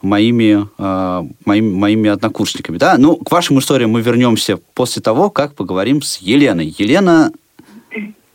моими, 0.02 0.66
э, 0.78 1.22
моими, 1.44 1.74
моими 1.74 2.10
однокурсниками. 2.10 2.78
Да? 2.78 2.96
Ну, 2.98 3.16
к 3.16 3.30
вашим 3.30 3.58
историям 3.58 3.90
мы 3.90 4.00
вернемся 4.00 4.56
после 4.74 5.02
того, 5.02 5.30
как 5.30 5.54
поговорим 5.54 6.02
с 6.02 6.16
Еленой. 6.16 6.74
Елена, 6.78 7.30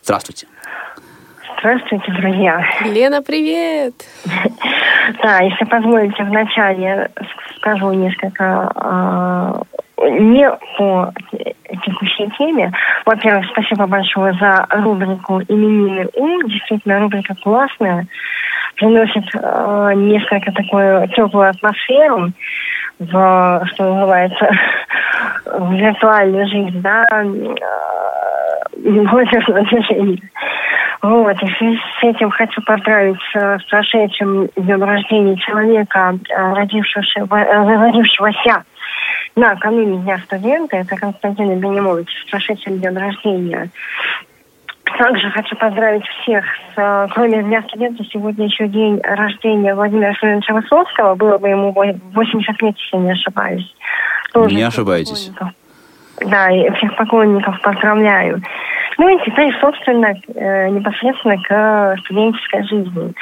здравствуйте. 0.03 0.47
Здравствуйте, 1.59 2.11
друзья. 2.13 2.63
Лена, 2.85 3.21
привет! 3.21 3.93
Да, 5.23 5.39
если 5.39 5.65
позволите, 5.65 6.23
вначале 6.23 6.83
я 6.83 7.09
скажу 7.57 7.91
несколько 7.93 8.71
а, 8.75 9.63
не 10.07 10.49
по 10.77 11.11
текущей 11.83 12.29
теме. 12.37 12.71
Во-первых, 13.05 13.45
спасибо 13.51 13.87
большое 13.87 14.33
за 14.33 14.65
рубрику 14.69 15.41
«Именинный 15.47 16.07
ум». 16.15 16.47
Действительно, 16.47 16.99
рубрика 16.99 17.35
классная. 17.43 18.07
Приносит 18.75 19.25
а, 19.35 19.93
несколько 19.93 20.51
такую 20.51 21.07
теплую 21.09 21.49
атмосферу 21.49 22.31
в, 22.99 23.67
что 23.73 23.93
называется, 23.93 24.49
в 25.45 25.73
виртуальную 25.73 26.47
жизнь, 26.47 26.81
да, 26.81 27.05
а, 27.11 27.23
молодежного 28.83 29.61
движения. 29.61 30.21
Вот, 31.01 31.41
и 31.41 31.45
в 31.45 31.57
связи 31.57 31.79
с 31.99 32.03
этим 32.03 32.29
хочу 32.29 32.61
поздравить 32.63 33.21
э, 33.33 33.57
с 33.59 33.63
прошедшим 33.69 34.49
днем 34.57 34.83
рождения 34.83 35.37
человека, 35.37 36.13
э, 36.29 36.53
родившегося, 36.53 37.21
э, 37.21 37.85
родившегося 37.85 38.65
накануне 39.35 39.99
Дня 39.99 40.17
студента. 40.19 40.77
Это 40.77 40.95
Константин 40.95 41.59
Бенимович 41.59 42.09
с 42.25 42.29
прошедшим 42.29 42.79
днем 42.79 42.97
рождения. 42.97 43.69
Также 44.97 45.29
хочу 45.31 45.55
поздравить 45.55 46.05
всех, 46.05 46.43
с, 46.45 46.77
э, 46.77 47.07
кроме 47.11 47.43
Дня 47.43 47.61
студента, 47.63 48.03
сегодня 48.11 48.45
еще 48.45 48.67
день 48.67 48.99
рождения 49.01 49.73
Владимира 49.75 50.13
Семеновича 50.15 50.53
Высоцкого. 50.53 51.15
Было 51.15 51.37
бы 51.37 51.47
ему 51.47 51.71
во- 51.71 51.93
80 52.13 52.61
лет, 52.61 52.75
если 52.77 52.97
не 52.97 53.11
ошибаюсь. 53.11 53.75
Тоже 54.33 54.55
Не 54.55 54.63
ошибаетесь. 54.63 55.31
Да, 56.25 56.49
и 56.51 56.69
всех 56.71 56.95
поклонников 56.97 57.61
поздравляю. 57.61 58.41
Ну 58.99 59.07
и 59.07 59.25
теперь, 59.25 59.55
собственно, 59.61 60.13
э, 60.35 60.69
непосредственно 60.69 61.37
к 61.41 61.95
студенческой 62.01 62.63
жизни. 62.63 63.13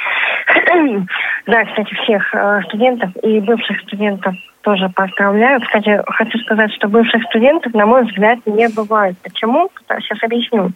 да, 1.46 1.64
кстати, 1.66 1.94
всех 1.94 2.34
э, 2.34 2.62
студентов 2.66 3.10
и 3.22 3.38
бывших 3.38 3.80
студентов 3.82 4.34
тоже 4.62 4.88
поздравляю. 4.88 5.60
Кстати, 5.60 6.02
хочу 6.06 6.36
сказать, 6.40 6.72
что 6.72 6.88
бывших 6.88 7.22
студентов, 7.26 7.72
на 7.74 7.86
мой 7.86 8.02
взгляд, 8.06 8.40
не 8.44 8.68
бывает. 8.68 9.16
Почему? 9.22 9.70
Сейчас 10.00 10.20
объясню. 10.24 10.72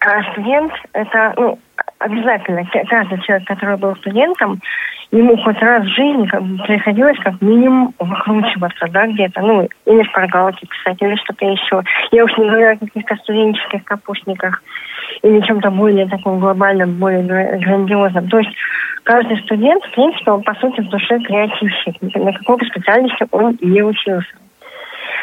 А 0.00 0.22
студент– 0.32 0.72
это 0.92 1.32
ну, 1.38 1.58
обязательно 1.98 2.66
каждый 2.90 3.22
человек, 3.22 3.48
который 3.48 3.78
был 3.78 3.96
студентом, 3.96 4.60
ему 5.10 5.36
хоть 5.38 5.60
раз 5.60 5.84
в 5.84 5.94
жизни 5.94 6.26
как 6.26 6.42
бы 6.42 6.62
приходилось 6.64 7.18
как 7.20 7.40
минимум 7.40 7.94
выкручиваться, 7.98 8.86
да, 8.90 9.06
где-то, 9.06 9.40
ну, 9.40 9.68
или 9.86 10.02
шпаргалки 10.04 10.66
писать, 10.66 11.00
или 11.00 11.16
что-то 11.16 11.46
еще. 11.46 11.82
Я 12.10 12.24
уж 12.24 12.36
не 12.36 12.48
говорю 12.48 12.72
о 12.72 12.76
каких-то 12.76 13.16
студенческих 13.16 13.84
капустниках. 13.84 14.62
или 15.22 15.40
чем-то 15.40 15.70
более 15.70 16.06
таким 16.06 16.38
глобальным, 16.38 16.98
более 16.98 17.22
грандиозным. 17.58 18.28
То 18.28 18.38
есть 18.38 18.50
каждый 19.04 19.38
студент, 19.38 19.82
в 19.84 19.90
принципе, 19.92 20.30
он 20.30 20.42
по 20.42 20.54
сути 20.54 20.80
в 20.80 20.88
душе 20.90 21.18
креативщик. 21.20 21.96
На 22.14 22.32
какой 22.32 22.58
бы 22.58 22.66
специальности 22.66 23.26
он 23.30 23.56
не 23.60 23.82
учился. 23.82 24.28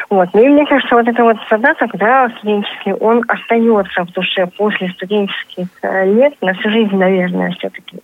Вот. 0.09 0.29
Ну 0.33 0.43
и 0.43 0.49
мне 0.49 0.65
кажется, 0.65 0.95
вот 0.95 1.07
это 1.07 1.23
вот 1.23 1.37
задаток, 1.49 1.91
да, 1.95 2.29
студенческий, 2.37 2.93
он 2.93 3.23
остается 3.27 4.03
в 4.03 4.11
душе 4.11 4.47
после 4.57 4.89
студенческих 4.89 5.67
э, 5.81 6.13
лет, 6.13 6.33
на 6.41 6.53
всю 6.53 6.69
жизнь, 6.69 6.95
наверное, 6.95 7.51
все-таки. 7.51 7.99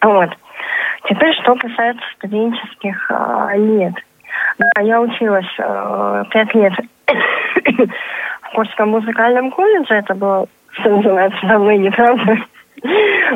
Вот. 0.00 0.30
Теперь, 1.08 1.34
что 1.42 1.54
касается 1.56 2.04
студенческих 2.16 3.10
э, 3.10 3.56
лет. 3.56 3.94
Я 4.80 5.00
училась 5.00 5.46
э, 5.58 6.24
пять 6.30 6.54
лет 6.54 6.72
в 8.42 8.54
Курском 8.54 8.90
музыкальном 8.90 9.50
колледже, 9.50 9.94
это 9.94 10.14
было, 10.14 10.46
что 10.72 10.90
называется, 10.90 11.46
давно 11.46 11.72
не 11.72 11.90
правда. 11.90 12.36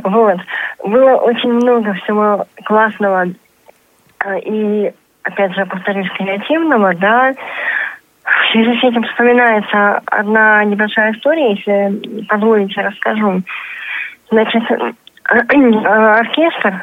Вот. 0.03 0.39
Было 0.85 1.19
очень 1.19 1.53
много 1.53 1.95
всего 1.95 2.47
классного 2.65 3.27
э, 4.25 4.39
и 4.41 4.93
опять 5.23 5.55
же, 5.55 5.65
повторюсь, 5.67 6.11
креативного, 6.19 6.95
да, 6.95 7.33
в 8.25 8.53
связи 8.53 8.81
с 8.81 8.85
этим 8.85 9.05
вспоминается 9.05 10.01
одна 10.07 10.65
небольшая 10.65 11.13
история, 11.13 11.55
если 11.55 12.25
позволите, 12.27 12.81
расскажу. 12.81 13.43
Значит, 14.31 14.63
оркестр 15.25 16.75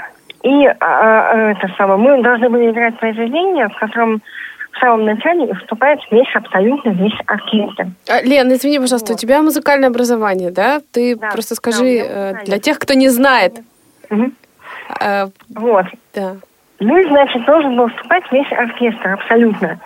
и 0.44 0.64
это 0.64 1.68
самое, 1.78 1.98
мы 1.98 2.22
должны 2.22 2.50
были 2.50 2.70
играть 2.70 2.98
произведение, 3.00 3.70
в 3.70 3.76
котором 3.76 4.22
в 4.74 4.80
самом 4.80 5.06
начале 5.06 5.54
вступает 5.54 6.00
весь 6.12 6.36
абсолютно 6.36 6.90
весь 6.90 7.18
оркестр. 7.28 7.88
А, 8.10 8.22
Лен, 8.22 8.52
извини, 8.52 8.80
пожалуйста, 8.80 9.14
вот. 9.14 9.18
у 9.18 9.20
тебя 9.20 9.42
музыкальное 9.42 9.90
образование, 9.90 10.52
да? 10.52 10.82
Ты 10.92 11.16
да, 11.16 11.30
просто 11.30 11.56
скажи 11.56 12.04
да, 12.08 12.34
для 12.44 12.60
тех, 12.60 12.80
кто 12.80 12.94
не 12.94 13.10
знает. 13.10 13.60
Угу. 14.10 14.32
А, 15.00 15.30
вот. 15.56 15.86
Да. 16.14 16.36
Ну 16.80 16.98
и, 16.98 17.08
значит, 17.08 17.46
должен 17.46 17.78
был 17.78 17.88
вступать 17.90 18.24
весь 18.32 18.52
оркестр, 18.52 19.10
абсолютно. 19.10 19.80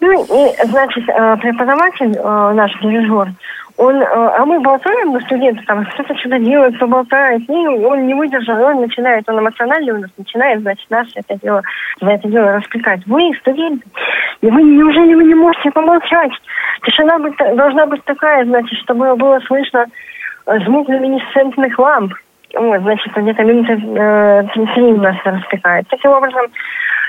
Ну 0.00 0.24
и, 0.24 0.66
значит, 0.66 1.08
э, 1.08 1.36
преподаватель, 1.38 2.14
э, 2.16 2.52
наш 2.52 2.72
дирижер, 2.80 3.32
он, 3.78 4.02
э, 4.02 4.06
а 4.06 4.44
мы 4.44 4.60
болтаем, 4.60 5.10
мы 5.10 5.20
студенты, 5.20 5.62
там, 5.64 5.84
кто-то 5.86 6.14
что-то 6.18 6.38
делает, 6.40 6.74
кто 6.76 6.88
болтает, 6.88 7.48
и 7.48 7.52
он 7.52 8.08
не 8.08 8.14
выдержал, 8.14 8.60
он 8.60 8.80
начинает, 8.80 9.28
он 9.28 9.38
эмоциональный 9.38 9.92
у 9.92 9.98
нас, 9.98 10.10
начинает, 10.18 10.60
значит, 10.62 10.90
нас 10.90 11.06
это 11.14 11.38
дело, 11.40 11.62
за 12.00 12.10
это 12.10 12.28
дело 12.28 12.56
распекать. 12.56 13.06
Вы, 13.06 13.32
студенты, 13.40 13.86
и 14.40 14.50
вы, 14.50 14.62
неужели 14.62 15.14
вы 15.14 15.22
не 15.24 15.34
можете 15.34 15.70
помолчать? 15.70 16.32
Тишина 16.84 17.18
должна 17.54 17.86
быть 17.86 18.04
такая, 18.04 18.44
значит, 18.44 18.76
чтобы 18.80 19.14
было 19.14 19.38
слышно 19.46 19.86
звук 20.64 20.88
люминесцентных 20.88 21.78
ламп. 21.78 22.12
Вот, 22.54 22.80
значит, 22.80 23.12
где-то 23.14 23.44
минуты 23.44 23.74
э, 23.74 24.42
33 24.54 24.82
у 24.84 24.96
нас 24.96 25.16
распекает. 25.24 25.86
Таким 25.88 26.10
образом, 26.10 26.46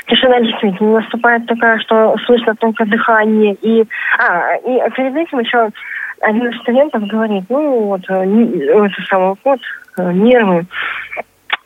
тишина 0.08 0.39
действительно 0.41 0.99
наступает 0.99 1.47
такая, 1.47 1.79
что 1.79 2.15
слышно 2.25 2.53
только 2.55 2.86
дыхание. 2.86 3.55
И, 3.62 3.86
а, 4.19 4.55
и 4.58 4.91
перед 4.91 5.15
этим 5.15 5.39
еще 5.39 5.69
один 6.21 6.47
из 6.47 6.60
студентов 6.62 7.08
говорит, 7.08 7.45
ну, 7.49 7.86
вот, 7.86 8.01
э, 8.10 8.23
это 8.23 9.01
самое, 9.10 9.36
вот, 9.43 9.60
э, 9.97 10.12
нервы. 10.12 10.65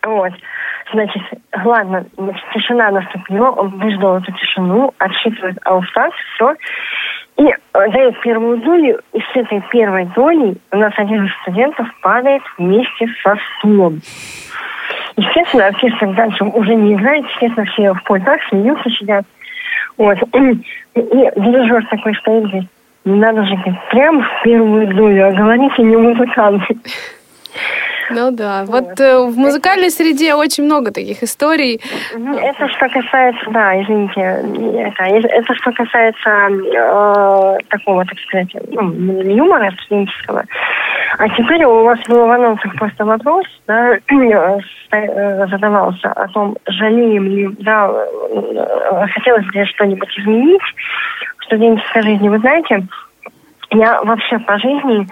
Вот. 0.03 0.33
Значит, 0.91 1.23
ладно, 1.63 2.05
значит, 2.17 2.43
тишина 2.53 2.91
наступила, 2.91 3.49
он 3.51 3.69
выждал 3.79 4.17
эту 4.17 4.31
тишину, 4.33 4.93
отсчитывает 4.99 5.57
аустаз, 5.65 6.11
все. 6.35 6.55
И 7.37 7.45
э, 7.45 7.55
дает 7.73 8.19
первую 8.21 8.57
долю, 8.57 8.99
и 9.13 9.19
с 9.19 9.35
этой 9.35 9.61
первой 9.71 10.05
долей 10.15 10.57
у 10.71 10.77
нас 10.77 10.93
один 10.97 11.25
из 11.25 11.31
студентов 11.41 11.87
падает 12.01 12.43
вместе 12.57 13.07
со 13.23 13.35
стулом. 13.57 14.01
Естественно, 15.15 15.67
оркестр 15.67 16.13
дальше 16.13 16.43
уже 16.43 16.75
не 16.75 16.93
играет, 16.93 17.25
естественно, 17.29 17.65
все 17.67 17.93
в 17.93 18.03
пультах 18.03 18.39
смеются, 18.49 18.89
сидят. 18.91 19.25
Вот. 19.97 20.17
И, 20.33 20.61
дирижер 20.95 21.85
такой 21.87 22.15
стоит, 22.15 22.43
говорит, 22.43 22.69
не 23.05 23.19
надо 23.19 23.45
же, 23.45 23.55
говорит, 23.55 23.75
прям 23.89 24.21
в 24.21 24.43
первую 24.43 24.87
долю, 24.95 25.27
а 25.27 25.31
говорите 25.31 25.83
не 25.83 25.97
музыканты. 25.97 26.77
Ну 28.09 28.31
да. 28.31 28.65
Вот, 28.65 28.99
э, 28.99 29.19
в 29.25 29.37
музыкальной 29.37 29.89
среде 29.89 30.33
очень 30.33 30.65
много 30.65 30.91
таких 30.91 31.23
историй. 31.23 31.81
Это 32.13 32.67
что 32.69 32.89
касается, 32.89 33.49
да, 33.51 33.81
извините, 33.81 34.21
это, 34.21 35.03
это 35.03 35.55
что 35.55 35.71
касается 35.71 36.29
э, 36.29 37.57
такого, 37.69 38.05
так 38.05 38.19
сказать, 38.19 38.49
ну, 38.71 39.21
юмора 39.21 39.71
студенческого. 39.83 40.43
А 41.17 41.29
теперь 41.29 41.63
у 41.63 41.83
вас 41.83 41.99
был 42.07 42.25
в 42.27 42.31
анонсах 42.31 42.75
просто 42.75 43.05
вопрос, 43.05 43.45
да, 43.67 43.95
э, 43.95 45.47
задавался 45.47 46.11
о 46.11 46.27
том, 46.29 46.57
жалеем 46.67 47.25
ли, 47.25 47.49
да, 47.59 47.89
э, 47.89 49.07
хотелось 49.13 49.45
бы 49.45 49.65
что-нибудь 49.65 50.19
изменить 50.19 50.61
студенческой 51.45 52.03
жизни. 52.03 52.29
Вы 52.29 52.39
знаете, 52.39 52.85
я 53.71 54.01
вообще 54.03 54.39
по 54.39 54.57
жизни 54.59 55.07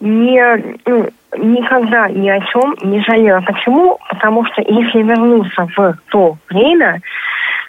не, 0.00 0.76
ну, 0.86 1.08
никогда 1.38 2.08
ни 2.08 2.28
о 2.28 2.40
чем 2.40 2.74
не 2.82 3.00
жалела. 3.02 3.40
Почему? 3.40 3.98
Потому 4.08 4.44
что 4.46 4.62
если 4.62 5.02
вернуться 5.02 5.68
в 5.76 5.94
то 6.10 6.36
время, 6.48 7.00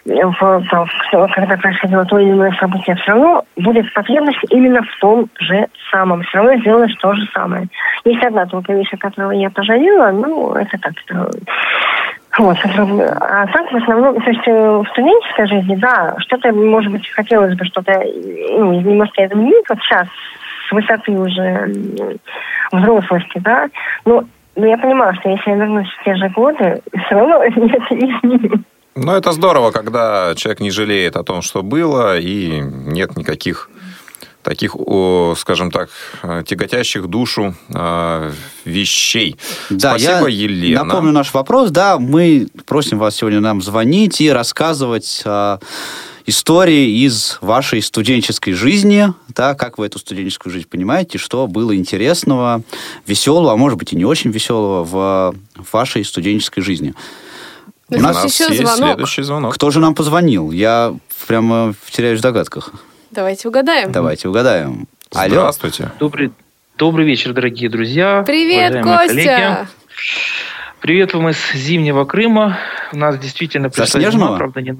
в, 0.04 0.62
там, 0.70 0.88
когда 1.28 1.56
происходило 1.56 2.04
то 2.04 2.18
или 2.18 2.30
иное 2.30 2.52
событие, 2.58 2.96
все 2.96 3.12
равно 3.12 3.44
будет 3.56 3.92
потребность 3.94 4.40
именно 4.50 4.82
в 4.82 5.00
том 5.00 5.28
же 5.38 5.66
самом. 5.90 6.22
Все 6.22 6.38
равно 6.38 6.56
сделать 6.60 6.96
то 7.00 7.14
же 7.14 7.24
самое. 7.32 7.66
Есть 8.04 8.24
одна 8.24 8.46
только 8.46 8.72
вещь, 8.72 8.90
которого 8.98 9.32
я 9.32 9.50
пожалела, 9.50 10.10
ну, 10.10 10.54
это 10.54 10.78
так. 10.78 10.92
Это, 11.06 11.30
вот, 12.38 12.56
а 12.64 13.46
так 13.46 13.70
в 13.70 13.76
основном, 13.76 14.18
то 14.20 14.30
есть 14.30 14.46
э, 14.46 14.52
в 14.52 14.86
студенческой 14.92 15.46
жизни, 15.48 15.76
да, 15.76 16.14
что-то, 16.18 16.50
может 16.52 16.90
быть, 16.90 17.06
хотелось 17.10 17.54
бы 17.54 17.64
что-то 17.66 17.92
ну, 17.92 18.72
немножко 18.72 19.26
изменить. 19.26 19.66
Вот 19.68 19.78
сейчас 19.80 20.08
с 20.68 20.72
высоты 20.72 21.12
уже 21.12 21.70
взрослости, 22.72 23.38
да. 23.38 23.68
Но, 24.06 24.24
но 24.56 24.66
я 24.66 24.78
понимаю, 24.78 25.14
что 25.16 25.28
если 25.28 25.50
я 25.50 25.56
вернусь 25.56 25.88
в 25.90 26.04
те 26.04 26.14
же 26.16 26.28
годы, 26.30 26.80
все 27.06 27.14
равно 27.14 27.42
это 27.44 27.60
изменит. 27.60 28.62
Ну, 28.94 29.12
это 29.12 29.32
здорово, 29.32 29.70
когда 29.70 30.34
человек 30.36 30.60
не 30.60 30.70
жалеет 30.70 31.16
о 31.16 31.22
том, 31.22 31.42
что 31.42 31.62
было, 31.62 32.18
и 32.18 32.60
нет 32.60 33.16
никаких 33.16 33.70
таких, 34.42 34.74
скажем 35.38 35.70
так, 35.70 35.88
тяготящих 36.44 37.06
душу 37.06 37.54
а, 37.72 38.32
вещей. 38.64 39.36
Да, 39.70 39.90
Спасибо, 39.90 40.26
я 40.26 40.44
Елена. 40.44 40.84
Напомню 40.84 41.12
наш 41.12 41.32
вопрос. 41.32 41.70
Да, 41.70 41.98
мы 41.98 42.48
просим 42.66 42.98
вас 42.98 43.14
сегодня 43.14 43.40
нам 43.40 43.62
звонить 43.62 44.20
и 44.20 44.30
рассказывать 44.30 45.22
истории 46.26 47.04
из 47.04 47.38
вашей 47.40 47.82
студенческой 47.82 48.52
жизни, 48.52 49.12
да, 49.28 49.54
как 49.54 49.78
вы 49.78 49.86
эту 49.86 49.98
студенческую 49.98 50.52
жизнь 50.52 50.68
понимаете, 50.68 51.18
что 51.18 51.46
было 51.46 51.76
интересного, 51.76 52.62
веселого, 53.06 53.52
а 53.52 53.56
может 53.56 53.78
быть 53.78 53.92
и 53.92 53.96
не 53.96 54.04
очень 54.04 54.30
веселого 54.30 54.84
в 54.84 55.34
вашей 55.72 56.04
студенческой 56.04 56.62
жизни. 56.62 56.94
У 57.98 58.00
нас, 58.00 58.24
еще 58.24 58.52
есть 58.52 58.60
звонок. 58.60 58.94
следующий 58.94 59.22
звонок. 59.22 59.54
Кто 59.54 59.70
же 59.70 59.80
нам 59.80 59.94
позвонил? 59.94 60.50
Я 60.50 60.94
прямо 61.26 61.74
теряюсь 61.90 62.20
в 62.20 62.22
догадках. 62.22 62.70
Давайте 63.10 63.48
угадаем. 63.48 63.92
Давайте 63.92 64.28
угадаем. 64.28 64.86
Алло. 65.14 65.28
Здравствуйте. 65.28 65.90
Добрый, 65.98 66.32
добрый 66.78 67.04
вечер, 67.04 67.32
дорогие 67.32 67.68
друзья. 67.68 68.24
Привет, 68.26 68.82
Костя. 68.82 69.08
Коллеги. 69.08 69.68
Привет 70.80 71.14
вам 71.14 71.28
из 71.28 71.38
зимнего 71.52 72.04
Крыма. 72.04 72.58
У 72.92 72.96
нас 72.96 73.18
действительно 73.18 73.70
зима, 73.70 74.36
правда, 74.36 74.60
не, 74.60 74.76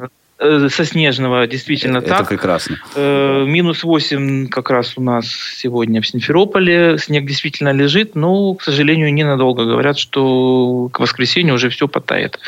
со 0.69 0.85
снежного 0.85 1.47
действительно 1.47 1.99
Это 1.99 2.09
так. 2.09 2.21
Это 2.21 2.29
прекрасно. 2.29 2.79
Э, 2.95 3.45
минус 3.47 3.85
8 3.85 4.49
как 4.49 4.71
раз 4.71 4.95
у 4.97 5.03
нас 5.03 5.27
сегодня 5.57 6.01
в 6.01 6.07
Симферополе. 6.07 6.99
Снег 6.99 7.25
действительно 7.27 7.73
лежит, 7.73 8.15
но, 8.15 8.55
к 8.55 8.63
сожалению, 8.63 9.13
ненадолго. 9.13 9.65
Говорят, 9.65 9.99
что 9.99 10.89
к 10.93 11.01
воскресенью 11.01 11.55
уже 11.55 11.69
все 11.69 11.89
потает. 11.89 12.39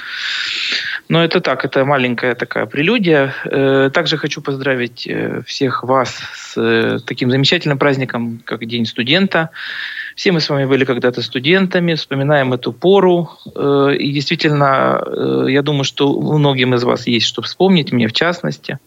Но 1.09 1.23
это 1.23 1.41
так, 1.41 1.65
это 1.65 1.85
маленькая 1.85 2.35
такая 2.35 2.67
прелюдия. 2.67 3.35
Э, 3.45 3.91
также 3.93 4.17
хочу 4.17 4.43
поздравить 4.43 5.09
всех 5.47 5.83
вас 5.85 6.21
с 6.35 7.01
таким 7.07 7.31
замечательным 7.31 7.79
праздником, 7.79 8.43
как 8.45 8.65
День 8.65 8.87
студента. 8.87 9.51
Все 10.14 10.33
мы 10.33 10.40
с 10.40 10.48
вами 10.48 10.64
были 10.64 10.85
когда-то 10.85 11.22
студентами, 11.22 11.94
вспоминаем 11.94 12.53
эту 12.53 12.72
пору. 12.72 13.31
Э, 13.55 13.94
и 13.98 14.12
действительно, 14.12 15.03
э, 15.05 15.46
я 15.48 15.62
думаю, 15.62 15.85
что 15.85 16.20
многим 16.20 16.74
из 16.74 16.85
вас 16.85 17.07
есть 17.07 17.27
что 17.27 17.42
вспомнить, 17.42 17.92
мне 17.92 18.07
в 18.09 18.12
частности. 18.12 18.79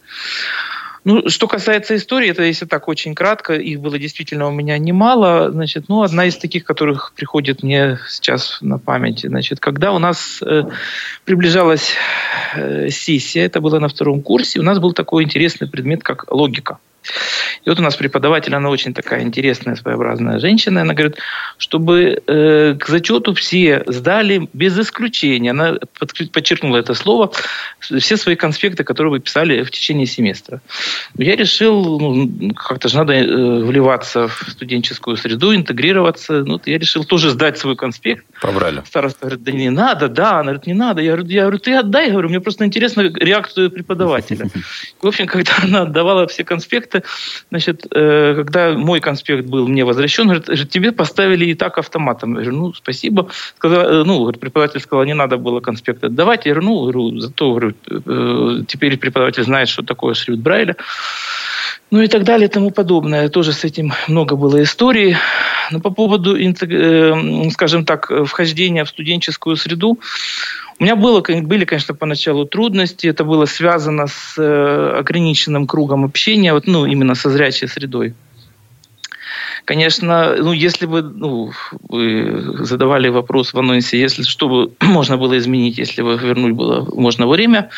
Ну, 1.07 1.29
что 1.29 1.47
касается 1.47 1.95
истории, 1.95 2.31
это 2.31 2.43
если 2.43 2.65
так 2.65 2.89
очень 2.89 3.15
кратко, 3.15 3.53
их 3.53 3.79
было 3.79 3.97
действительно 3.97 4.47
у 4.47 4.51
меня 4.51 4.77
немало. 4.77 5.49
Значит, 5.51 5.85
ну, 5.87 6.01
одна 6.01 6.25
из 6.25 6.35
таких, 6.35 6.65
которых 6.65 7.13
приходит 7.15 7.63
мне 7.63 7.97
сейчас 8.09 8.57
на 8.59 8.77
память. 8.77 9.21
Значит, 9.21 9.61
когда 9.61 9.93
у 9.93 9.99
нас 9.99 10.41
э, 10.41 10.63
приближалась 11.23 11.93
э, 12.55 12.89
сессия, 12.89 13.45
это 13.45 13.61
было 13.61 13.79
на 13.79 13.87
втором 13.87 14.21
курсе, 14.21 14.59
у 14.59 14.63
нас 14.63 14.79
был 14.79 14.91
такой 14.91 15.23
интересный 15.23 15.69
предмет, 15.69 16.03
как 16.03 16.29
логика 16.29 16.77
И 17.65 17.69
вот 17.69 17.79
у 17.79 17.81
нас 17.81 17.95
преподаватель, 17.95 18.55
она 18.55 18.69
очень 18.69 18.93
такая 18.93 19.21
интересная, 19.21 19.75
своеобразная 19.75 20.39
женщина. 20.39 20.81
Она 20.81 20.93
говорит, 20.93 21.17
чтобы 21.57 22.21
э, 22.25 22.75
к 22.79 22.87
зачету 22.87 23.33
все 23.33 23.83
сдали 23.87 24.49
без 24.53 24.77
исключения. 24.79 25.51
Она 25.51 25.77
подчеркнула 26.31 26.77
это 26.77 26.93
слово. 26.93 27.31
Все 27.79 28.17
свои 28.17 28.35
конспекты, 28.35 28.83
которые 28.83 29.11
вы 29.11 29.19
писали 29.19 29.63
в 29.63 29.71
течение 29.71 30.05
семестра. 30.05 30.61
Я 31.17 31.35
решил, 31.35 31.99
ну, 31.99 32.53
как-то 32.53 32.89
же 32.89 32.97
надо 32.97 33.13
э, 33.13 33.63
вливаться 33.63 34.27
в 34.27 34.45
студенческую 34.49 35.17
среду, 35.17 35.55
интегрироваться. 35.55 36.43
Ну, 36.43 36.61
я 36.65 36.77
решил 36.77 37.03
тоже 37.03 37.29
сдать 37.31 37.57
свой 37.57 37.75
конспект. 37.75 38.25
Побрали. 38.41 38.81
Староста 38.85 39.19
говорит, 39.21 39.43
да 39.43 39.51
не 39.51 39.69
надо, 39.69 40.07
да. 40.07 40.39
Она 40.39 40.43
говорит, 40.43 40.67
не 40.67 40.73
надо. 40.73 41.01
Я 41.01 41.13
говорю, 41.15 41.29
я 41.29 41.41
говорю 41.41 41.59
ты 41.59 41.73
отдай. 41.73 42.05
Я 42.05 42.11
говорю, 42.11 42.29
мне 42.29 42.39
просто 42.39 42.65
интересна 42.65 43.01
реакцию 43.01 43.71
преподавателя. 43.71 44.49
В 45.01 45.07
общем, 45.07 45.27
когда 45.27 45.53
она 45.63 45.81
отдавала 45.81 46.27
все 46.27 46.43
конспекты, 46.43 46.96
значит, 47.49 47.85
э, 47.91 48.35
когда 48.35 48.73
мой 48.73 48.99
конспект 48.99 49.47
был 49.47 49.67
мне 49.67 49.85
возвращен, 49.85 50.27
говорит, 50.27 50.69
тебе 50.69 50.91
поставили 50.91 51.45
и 51.45 51.53
так 51.53 51.77
автоматом. 51.77 52.35
Я 52.35 52.41
говорю, 52.41 52.57
ну, 52.57 52.73
спасибо. 52.73 53.29
Сказал, 53.57 53.81
э, 53.81 54.03
ну, 54.03 54.31
преподаватель 54.31 54.79
сказал, 54.79 55.05
не 55.05 55.13
надо 55.13 55.37
было 55.37 55.59
конспект 55.59 56.03
отдавать. 56.03 56.45
Я 56.45 56.53
говорю, 56.53 56.67
ну, 56.67 56.81
говорю, 56.81 57.19
зато 57.19 57.49
говорю, 57.49 57.73
э, 57.89 58.63
теперь 58.67 58.97
преподаватель 58.97 59.43
знает, 59.43 59.69
что 59.69 59.83
такое 59.83 60.13
шрифт 60.13 60.39
Брайля. 60.39 60.75
Ну 61.89 62.01
и 62.01 62.07
так 62.07 62.23
далее 62.23 62.47
и 62.47 62.51
тому 62.51 62.71
подобное. 62.71 63.29
Тоже 63.29 63.53
с 63.53 63.63
этим 63.63 63.93
много 64.07 64.35
было 64.35 64.61
историй. 64.61 65.15
Но 65.71 65.79
по 65.79 65.89
поводу, 65.89 66.37
скажем 67.51 67.85
так, 67.85 68.11
вхождения 68.25 68.83
в 68.83 68.89
студенческую 68.89 69.55
среду, 69.55 69.99
у 70.79 70.83
меня 70.83 70.95
было, 70.95 71.21
были, 71.21 71.65
конечно, 71.65 71.95
поначалу 71.95 72.45
трудности. 72.45 73.07
Это 73.07 73.23
было 73.23 73.45
связано 73.45 74.07
с 74.07 74.35
э, 74.37 74.99
ограниченным 74.99 75.65
кругом 75.65 76.05
общения, 76.05 76.53
вот, 76.53 76.67
ну, 76.67 76.85
именно 76.85 77.15
со 77.15 77.29
зрячей 77.29 77.67
средой. 77.67 78.13
Конечно, 79.67 80.37
ну, 80.37 80.53
если 80.53 80.85
бы 80.85 81.01
ну, 81.01 81.51
вы 81.89 82.55
задавали 82.65 83.09
вопрос 83.09 83.53
в 83.53 83.59
анонсе, 83.59 83.99
если 83.99 84.23
что 84.23 84.47
бы 84.47 84.71
можно 84.81 85.17
было 85.17 85.37
изменить, 85.37 85.77
если 85.77 86.01
бы 86.03 86.15
вернуть 86.15 86.53
было 86.53 86.87
можно 86.95 87.27
время, 87.27 87.69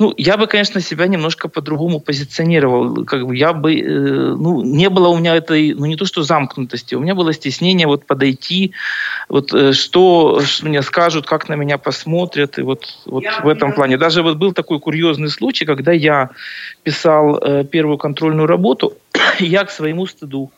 ну, 0.00 0.12
я 0.16 0.36
бы, 0.36 0.48
конечно, 0.48 0.80
себя 0.80 1.06
немножко 1.06 1.48
по-другому 1.48 2.00
позиционировал. 2.00 3.04
Как 3.04 3.28
бы 3.28 3.36
я 3.36 3.52
бы, 3.52 3.78
э, 3.78 3.84
ну, 3.84 4.64
не 4.64 4.90
было 4.90 5.06
у 5.06 5.18
меня 5.18 5.36
этой, 5.36 5.72
ну, 5.72 5.86
не 5.86 5.94
то 5.94 6.04
что 6.04 6.24
замкнутости, 6.24 6.96
у 6.96 7.00
меня 7.00 7.14
было 7.14 7.32
стеснение 7.32 7.86
вот 7.86 8.06
подойти, 8.06 8.72
вот 9.28 9.54
э, 9.54 9.72
что, 9.72 10.40
что 10.40 10.66
мне 10.66 10.82
скажут, 10.82 11.26
как 11.26 11.48
на 11.48 11.54
меня 11.54 11.78
посмотрят, 11.78 12.58
и 12.58 12.62
вот, 12.62 12.98
вот 13.06 13.22
в 13.44 13.46
этом 13.46 13.72
плане. 13.72 13.98
Даже 13.98 14.24
вот 14.24 14.36
был 14.36 14.52
такой 14.52 14.80
курьезный 14.80 15.28
случай, 15.28 15.64
когда 15.64 15.92
я 15.92 16.30
писал 16.82 17.38
э, 17.38 17.62
первую 17.62 17.98
контрольную 17.98 18.48
работу, 18.48 18.94
я 19.38 19.64
к 19.64 19.70
своему 19.70 20.06
стыду 20.06 20.50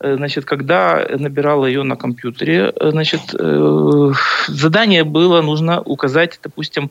значит, 0.00 0.44
когда 0.44 1.06
набирала 1.18 1.66
ее 1.66 1.82
на 1.82 1.96
компьютере, 1.96 2.72
э, 2.74 2.90
значит, 2.90 3.20
э, 3.38 4.12
задание 4.48 5.04
было, 5.04 5.42
нужно 5.42 5.80
указать, 5.80 6.38
допустим, 6.42 6.90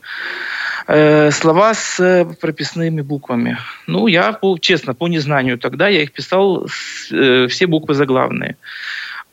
слова 0.86 1.74
с 1.74 2.28
прописными 2.42 3.00
буквами. 3.00 3.58
Ну, 3.88 4.08
я, 4.08 4.38
честно, 4.60 4.94
по 4.94 5.08
незнанию 5.08 5.58
тогда, 5.58 5.88
я 5.88 6.02
их 6.04 6.12
писал 6.12 6.68
все 6.68 7.68
буквы 7.68 7.94
заглавные. 7.94 8.58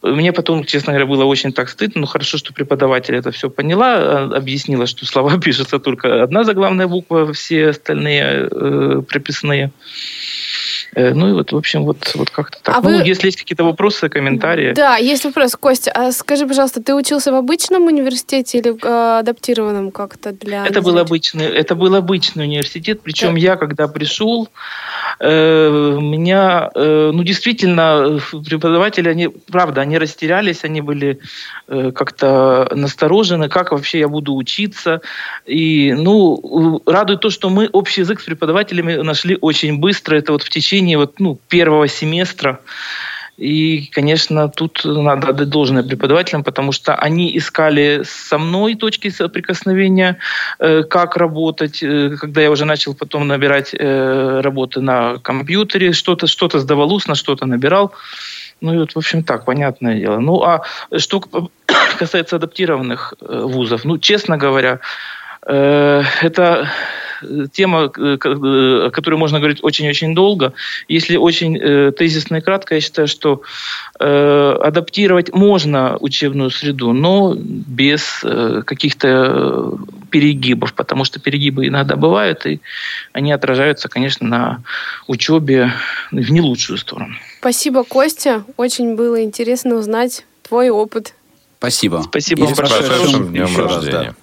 Мне 0.03 0.33
потом, 0.33 0.65
честно 0.65 0.93
говоря, 0.93 1.07
было 1.07 1.25
очень 1.25 1.53
так 1.53 1.69
стыдно, 1.69 2.03
но 2.03 2.07
хорошо, 2.07 2.39
что 2.39 2.55
преподаватель 2.55 3.15
это 3.15 3.31
все 3.33 3.51
поняла, 3.51 4.25
объяснила, 4.35 4.87
что 4.87 5.05
слова 5.05 5.39
пишется 5.45 5.79
только 5.79 6.23
одна 6.23 6.45
заглавная 6.45 6.87
буква, 6.87 7.33
все 7.33 7.69
остальные 7.69 8.49
э, 8.51 9.03
прописные. 9.07 9.71
Э, 10.95 11.13
ну 11.15 11.29
и 11.29 11.33
вот, 11.33 11.53
в 11.53 11.57
общем, 11.57 11.85
вот, 11.85 12.13
вот 12.15 12.31
как-то 12.31 12.59
так. 12.63 12.77
А 12.77 12.81
ну, 12.81 12.99
вы... 12.99 13.07
если 13.07 13.27
есть 13.27 13.39
какие-то 13.39 13.65
вопросы, 13.65 14.09
комментарии. 14.09 14.73
Да, 14.73 14.97
есть 14.97 15.25
вопрос. 15.25 15.55
Костя, 15.57 15.93
а 15.93 16.13
скажи, 16.13 16.47
пожалуйста, 16.47 16.83
ты 16.83 16.95
учился 16.95 17.33
в 17.33 17.35
обычном 17.35 17.87
университете 17.87 18.59
или 18.59 18.75
э, 18.83 19.19
адаптированном 19.19 19.91
как-то 19.91 20.33
для... 20.33 20.67
Это 20.67 20.83
был 20.83 20.99
обычный, 20.99 21.47
это 21.47 21.75
был 21.75 21.95
обычный 21.95 22.45
университет, 22.45 23.01
причем 23.03 23.35
да. 23.35 23.41
я, 23.41 23.57
когда 23.57 23.87
пришел, 23.87 24.49
э, 25.21 25.99
меня, 26.01 26.71
э, 26.75 27.11
ну, 27.13 27.23
действительно, 27.23 28.21
преподаватели, 28.49 29.09
они, 29.09 29.29
правда, 29.29 29.83
они 29.83 29.90
растерялись, 29.99 30.65
они 30.65 30.81
были 30.81 31.21
э, 31.69 31.93
как-то 31.93 32.71
насторожены, 32.75 33.49
как 33.49 33.73
вообще 33.73 34.01
я 34.01 34.09
буду 34.09 34.35
учиться. 34.35 35.01
И, 35.47 35.93
ну, 35.93 36.83
радует 36.87 37.21
то, 37.21 37.31
что 37.31 37.51
мы 37.51 37.69
общий 37.69 38.03
язык 38.03 38.21
с 38.21 38.25
преподавателями 38.25 38.97
нашли 38.97 39.37
очень 39.41 39.79
быстро. 39.79 40.17
Это 40.17 40.33
вот 40.33 40.43
в 40.43 40.49
течение 40.49 40.99
вот, 40.99 41.21
ну, 41.21 41.39
первого 41.49 41.89
семестра. 41.89 42.61
И, 43.41 43.89
конечно, 43.93 44.51
тут 44.51 44.83
надо 44.85 45.29
отдать 45.29 45.49
должное 45.49 45.83
преподавателям, 45.83 46.45
потому 46.45 46.73
что 46.73 46.95
они 46.95 47.35
искали 47.39 48.03
со 48.05 48.37
мной 48.37 48.75
точки 48.75 49.09
соприкосновения, 49.09 50.19
э, 50.59 50.83
как 50.83 51.17
работать. 51.17 51.83
Э, 51.83 52.17
когда 52.21 52.43
я 52.43 52.51
уже 52.51 52.67
начал 52.67 52.95
потом 52.95 53.27
набирать 53.27 53.73
э, 53.73 54.41
работы 54.43 54.83
на 54.83 55.17
компьютере, 55.19 55.93
что-то 55.93 56.27
что 56.27 56.51
сдавал 56.59 56.93
устно, 56.93 57.15
что-то 57.15 57.47
набирал. 57.47 57.95
Ну 58.61 58.75
и 58.75 58.79
вот, 58.79 58.93
в 58.93 58.97
общем, 58.97 59.23
так, 59.23 59.45
понятное 59.45 59.99
дело. 59.99 60.19
Ну, 60.19 60.43
а 60.43 60.63
что 60.97 61.21
касается 61.99 62.37
адаптированных 62.37 63.15
вузов, 63.21 63.85
ну, 63.85 63.99
честно 63.99 64.37
говоря, 64.37 64.81
это 65.43 66.69
тема, 67.53 67.91
э, 67.97 68.19
э, 68.23 68.87
о 68.87 68.91
которой 68.91 69.17
можно 69.17 69.39
говорить 69.39 69.63
очень-очень 69.63 70.15
долго. 70.15 70.53
Если 70.89 71.17
очень 71.17 71.57
э, 71.57 71.93
тезисно 71.93 72.37
и 72.37 72.41
кратко, 72.41 72.75
я 72.75 72.81
считаю, 72.81 73.09
что 73.09 73.43
э, 73.99 74.59
адаптировать 74.63 75.33
можно 75.33 75.97
учебную 76.01 76.51
среду, 76.51 76.93
но 76.93 77.35
без 77.37 78.21
э, 78.25 78.63
каких-то 78.65 79.75
перегибов, 80.11 80.75
потому 80.75 81.05
что 81.05 81.21
перегибы 81.21 81.67
иногда 81.67 81.97
бывают, 81.97 82.47
и 82.47 82.61
они 83.13 83.33
отражаются, 83.33 83.89
конечно, 83.89 84.27
на 84.27 84.63
учебе 85.07 85.73
в 86.11 86.31
не 86.31 86.41
лучшую 86.41 86.79
сторону. 86.79 87.15
Спасибо, 87.41 87.85
Костя. 87.85 88.45
Очень 88.59 88.97
было 88.97 89.23
интересно 89.25 89.77
узнать 89.77 90.27
твой 90.43 90.69
опыт. 90.69 91.15
Спасибо. 91.59 92.03
Спасибо. 92.07 92.45
И 92.45 92.53
с 92.53 92.57
прошедшим 92.57 93.29
днем 93.29 93.57
рождения. 93.57 94.15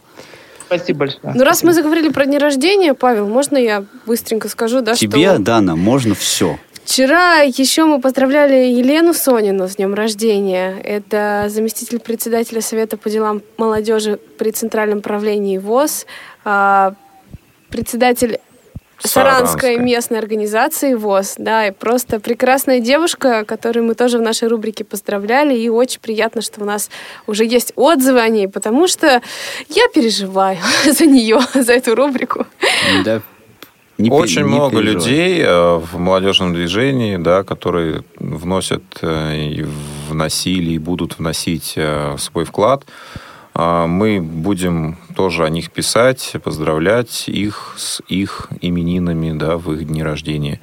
Спасибо 0.67 0.99
большое. 0.99 1.33
Ну, 1.33 1.43
раз 1.43 1.63
мы 1.63 1.73
заговорили 1.73 2.09
про 2.09 2.27
день 2.27 2.37
рождения, 2.37 2.93
Павел, 2.93 3.27
можно 3.27 3.57
я 3.57 3.85
быстренько 4.05 4.49
скажу, 4.49 4.81
да, 4.81 4.93
Тебе, 4.93 5.29
что... 5.29 5.39
Дана, 5.39 5.75
можно 5.75 6.13
все. 6.13 6.59
Вчера 6.83 7.39
еще 7.39 7.85
мы 7.85 7.99
поздравляли 7.99 8.53
Елену 8.53 9.13
Сонину 9.13 9.67
с 9.67 9.77
днем 9.77 9.95
рождения. 9.95 10.79
Это 10.83 11.45
заместитель 11.49 11.99
председателя 11.99 12.61
Совета 12.61 12.97
по 12.97 13.09
делам 13.09 13.41
молодежи 13.57 14.19
при 14.37 14.51
Центральном 14.51 15.01
правлении 15.01 15.57
ВОЗ, 15.57 16.05
а, 16.45 16.93
председатель 17.69 18.39
Саранской 18.99 19.77
местной 19.77 20.19
организации 20.19 20.93
ВОЗ, 20.93 21.35
да, 21.37 21.67
и 21.67 21.71
просто 21.71 22.19
прекрасная 22.19 22.79
девушка, 22.79 23.45
которую 23.45 23.85
мы 23.85 23.93
тоже 23.93 24.17
в 24.17 24.21
нашей 24.21 24.47
рубрике 24.47 24.83
поздравляли, 24.83 25.55
и 25.55 25.69
очень 25.69 25.99
приятно, 25.99 26.41
что 26.41 26.61
у 26.61 26.65
нас 26.65 26.89
уже 27.27 27.45
есть 27.45 27.73
отзывы 27.75 28.19
о 28.19 28.27
ней, 28.29 28.47
потому 28.47 28.87
что 28.87 29.21
я 29.69 29.87
переживаю 29.93 30.57
за 30.85 31.05
нее, 31.05 31.39
за 31.53 31.73
эту 31.73 31.95
рубрику. 31.95 32.45
Да, 33.05 33.21
не, 33.97 34.11
Очень 34.11 34.43
не 34.43 34.49
много 34.49 34.77
переживай. 34.77 34.93
людей 34.93 35.41
э, 35.41 35.77
в 35.77 35.97
молодежном 35.97 36.53
движении, 36.53 37.17
да, 37.17 37.43
которые 37.43 38.03
вносят 38.19 38.83
э, 39.01 39.35
и 39.35 39.65
вносили 40.07 40.71
и 40.73 40.77
будут 40.77 41.17
вносить 41.17 41.73
э, 41.75 42.15
свой 42.19 42.45
вклад 42.45 42.85
мы 43.57 44.21
будем 44.21 44.97
тоже 45.15 45.43
о 45.43 45.49
них 45.49 45.71
писать, 45.71 46.35
поздравлять 46.43 47.27
их 47.27 47.73
с 47.77 48.01
их 48.07 48.49
именинами 48.61 49.35
да, 49.37 49.57
в 49.57 49.73
их 49.73 49.87
дни 49.87 50.03
рождения. 50.03 50.59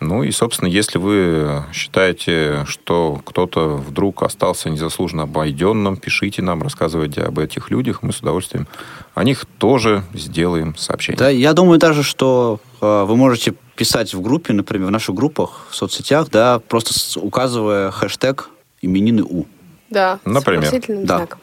Ну 0.00 0.22
и, 0.22 0.30
собственно, 0.30 0.68
если 0.68 0.96
вы 0.96 1.64
считаете, 1.74 2.64
что 2.66 3.20
кто-то 3.22 3.76
вдруг 3.76 4.22
остался 4.22 4.70
незаслуженно 4.70 5.24
обойденным, 5.24 5.98
пишите 5.98 6.40
нам, 6.40 6.62
рассказывайте 6.62 7.20
об 7.20 7.38
этих 7.38 7.70
людях, 7.70 8.02
мы 8.02 8.14
с 8.14 8.20
удовольствием 8.20 8.66
о 9.14 9.24
них 9.24 9.44
тоже 9.58 10.02
сделаем 10.14 10.74
сообщение. 10.76 11.18
Да, 11.18 11.28
я 11.28 11.52
думаю 11.52 11.78
даже, 11.78 12.02
что 12.02 12.60
э, 12.80 13.04
вы 13.06 13.16
можете 13.16 13.52
писать 13.76 14.14
в 14.14 14.22
группе, 14.22 14.54
например, 14.54 14.88
в 14.88 14.90
наших 14.90 15.14
группах, 15.14 15.66
в 15.68 15.76
соцсетях, 15.76 16.30
да, 16.30 16.58
просто 16.60 17.20
указывая 17.20 17.90
хэштег 17.90 18.48
именины 18.80 19.22
У. 19.22 19.44
Да, 19.90 20.20
например. 20.24 20.70
да. 20.88 21.18
знаком. 21.18 21.40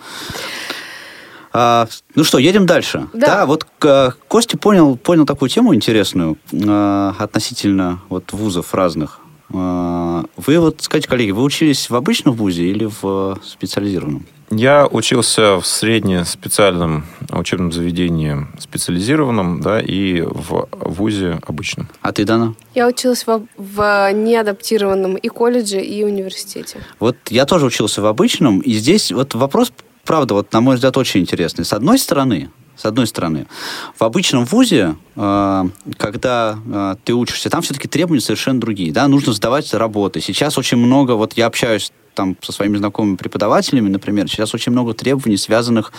А, 1.59 1.87
ну 2.13 2.23
что, 2.23 2.37
едем 2.37 2.67
дальше. 2.67 3.07
Да. 3.13 3.27
да 3.27 3.45
вот 3.47 3.65
а, 3.83 4.11
Костя 4.27 4.59
понял, 4.59 4.95
понял 4.95 5.25
такую 5.25 5.49
тему 5.49 5.73
интересную 5.73 6.37
а, 6.53 7.15
относительно 7.17 7.99
вот 8.09 8.31
вузов 8.31 8.75
разных. 8.75 9.21
А, 9.51 10.25
вы 10.35 10.59
вот, 10.59 10.81
скажите, 10.81 11.09
коллеги, 11.09 11.31
вы 11.31 11.41
учились 11.41 11.89
в 11.89 11.95
обычном 11.95 12.35
вузе 12.35 12.65
или 12.65 12.87
в 13.01 13.39
специализированном? 13.43 14.27
Я 14.51 14.87
учился 14.87 15.59
в 15.59 15.65
среднеспециальном 15.65 17.05
учебном 17.31 17.71
заведении 17.71 18.47
специализированном, 18.59 19.59
да, 19.59 19.81
и 19.81 20.21
в 20.21 20.69
ВУЗе 20.71 21.39
обычном. 21.45 21.89
А 22.01 22.13
ты, 22.13 22.23
Дана? 22.23 22.53
Я 22.73 22.87
училась 22.87 23.25
в, 23.25 23.41
в 23.57 24.13
неадаптированном 24.13 25.15
и 25.15 25.27
колледже, 25.27 25.81
и 25.81 26.03
университете. 26.03 26.79
Вот 26.99 27.17
я 27.29 27.45
тоже 27.45 27.65
учился 27.65 28.01
в 28.01 28.05
обычном, 28.05 28.59
и 28.59 28.71
здесь 28.73 29.11
вот 29.11 29.33
вопрос, 29.33 29.73
правда, 30.07 30.33
вот 30.33 30.51
на 30.53 30.61
мой 30.61 30.75
взгляд, 30.75 30.97
очень 30.97 31.21
интересный. 31.21 31.65
С 31.65 31.73
одной 31.73 31.99
стороны, 31.99 32.49
с 32.75 32.85
одной 32.85 33.07
стороны, 33.07 33.47
в 33.95 34.03
обычном 34.03 34.45
вузе, 34.45 34.95
э, 35.15 35.63
когда 35.97 36.59
э, 36.65 36.95
ты 37.03 37.13
учишься, 37.13 37.49
там 37.49 37.61
все-таки 37.61 37.87
требования 37.87 38.21
совершенно 38.21 38.59
другие, 38.59 38.91
да, 38.91 39.07
нужно 39.07 39.33
сдавать 39.33 39.73
работы. 39.73 40.21
Сейчас 40.21 40.57
очень 40.57 40.77
много, 40.77 41.11
вот 41.11 41.33
я 41.33 41.47
общаюсь 41.47 41.91
там 42.13 42.37
со 42.41 42.51
своими 42.51 42.77
знакомыми 42.77 43.15
преподавателями, 43.15 43.89
например, 43.89 44.27
сейчас 44.29 44.53
очень 44.55 44.71
много 44.71 44.93
требований, 44.93 45.37
связанных 45.37 45.91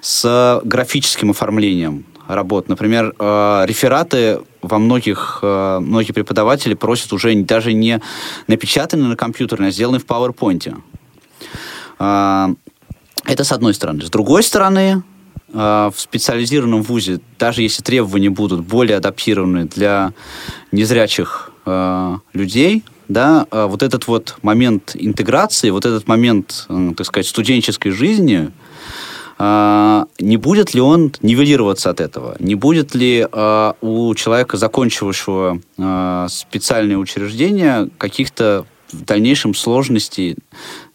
с 0.00 0.60
графическим 0.64 1.30
оформлением 1.30 2.04
работ. 2.28 2.68
Например, 2.68 3.14
э, 3.18 3.64
рефераты 3.66 4.40
во 4.62 4.78
многих, 4.78 5.40
э, 5.42 5.78
многие 5.80 6.12
преподаватели 6.12 6.74
просят 6.74 7.12
уже 7.12 7.34
даже 7.42 7.72
не 7.72 8.00
напечатанные 8.46 9.08
на 9.08 9.16
компьютере, 9.16 9.66
а 9.66 9.70
сделанные 9.70 10.00
в 10.00 10.06
PowerPoint. 10.06 10.74
Это 13.24 13.44
с 13.44 13.52
одной 13.52 13.74
стороны. 13.74 14.02
С 14.02 14.10
другой 14.10 14.42
стороны, 14.42 15.02
э, 15.52 15.90
в 15.94 15.94
специализированном 15.96 16.82
вузе, 16.82 17.20
даже 17.38 17.62
если 17.62 17.82
требования 17.82 18.30
будут 18.30 18.64
более 18.64 18.96
адаптированы 18.96 19.64
для 19.66 20.12
незрячих 20.72 21.52
э, 21.66 22.16
людей, 22.32 22.84
да, 23.08 23.46
э, 23.50 23.66
вот 23.66 23.82
этот 23.82 24.06
вот 24.06 24.36
момент 24.42 24.92
интеграции, 24.94 25.70
вот 25.70 25.84
этот 25.86 26.08
момент, 26.08 26.66
так 26.96 27.06
сказать, 27.06 27.26
студенческой 27.26 27.90
жизни, 27.90 28.50
не 29.40 30.36
будет 30.36 30.72
ли 30.72 30.80
он 30.80 31.12
нивелироваться 31.20 31.90
от 31.90 32.00
этого? 32.00 32.36
Не 32.38 32.54
будет 32.54 32.94
ли 32.94 33.26
у 33.80 34.14
человека, 34.14 34.56
закончившего 34.56 35.58
специальное 36.28 36.96
учреждение, 36.96 37.88
каких-то 37.98 38.66
в 38.92 39.04
дальнейшем 39.04 39.54
сложностей 39.54 40.36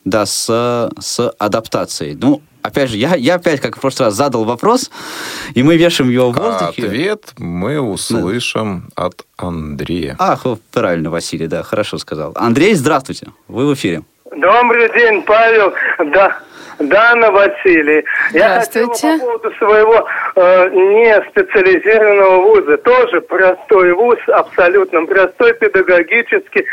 да, 0.10 0.26
с, 0.26 0.90
с 1.00 1.34
адаптацией? 1.38 2.16
Ну, 2.16 2.42
опять 2.62 2.90
же, 2.90 2.98
я, 2.98 3.16
я 3.16 3.36
опять, 3.36 3.62
как 3.62 3.78
в 3.78 3.80
прошлый 3.80 4.08
раз, 4.08 4.16
задал 4.16 4.46
вопрос, 4.46 4.90
и 5.54 5.64
мы 5.64 5.78
вешаем 5.78 6.10
его 6.10 6.32
в 6.32 6.38
воздухе. 6.38 6.86
Ответ 6.86 7.34
мы 7.38 7.80
услышим 7.80 8.90
от 8.96 9.26
Андрея. 9.38 10.16
Ах, 10.20 10.46
правильно, 10.72 11.10
Василий, 11.10 11.48
да, 11.48 11.64
хорошо 11.64 11.98
сказал. 11.98 12.32
Андрей, 12.36 12.74
здравствуйте, 12.74 13.28
вы 13.48 13.68
в 13.68 13.74
эфире. 13.74 14.04
Добрый 14.32 14.92
день, 14.94 15.24
Павел. 15.24 15.74
Да, 16.14 16.40
Дана 16.80 17.32
Василий. 17.32 18.06
Я 18.32 18.60
хотел 18.60 18.88
по 18.88 19.18
поводу 19.20 19.52
своего 19.56 20.08
э, 20.36 20.70
не 20.70 21.22
специализированного 21.30 22.42
вуза. 22.42 22.78
Тоже 22.78 23.22
простой 23.22 23.94
вуз, 23.94 24.18
абсолютно 24.28 25.06
простой 25.06 25.54
педагогический, 25.54 26.66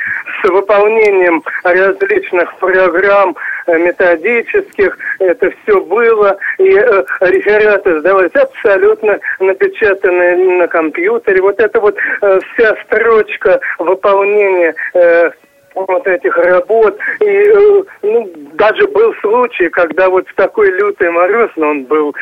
с 0.43 0.49
выполнением 0.49 1.43
различных 1.63 2.55
программ 2.57 3.37
э, 3.67 3.79
методических. 3.79 4.97
Это 5.21 5.51
все 5.63 5.81
было. 5.81 6.37
И 6.59 6.71
э, 6.71 7.05
рефераты 7.21 8.01
сдавались 8.01 8.35
абсолютно 8.35 9.19
напечатанные 9.41 10.59
на 10.59 10.69
компьютере. 10.69 11.41
Вот 11.41 11.59
это 11.61 11.81
вот 11.81 11.97
э, 11.97 12.41
вся 12.55 12.77
строчка 12.85 13.61
выполнения 13.79 14.75
э, 14.95 15.31
вот 15.75 16.07
этих 16.07 16.37
работ. 16.37 16.97
И 17.21 17.25
э, 17.25 17.83
ну, 18.03 18.31
даже 18.55 18.87
был 18.89 19.15
случай, 19.21 19.69
когда 19.69 20.09
вот 20.09 20.27
в 20.29 20.35
такой 20.35 20.71
лютый 20.71 21.11
мороз, 21.11 21.51
но 21.57 21.69
он 21.69 21.85
был 21.85 22.15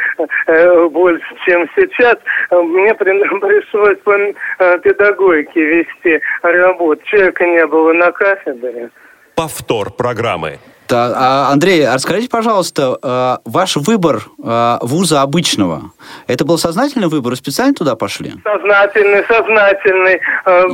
э, 0.46 0.88
больше, 0.88 1.34
чем 1.46 1.68
сейчас, 1.76 2.16
мне 2.50 2.94
пришлось 2.94 3.98
по 3.98 4.12
э, 4.12 4.78
педагогике 4.78 5.60
вести 5.60 6.20
работу. 6.42 7.02
Человека 7.04 7.44
не 7.46 7.66
было 7.66 7.92
на 7.92 8.12
кафедре. 8.12 8.90
Повтор 9.34 9.90
программы. 9.90 10.58
Да, 10.88 11.12
а, 11.16 11.52
Андрей, 11.52 11.86
а 11.86 11.94
расскажите, 11.94 12.28
пожалуйста, 12.28 12.98
э, 13.02 13.48
ваш 13.48 13.76
выбор 13.76 14.24
э, 14.44 14.78
вуза 14.82 15.22
обычного, 15.22 15.92
это 16.26 16.44
был 16.44 16.58
сознательный 16.58 17.08
выбор, 17.08 17.32
и 17.32 17.36
специально 17.36 17.72
туда 17.72 17.96
пошли? 17.96 18.34
Сознательный, 18.44 19.24
сознательный. 19.24 20.20
Э, 20.44 20.64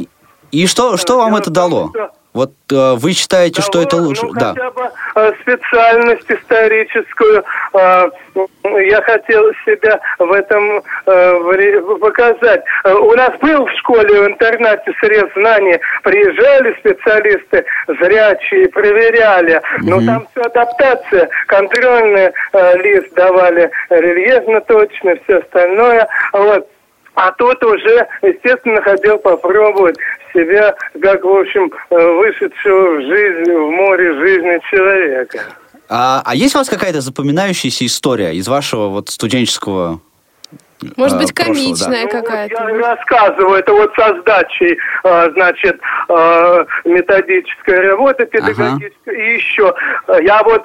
И 0.51 0.67
что, 0.67 0.97
что 0.97 1.19
вам 1.19 1.37
это 1.37 1.51
дало? 1.51 1.93
Вот 2.39 2.53
э, 2.71 2.95
вы 2.95 3.15
считаете, 3.15 3.63
что 3.63 3.83
это 3.83 3.97
лучше? 3.97 4.27
Ну, 4.27 4.33
да. 4.33 4.51
хотя 4.55 4.71
бы 4.71 4.89
э, 5.17 5.33
специальность 5.43 6.31
историческую. 6.31 7.43
Э, 7.75 8.11
я 8.87 9.03
хотел 9.03 9.43
себя 9.67 9.99
в 10.21 10.31
этом 10.31 10.81
э, 11.07 11.97
показать. 12.01 12.63
Э, 12.85 12.93
У 12.95 13.13
нас 13.17 13.33
был 13.41 13.67
в 13.67 13.73
школе, 13.79 14.23
в 14.23 14.27
интернате 14.29 14.93
срез 15.01 15.25
знаний. 15.35 15.81
Приезжали 16.05 16.77
специалисты 16.79 17.65
зрячие, 17.89 18.69
проверяли. 18.69 19.61
Но 19.81 19.97
Мгм. 19.97 20.07
там 20.07 20.29
все 20.31 20.43
адаптация. 20.43 21.29
Контрольный 21.49 22.31
э, 22.53 22.77
лист 22.77 23.13
давали 23.15 23.69
рельефно 23.91 24.61
точно, 24.61 25.17
все 25.25 25.39
остальное. 25.39 26.07
Вот. 26.33 26.69
А 27.19 27.33
тот 27.33 27.63
уже, 27.65 28.07
естественно, 28.23 28.81
хотел 28.81 29.19
попробовать 29.19 29.97
себя, 30.33 30.73
как, 31.03 31.25
в 31.25 31.29
общем, 31.29 31.73
э, 31.91 32.13
вышедшего 32.13 32.97
в 32.97 33.01
жизнь, 33.03 33.53
в 33.53 33.71
море 33.73 34.15
жизни 34.21 34.61
человека. 34.71 35.41
А, 35.89 36.23
а 36.25 36.37
есть 36.37 36.55
у 36.55 36.59
вас 36.59 36.69
какая-то 36.69 37.01
запоминающаяся 37.01 37.87
история 37.87 38.35
из 38.35 38.47
вашего 38.47 38.87
вот 38.87 39.09
студенческого 39.09 40.01
Может 40.97 41.17
э, 41.17 41.21
быть, 41.23 41.35
прошлого, 41.35 41.35
да? 41.35 41.45
комичная 41.45 42.07
какая-то. 42.07 42.69
Я 42.69 42.95
рассказываю, 42.95 43.59
это 43.59 43.73
вот 43.73 43.93
со 43.97 44.21
сдачей, 44.21 44.79
э, 45.03 45.31
значит, 45.33 45.81
методической 46.85 47.81
работы 47.81 48.27
педагогической. 48.27 49.17
И 49.17 49.35
еще, 49.35 49.75
я 50.23 50.41
вот 50.45 50.65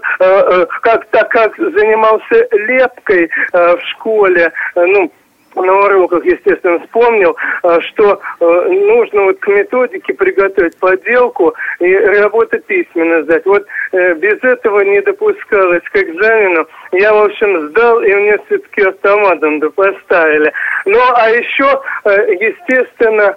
как 0.83 1.07
так 1.09 1.31
как 1.31 1.57
занимался 1.57 2.47
лепкой 2.51 3.31
в 3.51 3.79
школе, 3.95 4.53
ну, 4.75 5.11
на 5.55 5.73
уроках, 5.85 6.25
естественно, 6.25 6.79
вспомнил, 6.79 7.35
э, 7.63 7.79
что 7.81 8.19
э, 8.39 8.45
нужно 8.69 9.23
вот 9.23 9.39
к 9.39 9.47
методике 9.47 10.13
приготовить 10.13 10.77
поделку 10.77 11.53
и 11.79 11.95
работу 11.95 12.59
письменно 12.59 13.23
сдать. 13.23 13.45
Вот 13.45 13.65
э, 13.91 14.13
без 14.15 14.43
этого 14.43 14.81
не 14.81 15.01
допускалось 15.01 15.83
к 15.91 15.95
экзамену. 15.95 16.67
Я, 16.91 17.13
в 17.13 17.23
общем, 17.23 17.69
сдал, 17.69 18.01
и 18.01 18.13
мне 18.13 18.37
все-таки 18.45 18.81
автоматом 18.81 19.59
поставили. 19.71 20.51
Ну, 20.85 20.99
а 21.15 21.29
еще, 21.29 21.81
э, 22.05 22.33
естественно, 22.33 23.35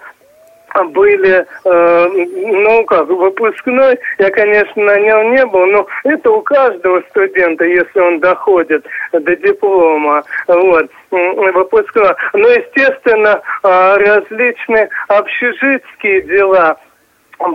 были, 0.84 1.46
э, 1.64 2.08
ну 2.08 2.84
как, 2.84 3.06
выпускной, 3.08 3.98
я, 4.18 4.30
конечно, 4.30 4.82
на 4.82 4.98
нем 5.00 5.34
не 5.34 5.46
был, 5.46 5.66
но 5.66 5.86
это 6.04 6.30
у 6.30 6.42
каждого 6.42 7.02
студента, 7.10 7.64
если 7.64 8.00
он 8.00 8.20
доходит 8.20 8.84
до 9.12 9.36
диплома, 9.36 10.22
вот, 10.46 10.90
м, 11.12 11.52
выпускной. 11.52 12.12
Но, 12.32 12.48
естественно, 12.48 13.40
э, 13.62 13.96
различные 13.96 14.88
общежитские 15.08 16.22
дела 16.22 16.76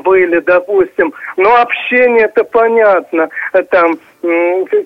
были, 0.04 0.40
допустим, 0.40 1.14
но 1.38 1.62
общение 1.62 2.26
это 2.26 2.44
понятно, 2.44 3.30
там 3.72 3.98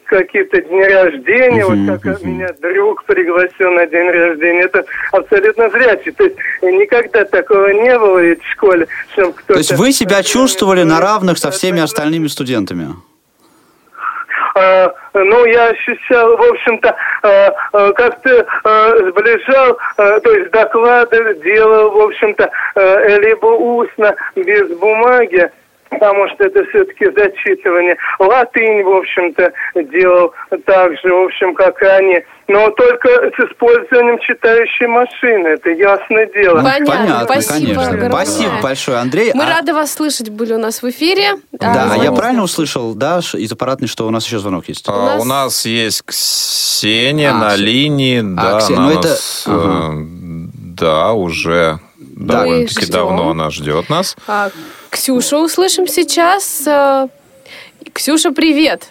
какие-то 0.05 0.61
дни 0.61 0.83
рождения, 0.83 1.65
вот 1.65 2.01
как 2.01 2.21
меня 2.23 2.49
друг 2.61 3.03
пригласил 3.03 3.71
на 3.71 3.85
день 3.85 4.09
рождения, 4.09 4.61
это 4.61 4.85
абсолютно 5.11 5.69
зрячий, 5.69 6.11
то 6.11 6.23
есть 6.23 6.37
никогда 6.61 7.25
такого 7.25 7.67
не 7.69 7.97
было 7.99 8.19
ведь 8.19 8.41
в 8.41 8.51
школе, 8.51 8.87
чтобы 9.11 9.33
кто-то... 9.33 9.53
То 9.53 9.59
есть 9.59 9.73
вы 9.73 9.91
себя 9.91 10.23
чувствовали 10.23 10.83
на 10.83 11.01
равных 11.01 11.37
со 11.37 11.51
всеми 11.51 11.81
остальными 11.81 12.27
студентами? 12.27 12.95
Э, 14.55 14.89
ну, 15.13 15.45
я 15.45 15.67
ощущал, 15.67 16.37
в 16.37 16.41
общем-то, 16.41 16.95
э, 17.23 17.49
э, 17.73 17.91
как-то 17.93 18.47
э, 18.63 19.09
сближал, 19.09 19.77
э, 19.97 20.19
то 20.21 20.31
есть 20.31 20.51
доклады 20.51 21.35
делал, 21.43 21.91
в 21.91 21.99
общем-то, 22.03 22.49
э, 22.75 23.19
либо 23.19 23.47
устно, 23.47 24.15
без 24.35 24.69
бумаги, 24.77 25.51
потому 25.89 26.27
что 26.29 26.43
это 26.45 26.63
все-таки 26.65 27.05
зачитывание. 27.15 27.95
Латынь, 28.19 28.83
в 28.83 28.89
общем-то, 28.95 29.51
делал 29.93 30.33
так 30.65 30.91
же, 31.01 31.13
в 31.13 31.25
общем, 31.25 31.53
как 31.55 31.81
и 31.81 31.85
они. 31.85 32.19
Но 32.47 32.69
только 32.71 33.07
с 33.09 33.39
использованием 33.49 34.19
читающей 34.19 34.85
машины, 34.87 35.47
это 35.47 35.69
ясное 35.71 36.27
дело. 36.27 36.61
Понятно, 36.61 37.21
спасибо 37.23 37.53
конечно. 37.73 37.83
огромное. 37.87 38.09
Спасибо 38.11 38.51
большое, 38.61 38.97
Андрей. 38.99 39.31
Мы 39.33 39.43
А- 39.45 39.49
рады 39.49 39.73
вас 39.73 39.93
слышать 39.93 40.29
были 40.29 40.53
у 40.53 40.59
нас 40.59 40.83
в 40.83 40.89
эфире. 40.89 41.33
Да, 41.51 41.91
А, 41.93 41.97
я 41.97 42.11
правильно 42.11 42.43
услышал, 42.43 42.93
да, 42.93 43.19
из 43.33 43.51
аппаратной, 43.51 43.87
что 43.87 44.05
у 44.05 44.11
нас 44.11 44.25
еще 44.25 44.37
звонок 44.39 44.67
есть? 44.67 44.85
А, 44.87 45.17
У 45.19 45.23
нас 45.23 45.65
есть 45.65 46.03
Ксения 46.05 47.31
А, 47.31 47.37
на 47.37 47.55
линии, 47.55 48.21
да, 48.21 48.59
Ксе- 48.59 48.75
она 48.75 48.89
ну 48.89 48.99
это- 48.99 49.07
нас, 49.09 49.43
э, 49.47 49.51
ага. 49.51 49.93
да, 49.95 51.13
уже 51.13 51.79
довольно-таки 51.97 52.91
давно 52.91 53.31
она 53.31 53.49
ждет 53.49 53.89
нас. 53.89 54.15
А, 54.27 54.49
Ксюшу 54.95 55.39
услышим 55.39 55.87
сейчас. 55.87 56.63
А, 56.65 57.09
Ксюша, 57.91 58.31
привет. 58.31 58.87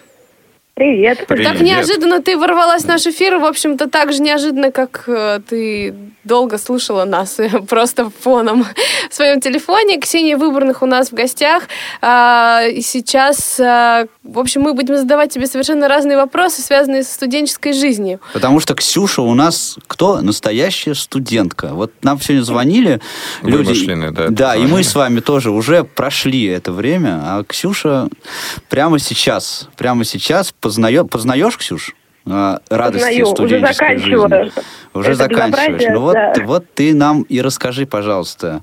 Привет. 0.75 1.27
Привет. 1.29 1.53
Так 1.53 1.61
неожиданно 1.61 2.21
ты 2.21 2.37
ворвалась 2.37 2.83
в 2.83 2.89
наш 2.89 3.07
эфир, 3.07 3.39
в 3.39 3.45
общем-то, 3.45 3.89
так 3.89 4.13
же 4.13 4.21
неожиданно, 4.21 4.73
как 4.73 5.05
э, 5.07 5.39
ты 5.49 5.95
долго 6.25 6.59
слушала 6.59 7.05
нас 7.05 7.39
э, 7.39 7.49
просто 7.69 8.11
фоном 8.11 8.67
в 9.09 9.15
своем 9.15 9.41
телефоне. 9.41 10.01
Ксения 10.01 10.37
Выборных 10.37 10.83
у 10.83 10.87
нас 10.87 11.11
в 11.11 11.15
гостях. 11.15 11.69
А, 12.03 12.63
и 12.67 12.81
сейчас, 12.81 13.61
а, 13.61 14.07
в 14.25 14.37
общем, 14.37 14.63
мы 14.63 14.75
будем 14.75 14.97
задавать 14.97 15.33
тебе 15.33 15.47
совершенно 15.47 15.87
разные 15.87 16.17
вопросы, 16.17 16.61
связанные 16.61 17.05
со 17.05 17.15
студенческой 17.15 17.73
жизнью. 17.73 18.19
Потому 18.33 18.59
что 18.59 18.75
Ксюша 18.75 19.23
у 19.23 19.35
нас 19.35 19.79
кто? 19.87 20.21
Настоящая 20.23 20.97
студентка. 20.97 21.69
Вот 21.69 21.93
нам 22.03 22.21
сегодня 22.21 22.43
звонили 22.43 23.01
люди. 23.43 23.57
Вымышленные, 23.57 24.11
да, 24.11 24.27
Да, 24.29 24.57
и 24.57 24.67
мы 24.67 24.83
с 24.83 24.95
вами 24.97 25.21
тоже 25.21 25.53
уже 25.53 25.85
прошли 25.85 26.47
это 26.47 26.73
время, 26.73 27.21
а 27.23 27.45
Ксюша 27.45 28.09
прямо 28.69 28.99
сейчас, 28.99 29.69
прямо 29.77 30.05
сейчас 30.05 30.53
познает, 30.65 31.11
познаешь, 31.11 31.57
Ксюш? 31.59 31.95
а, 32.27 32.59
радости 32.71 33.05
Познаю, 33.05 33.25
уже 33.25 33.33
студенческой 33.33 33.73
заканчиваю. 33.99 34.45
жизни. 34.45 34.63
Уже 34.95 35.11
Это 35.11 35.19
заканчиваешь. 35.19 35.83
Ну 35.93 36.01
вот, 36.01 36.15
да. 36.15 36.35
вот 36.45 36.65
ты 36.75 36.95
нам 36.95 37.23
и 37.23 37.41
расскажи, 37.43 37.87
пожалуйста. 37.87 38.63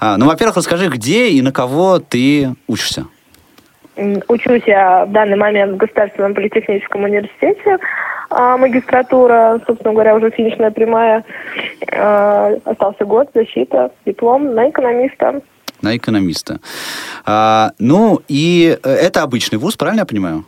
А, 0.00 0.16
ну, 0.16 0.26
во-первых, 0.26 0.56
расскажи, 0.56 0.88
где 0.88 1.28
и 1.28 1.42
на 1.42 1.52
кого 1.52 1.98
ты 1.98 2.54
учишься. 2.66 3.04
Учусь 4.28 4.62
я 4.66 5.04
в 5.04 5.12
данный 5.12 5.36
момент 5.36 5.74
в 5.74 5.76
Государственном 5.76 6.34
политехническом 6.34 7.04
университете. 7.04 7.76
А, 8.30 8.56
Магистратура, 8.56 9.60
собственно 9.66 9.92
говоря, 9.92 10.16
уже 10.16 10.30
финишная 10.30 10.70
прямая. 10.70 11.22
А, 11.92 12.52
Остался 12.64 13.04
год, 13.04 13.28
защита, 13.34 13.90
диплом 14.06 14.54
на 14.54 14.70
экономиста. 14.70 15.42
На 15.82 15.94
экономиста. 15.96 16.60
А, 17.26 17.72
ну, 17.78 18.22
и 18.28 18.78
э, 18.82 18.90
это 18.90 19.22
обычный 19.22 19.58
вуз, 19.58 19.76
правильно 19.76 20.00
я 20.00 20.06
понимаю? 20.06 20.44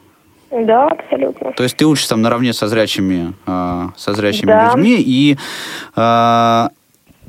Да, 0.63 0.87
абсолютно. 0.87 1.53
То 1.53 1.65
есть 1.65 1.77
ты 1.77 1.85
учишься 1.85 2.11
там 2.11 2.23
наравне 2.23 2.53
со 2.53 2.69
зрячими, 2.69 3.35
а, 3.47 3.91
со 3.97 4.15
зрячими 4.15 4.47
Да. 4.53 4.65
людьми, 4.77 4.97
и 4.99 5.37
а, 5.97 6.69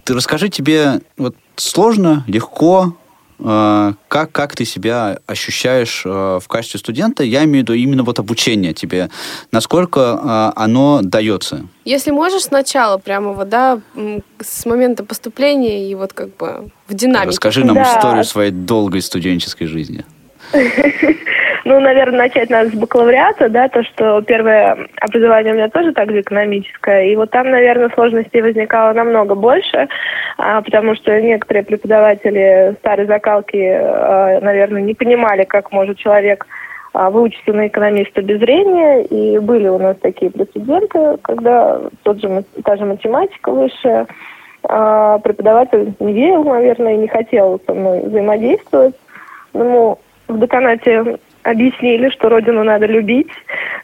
ты 0.04 0.14
расскажи 0.14 0.50
тебе, 0.50 1.02
вот 1.18 1.36
сложно, 1.56 2.24
легко, 2.28 2.96
а, 3.44 3.94
как, 4.08 4.32
как 4.32 4.56
ты 4.56 4.64
себя 4.64 5.18
ощущаешь 5.26 6.04
а, 6.06 6.40
в 6.40 6.48
качестве 6.48 6.80
студента? 6.80 7.24
Я 7.24 7.44
имею 7.46 7.66
в 7.66 7.70
виду 7.70 7.74
именно 7.74 8.04
вот 8.04 8.20
обучение 8.20 8.74
тебе. 8.74 9.10
Насколько 9.52 10.20
а, 10.22 10.54
оно 10.56 11.02
дается? 11.02 11.66
Если 11.84 12.12
можешь 12.12 12.44
сначала, 12.44 12.98
прямо 12.98 13.34
вот, 13.34 13.50
да, 13.50 13.80
с 14.40 14.66
момента 14.66 15.04
поступления 15.04 15.90
и 15.90 15.96
вот 15.96 16.14
как 16.14 16.36
бы 16.38 16.70
в 16.88 16.94
динамике. 16.94 17.30
Расскажи 17.30 17.66
нам 17.66 17.76
Да. 17.78 17.84
историю 17.84 18.24
своей 18.24 18.52
долгой 18.52 19.02
студенческой 19.02 19.66
жизни. 19.66 20.06
Ну, 21.66 21.80
наверное, 21.80 22.20
начать 22.20 22.52
надо 22.52 22.70
с 22.70 22.74
бакалавриата, 22.74 23.50
да, 23.50 23.68
то, 23.70 23.84
что 23.84 24.22
первое 24.22 24.88
образование 25.02 25.52
у 25.52 25.56
меня 25.56 25.68
тоже 25.68 25.94
также 25.94 26.22
экономическое, 26.22 27.08
и 27.08 27.16
вот 27.16 27.32
там, 27.32 27.50
наверное, 27.50 27.90
сложностей 27.90 28.44
возникало 28.44 28.94
намного 28.94 29.34
больше, 29.34 29.88
а, 30.38 30.62
потому 30.62 30.96
что 30.96 31.20
некоторые 31.20 31.64
преподаватели 31.64 32.76
старой 32.80 33.08
закалки, 33.08 33.58
а, 33.58 34.40
наверное, 34.42 34.84
не 34.84 34.94
понимали, 34.94 35.44
как 35.44 35.72
может 35.72 35.98
человек 35.98 36.46
а, 36.94 37.10
выучиться 37.10 37.52
на 37.52 37.66
экономиста 37.66 38.22
без 38.22 38.40
зрения, 38.40 39.04
и 39.04 39.40
были 39.40 39.68
у 39.68 39.80
нас 39.80 39.98
такие 39.98 40.30
прецеденты, 40.30 41.18
когда 41.24 41.82
тот 42.04 42.22
же, 42.22 42.44
та 42.64 42.78
же 42.78 42.86
математика 42.86 43.52
высшая, 43.52 44.06
преподаватель 44.62 45.94
не 46.00 46.14
верил, 46.14 46.44
наверное, 46.44 46.94
и 46.94 46.98
не 46.98 47.08
хотел 47.08 47.60
со 47.68 47.74
мной 47.74 48.02
взаимодействовать. 48.02 48.96
Ему 49.54 50.00
в 50.28 50.40
деканате 50.40 51.18
объяснили, 51.44 52.10
что 52.10 52.30
родину 52.30 52.64
надо 52.64 52.86
любить. 52.86 53.28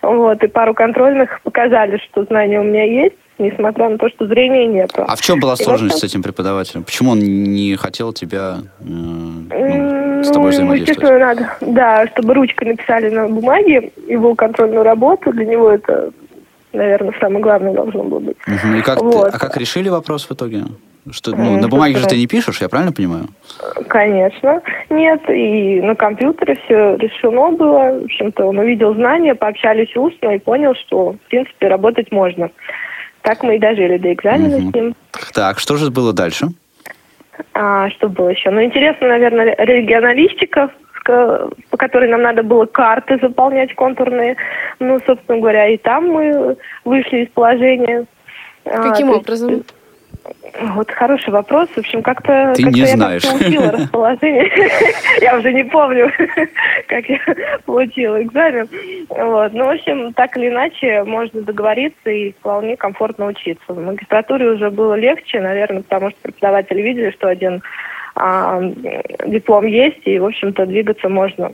Вот, 0.02 0.44
и 0.44 0.48
пару 0.48 0.74
контрольных 0.74 1.42
показали, 1.44 1.98
что 2.10 2.24
знания 2.26 2.60
у 2.60 2.64
меня 2.64 2.84
есть, 2.84 3.16
несмотря 3.38 3.90
на 3.90 3.98
то, 3.98 4.10
что 4.10 4.26
зрения 4.28 4.66
нету. 4.66 5.04
А 5.08 5.16
в 5.16 5.22
чем 5.22 5.40
была 5.40 5.56
сложность 5.56 5.96
вот 5.96 6.02
с 6.02 6.04
этим 6.04 6.24
преподавателем? 6.24 6.84
Почему 6.84 7.12
он 7.12 7.20
не 7.20 7.76
хотел 7.76 8.14
тебя 8.14 8.58
э, 8.80 8.84
ну, 8.84 10.24
с 10.24 10.28
Ну, 10.28 10.34
тобой 10.34 10.54
ему, 10.56 10.74
взаимодействовать? 10.74 10.80
естественно, 10.80 11.20
надо, 11.20 11.58
да, 11.62 12.08
чтобы 12.08 12.34
ручкой 12.34 12.70
написали 12.70 13.10
на 13.10 13.28
бумаге 13.28 13.92
его 14.08 14.34
контрольную 14.36 14.84
работу. 14.84 15.32
Для 15.32 15.46
него 15.46 15.70
это, 15.70 16.12
наверное, 16.74 17.14
самое 17.20 17.42
главное 17.44 17.74
должно 17.74 18.04
было 18.04 18.20
быть. 18.20 18.38
Мгм. 18.48 18.76
И 18.76 18.82
как 18.82 19.00
ты- 19.00 19.06
Вот. 19.06 19.34
а 19.34 19.38
как 19.40 19.56
решили 19.58 19.90
вопрос 19.90 20.26
в 20.28 20.32
итоге? 20.34 20.64
Что, 21.10 21.32
ну, 21.36 21.60
на 21.60 21.68
бумаге 21.68 21.98
же 21.98 22.06
ты 22.08 22.16
не 22.16 22.28
пишешь, 22.28 22.62
я 22.62 22.70
правильно 22.70 22.92
понимаю? 22.92 23.28
Конечно. 23.88 24.62
Нет, 24.90 25.22
и 25.30 25.82
на 25.82 25.96
компьютере 25.96 26.60
все 26.64 26.96
решено 26.98 27.52
было. 27.52 28.00
В 28.02 28.04
общем-то, 28.06 28.46
он 28.46 28.60
увидел 28.60 28.94
знания, 28.94 29.34
пообщались 29.34 29.96
устно 29.96 30.36
и 30.36 30.40
понял, 30.40 30.76
что, 30.76 31.14
в 31.14 31.30
принципе, 31.30 31.68
работать 31.70 32.12
можно. 32.12 32.52
Так 33.24 33.42
мы 33.44 33.56
и 33.56 33.60
дожили 33.60 33.98
до 33.98 34.14
экзамена 34.14 34.58
Мгм. 34.60 34.70
с 34.72 34.76
ним. 34.76 34.96
Так, 35.34 35.60
что 35.60 35.78
же 35.78 35.90
было 35.90 36.14
дальше? 36.14 36.50
А, 37.54 37.90
что 37.90 38.08
было 38.08 38.30
еще? 38.30 38.52
Ну, 38.52 38.64
интересно, 38.64 39.08
наверное, 39.08 39.56
регионалистика, 39.58 40.70
по 41.04 41.78
которой 41.78 42.10
нам 42.10 42.22
надо 42.22 42.44
было 42.44 42.66
карты 42.68 43.18
заполнять 43.20 43.74
контурные. 43.74 44.36
Ну, 44.80 45.00
собственно 45.06 45.40
говоря, 45.40 45.68
и 45.68 45.78
там 45.78 46.10
мы 46.10 46.58
вышли 46.86 47.26
из 47.26 47.30
положения. 47.30 48.06
А, 48.66 48.90
Каким 48.90 49.08
есть, 49.08 49.20
образом? 49.22 49.64
Вот 50.60 50.92
хороший 50.92 51.30
вопрос. 51.32 51.70
В 51.70 51.78
общем, 51.78 52.02
как-то 52.02 52.54
Ты 52.56 52.64
как-то 52.64 52.80
не 52.80 52.82
я 52.82 52.96
знаешь. 52.96 53.24
получила 53.24 53.72
расположение. 53.72 54.52
Я 55.22 55.38
уже 55.38 55.54
не 55.54 55.64
помню, 55.64 56.12
как 56.88 57.06
я 57.08 57.20
получила 57.66 58.22
экзамен. 58.22 58.68
Вот. 59.10 59.54
Ну, 59.54 59.66
в 59.66 59.70
общем, 59.70 60.14
так 60.14 60.36
или 60.38 60.50
иначе, 60.50 61.04
можно 61.04 61.42
договориться 61.42 62.10
и 62.10 62.32
вполне 62.32 62.76
комфортно 62.76 63.28
учиться. 63.28 63.64
В 63.68 63.80
магистратуре 63.80 64.50
уже 64.50 64.70
было 64.70 64.96
легче, 64.96 65.42
наверное, 65.42 65.84
потому 65.84 66.10
что 66.10 66.20
преподаватели 66.24 66.82
видели, 66.82 67.12
что 67.12 67.28
один 67.28 67.62
а, 68.16 68.62
диплом 69.26 69.66
есть, 69.66 70.02
и, 70.06 70.20
в 70.20 70.26
общем-то, 70.26 70.66
двигаться 70.66 71.08
можно. 71.10 71.54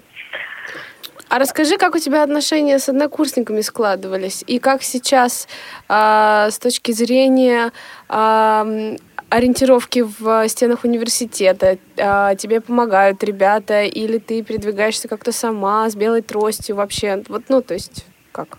А 1.29 1.39
расскажи, 1.39 1.77
как 1.77 1.95
у 1.95 1.99
тебя 1.99 2.23
отношения 2.23 2.79
с 2.79 2.87
однокурсниками 2.87 3.61
складывались, 3.61 4.43
и 4.47 4.59
как 4.59 4.81
сейчас 4.81 5.47
а, 5.89 6.49
с 6.49 6.57
точки 6.57 6.91
зрения 6.93 7.73
м, 8.09 8.97
ориентировки 9.29 10.05
в 10.19 10.47
стенах 10.47 10.85
университета 10.85 11.77
а, 11.97 12.35
тебе 12.35 12.61
помогают 12.61 13.23
ребята, 13.23 13.83
или 13.83 14.19
ты 14.19 14.41
передвигаешься 14.41 15.07
как-то 15.09 15.33
сама 15.33 15.89
с 15.89 15.95
белой 15.95 16.21
тростью 16.21 16.77
вообще? 16.77 17.21
Вот, 17.27 17.43
ну, 17.49 17.61
то 17.61 17.73
есть, 17.73 18.05
как? 18.31 18.57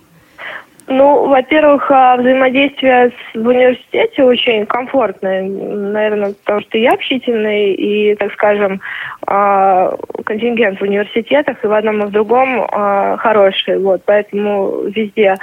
Ну, 0.90 1.26
во-первых, 1.26 1.90
а, 1.90 2.16
взаимодействие 2.16 3.12
в 3.34 3.46
университете 3.46 4.24
очень 4.24 4.64
комфортное, 4.64 5.42
наверное, 5.42 6.32
потому 6.32 6.62
что 6.62 6.78
я 6.78 6.92
общительный, 6.92 7.74
и, 7.74 8.14
так 8.14 8.32
скажем, 8.32 8.80
а, 9.26 9.94
контингент 10.24 10.80
в 10.80 10.82
университетах 10.82 11.62
и 11.62 11.66
в 11.66 11.72
одном 11.72 12.02
и 12.02 12.06
в 12.06 12.10
другом 12.10 12.66
а, 12.72 13.18
хороший. 13.18 13.78
Вот, 13.78 14.00
поэтому 14.06 14.84
везде 14.84 15.34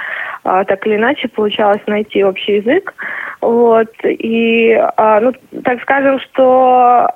так 0.43 0.87
или 0.87 0.95
иначе 0.95 1.27
получалось 1.27 1.81
найти 1.85 2.23
общий 2.23 2.57
язык. 2.57 2.93
Вот, 3.41 3.91
и, 4.03 4.75
ну, 5.21 5.33
так 5.63 5.81
скажем, 5.81 6.19
что 6.19 7.07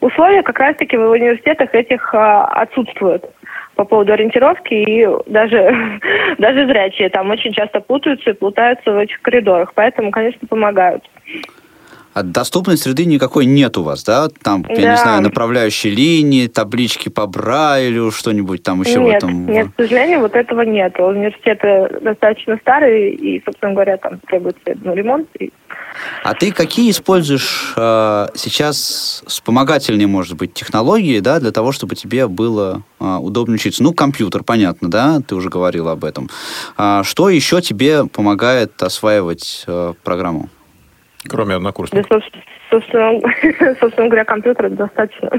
условия 0.00 0.42
как 0.42 0.58
раз-таки 0.58 0.96
в 0.96 1.10
университетах 1.10 1.74
этих 1.74 2.14
отсутствуют 2.14 3.24
по 3.76 3.84
поводу 3.84 4.12
ориентировки, 4.12 4.74
и 4.74 5.06
даже, 5.30 6.00
даже 6.38 6.66
зрячие 6.66 7.10
там 7.10 7.30
очень 7.30 7.52
часто 7.52 7.80
путаются 7.80 8.30
и 8.30 8.34
плутаются 8.34 8.90
в 8.90 8.98
этих 8.98 9.20
коридорах, 9.22 9.72
поэтому, 9.74 10.10
конечно, 10.10 10.48
помогают. 10.48 11.04
А 12.14 12.22
доступной 12.22 12.78
среды 12.78 13.04
никакой 13.04 13.44
нет 13.44 13.76
у 13.76 13.82
вас, 13.82 14.02
да? 14.02 14.28
Там, 14.42 14.64
я 14.70 14.74
не 14.76 14.82
Да. 14.82 14.96
знаю, 14.96 15.22
направляющие 15.22 15.92
линии, 15.92 16.46
таблички 16.46 17.10
по 17.10 17.26
Брайлю, 17.26 18.10
что-нибудь 18.10 18.62
там 18.62 18.80
еще 18.80 19.00
нет, 19.00 19.22
в 19.22 19.26
этом. 19.26 19.46
нет, 19.46 19.66
к 19.76 19.82
сожалению, 19.82 20.20
вот 20.20 20.34
этого 20.34 20.62
нет. 20.62 20.98
Университеты 20.98 21.90
достаточно 22.00 22.56
старые, 22.56 23.12
и, 23.12 23.42
собственно 23.44 23.74
говоря, 23.74 23.98
там 23.98 24.18
требуется 24.26 24.60
ну, 24.82 24.94
ремонт. 24.94 25.28
И... 25.38 25.52
А 26.22 26.34
ты 26.34 26.52
какие 26.52 26.90
используешь 26.90 27.72
э, 27.76 28.26
сейчас 28.34 29.22
вспомогательные, 29.26 30.06
может 30.06 30.36
быть, 30.36 30.54
технологии, 30.54 31.20
да, 31.20 31.40
для 31.40 31.52
того, 31.52 31.72
чтобы 31.72 31.94
тебе 31.94 32.26
было 32.26 32.82
э, 33.00 33.04
удобно 33.04 33.54
учиться? 33.54 33.82
Ну, 33.82 33.92
компьютер, 33.92 34.42
понятно, 34.42 34.90
да, 34.90 35.20
ты 35.26 35.34
уже 35.34 35.48
говорила 35.48 35.92
об 35.92 36.04
этом. 36.04 36.28
А 36.76 37.04
что 37.04 37.28
еще 37.28 37.60
тебе 37.60 38.06
помогает 38.06 38.82
осваивать 38.82 39.64
э, 39.66 39.94
программу? 40.02 40.48
Кроме 41.28 41.50
Да, 41.50 41.56
однокурсников. 41.56 42.06
собственно, 42.08 42.42
собственно, 42.70 43.76
собственно 43.80 44.06
говоря, 44.06 44.24
компьютера 44.24 44.68
достаточно. 44.70 45.30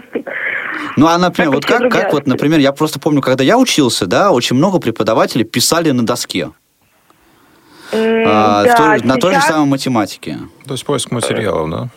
Ну, 0.96 1.08
а, 1.08 1.18
например, 1.18 1.52
Как 1.52 1.56
вот 1.56 1.66
как, 1.66 1.92
как 1.92 2.14
вот, 2.14 2.28
например, 2.28 2.60
я 2.60 2.72
просто 2.72 3.00
помню, 3.00 3.22
когда 3.22 3.44
я 3.44 3.58
учился, 3.58 4.06
да, 4.06 4.32
очень 4.32 4.56
много 4.56 4.80
преподавателей 4.80 5.46
писали 5.46 5.92
на 5.92 6.06
доске. 6.06 6.50
М, 7.94 8.24
А, 8.28 8.64
да, 8.64 8.76
той- 8.76 9.00
на 9.04 9.18
той 9.18 9.34
же 9.36 9.42
самой 9.42 9.66
математике. 9.68 10.38
То 10.68 10.74
есть 10.74 10.86
поиск 10.86 11.12
материалов, 11.12 11.70
да? 11.70 11.88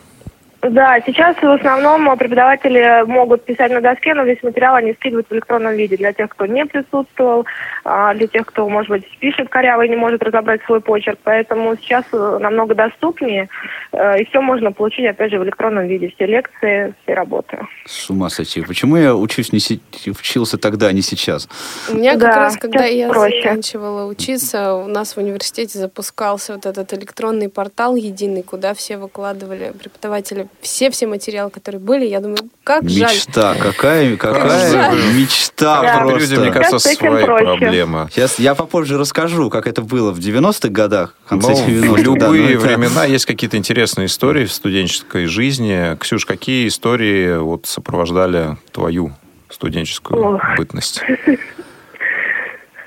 Да, 0.63 1.01
сейчас 1.07 1.37
в 1.37 1.49
основном 1.49 2.19
преподаватели 2.19 3.05
могут 3.07 3.45
писать 3.45 3.73
на 3.73 3.81
доске, 3.81 4.13
но 4.13 4.25
весь 4.25 4.43
материал 4.43 4.75
они 4.75 4.93
скидывают 4.93 5.27
в 5.31 5.33
электронном 5.33 5.75
виде 5.75 5.97
для 5.97 6.13
тех, 6.13 6.29
кто 6.29 6.45
не 6.45 6.67
присутствовал, 6.67 7.47
а, 7.83 8.13
для 8.13 8.27
тех, 8.27 8.45
кто, 8.45 8.69
может 8.69 8.91
быть, 8.91 9.05
пишет 9.21 9.49
коряво 9.49 9.83
и 9.83 9.89
не 9.89 9.97
может 9.97 10.23
разобрать 10.23 10.63
свой 10.65 10.83
почерк. 10.83 11.19
Поэтому 11.25 11.77
сейчас 11.77 12.05
э, 12.13 12.39
намного 12.41 12.75
доступнее, 12.75 13.49
э, 13.93 14.21
и 14.21 14.27
все 14.27 14.43
можно 14.43 14.71
получить, 14.71 15.07
опять 15.07 15.31
же, 15.31 15.39
в 15.39 15.45
электронном 15.45 15.87
виде. 15.87 16.13
Все 16.15 16.27
лекции, 16.27 16.95
все 17.05 17.15
работы. 17.15 17.59
С 17.87 18.11
ума 18.11 18.29
сойти. 18.29 18.61
Почему 18.61 18.97
я 18.97 19.17
учусь 19.17 19.55
не 19.55 19.61
си... 19.61 19.81
учился 20.07 20.59
тогда, 20.59 20.89
а 20.89 20.93
не 20.93 21.01
сейчас? 21.03 21.49
У 21.91 21.97
меня 21.97 22.13
как 22.13 22.21
Да, 22.21 22.37
раз, 22.37 22.57
когда 22.59 22.85
я 22.85 23.09
проще. 23.09 23.41
заканчивала 23.41 24.07
учиться, 24.07 24.75
у 24.75 24.89
нас 24.89 25.17
в 25.17 25.19
университете 25.19 25.79
запускался 25.79 26.53
вот 26.53 26.67
этот 26.67 26.93
электронный 26.93 27.49
портал 27.49 27.97
единый, 27.97 28.43
куда 28.43 28.75
все 28.75 28.99
выкладывали 28.99 29.73
преподаватели 29.79 30.50
все-все 30.61 31.07
материалы, 31.07 31.51
которые 31.51 31.81
были. 31.81 32.05
Я 32.05 32.21
думаю, 32.21 32.39
как 32.65 32.89
жаль. 32.89 33.15
Мечта. 33.15 33.55
Какая, 33.55 34.17
какая 34.17 34.71
жаль. 34.71 34.99
мечта 35.15 35.83
Да. 35.83 35.99
просто. 36.01 36.19
Люди, 36.19 36.35
мне 36.41 36.53
кажется, 36.53 36.91
этим 36.91 36.99
свои 36.99 37.25
проблемы. 37.25 38.09
Сейчас 38.13 38.39
я 38.39 38.55
попозже 38.55 38.99
расскажу, 38.99 39.49
как 39.51 39.67
это 39.67 39.81
было 39.83 40.11
в 40.13 40.19
90-х 40.19 40.69
годах, 40.69 41.15
в 41.25 41.29
конце 41.31 41.53
Ну, 41.53 41.57
90-х. 41.67 41.93
в 41.93 41.97
да, 41.97 42.03
любые 42.27 42.43
но 42.43 42.51
это- 42.51 42.59
времена 42.61 43.05
есть 43.07 43.25
какие-то 43.27 43.57
интересные 43.57 44.07
истории 44.07 44.45
в 44.45 44.53
студенческой 44.53 45.27
жизни. 45.27 45.97
Ксюш, 45.99 46.27
какие 46.27 46.69
истории 46.69 47.39
вот 47.39 47.67
сопровождали 47.67 48.57
твою 48.73 49.13
студенческую 49.49 50.35
Ох. 50.37 50.43
бытность? 50.59 51.03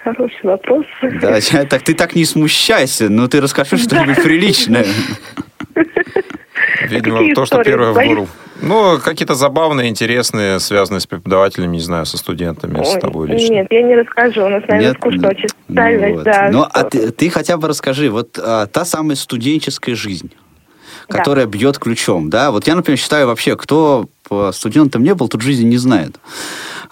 Хороший 0.04 0.44
вопрос. 0.44 0.86
Да, 1.22 1.40
так 1.66 1.82
ты 1.82 1.94
так 1.94 2.14
не 2.14 2.26
смущайся, 2.26 3.08
но 3.10 3.28
ты 3.30 3.40
расскажи 3.42 3.78
что-нибудь 3.78 4.22
приличное. 4.22 4.86
Видимо, 6.90 7.18
какие 7.20 7.34
то, 7.34 7.46
что 7.46 7.64
первое 7.64 7.92
в 7.92 7.94
Свои? 7.94 8.08
голову. 8.10 8.28
Ну, 8.62 8.98
какие-то 9.04 9.36
забавные, 9.36 9.90
интересные, 9.90 10.60
связанные 10.60 11.02
с 11.02 11.08
преподавателями, 11.08 11.76
не 11.76 11.82
знаю, 11.82 12.06
со 12.06 12.18
студентами, 12.18 12.82
с 12.84 12.96
Ой, 12.96 13.00
тобой 13.02 13.28
лично. 13.28 13.54
Нет, 13.54 13.68
я 13.72 13.82
не 13.84 13.96
расскажу. 13.96 14.46
У 14.46 14.50
нас, 14.50 14.62
наверное, 14.68 14.90
Нет? 14.90 14.98
скучно 15.00 15.28
очень 15.30 15.50
Ну 15.68 16.16
вот. 16.16 16.24
да. 16.24 16.50
Ну, 16.52 16.64
а 16.64 16.80
что- 16.80 16.90
ты, 16.90 17.12
ты 17.12 17.30
хотя 17.30 17.58
бы 17.58 17.68
расскажи, 17.68 18.10
вот 18.10 18.40
а, 18.42 18.68
та 18.68 18.86
самая 18.86 19.16
студенческая 19.16 19.96
жизнь, 19.96 20.32
Да. 21.10 21.18
которая 21.18 21.46
бьет 21.46 21.78
ключом, 21.80 22.30
да? 22.30 22.52
Вот 22.52 22.68
я, 22.68 22.76
например, 22.76 22.98
считаю 23.00 23.28
вообще, 23.28 23.56
кто 23.58 24.06
по 24.30 24.52
студентом 24.54 25.04
не 25.04 25.14
был, 25.14 25.28
тут 25.28 25.42
жизни 25.42 25.66
не 25.66 25.78
знает. 25.78 26.16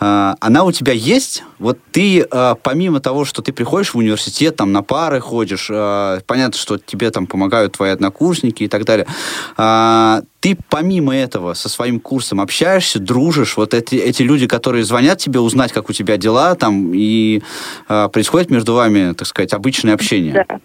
А, 0.04 0.36
она 0.42 0.64
у 0.64 0.72
тебя 0.72 0.94
есть? 0.94 1.44
Вот 1.60 1.78
ты, 1.92 2.26
а, 2.32 2.56
помимо 2.56 3.00
того, 3.00 3.24
что 3.24 3.44
ты 3.44 3.54
приходишь 3.54 3.94
в 3.94 3.98
университет, 3.98 4.56
там, 4.56 4.72
на 4.72 4.82
пары 4.82 5.20
ходишь, 5.20 5.70
а, 5.72 6.18
понятно, 6.26 6.58
что 6.58 6.80
тебе 6.80 7.12
там 7.12 7.28
помогают 7.28 7.74
твои 7.74 7.92
однокурсники 7.92 8.64
и 8.64 8.68
так 8.68 8.84
далее, 8.84 9.06
ты 10.40 10.58
помимо 10.70 11.16
этого 11.16 11.54
со 11.54 11.70
своим 11.70 12.00
курсом 12.00 12.42
общаешься, 12.42 13.00
дружишь, 13.00 13.58
вот 13.58 13.76
эти, 13.76 13.96
эти 13.96 14.24
люди, 14.24 14.48
которые 14.48 14.84
звонят 14.84 15.20
тебе 15.20 15.40
узнать, 15.40 15.72
как 15.72 15.88
у 15.90 15.94
тебя 15.94 16.18
дела, 16.18 16.56
там, 16.56 16.94
и 16.96 17.44
происходит 17.88 18.50
между 18.50 18.74
вами, 18.74 19.14
так 19.14 19.28
сказать, 19.28 19.54
обычное 19.54 19.94
общение. 19.94 20.46
Да. 20.48 20.60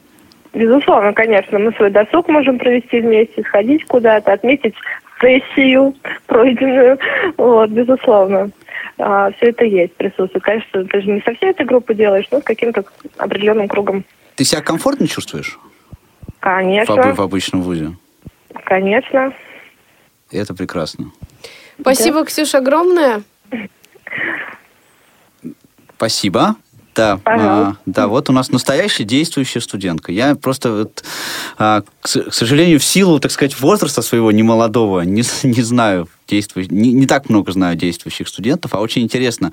Безусловно, 0.54 1.12
конечно. 1.12 1.58
Мы 1.58 1.72
свой 1.72 1.90
досуг 1.90 2.28
можем 2.28 2.58
провести 2.58 3.00
вместе, 3.00 3.42
сходить 3.42 3.84
куда-то, 3.84 4.32
отметить 4.32 4.74
сессию 5.20 5.94
пройденную. 6.26 6.98
Вот, 7.36 7.70
безусловно. 7.70 8.50
все 8.96 9.32
это 9.40 9.64
есть, 9.64 9.94
присутствует. 9.96 10.42
Конечно, 10.44 10.84
ты 10.84 11.00
же 11.00 11.08
не 11.10 11.20
со 11.22 11.34
всей 11.34 11.50
этой 11.50 11.66
группы 11.66 11.94
делаешь, 11.94 12.26
но 12.30 12.40
с 12.40 12.44
каким-то 12.44 12.84
определенным 13.16 13.68
кругом. 13.68 14.04
Ты 14.36 14.44
себя 14.44 14.60
комфортно 14.62 15.06
чувствуешь 15.08 15.58
в, 15.58 16.40
Конечно, 16.40 16.94
обы- 16.94 17.14
в 17.14 17.20
обычном 17.20 17.62
вузе? 17.62 17.92
конечно. 18.64 19.32
Это 20.30 20.54
прекрасно. 20.54 21.12
Спасибо, 21.80 22.24
Ксюша, 22.24 22.58
огромное. 22.58 23.22
Спасибо. 25.96 26.56
Да, 26.96 27.18
Пожалуйста. 27.18 27.68
а, 27.68 27.76
да, 27.84 28.08
вот 28.08 28.30
у 28.30 28.32
нас 28.32 28.50
настоящая 28.50 29.04
действующая 29.04 29.60
студентка. 29.60 30.12
Я 30.12 30.34
просто, 30.34 30.72
вот, 30.72 31.04
а, 31.58 31.82
к, 32.00 32.08
к 32.08 32.32
сожалению, 32.32 32.80
в 32.80 32.84
силу, 32.84 33.20
так 33.20 33.30
сказать, 33.30 33.60
возраста 33.60 34.00
своего 34.00 34.32
немолодого, 34.32 35.02
не, 35.02 35.22
не 35.42 35.62
знаю, 35.62 36.08
действующих, 36.26 36.72
не, 36.72 36.92
не 36.92 37.06
так 37.06 37.28
много 37.28 37.52
знаю 37.52 37.76
действующих 37.76 38.28
студентов, 38.28 38.74
а 38.74 38.78
очень 38.78 39.02
интересно, 39.02 39.52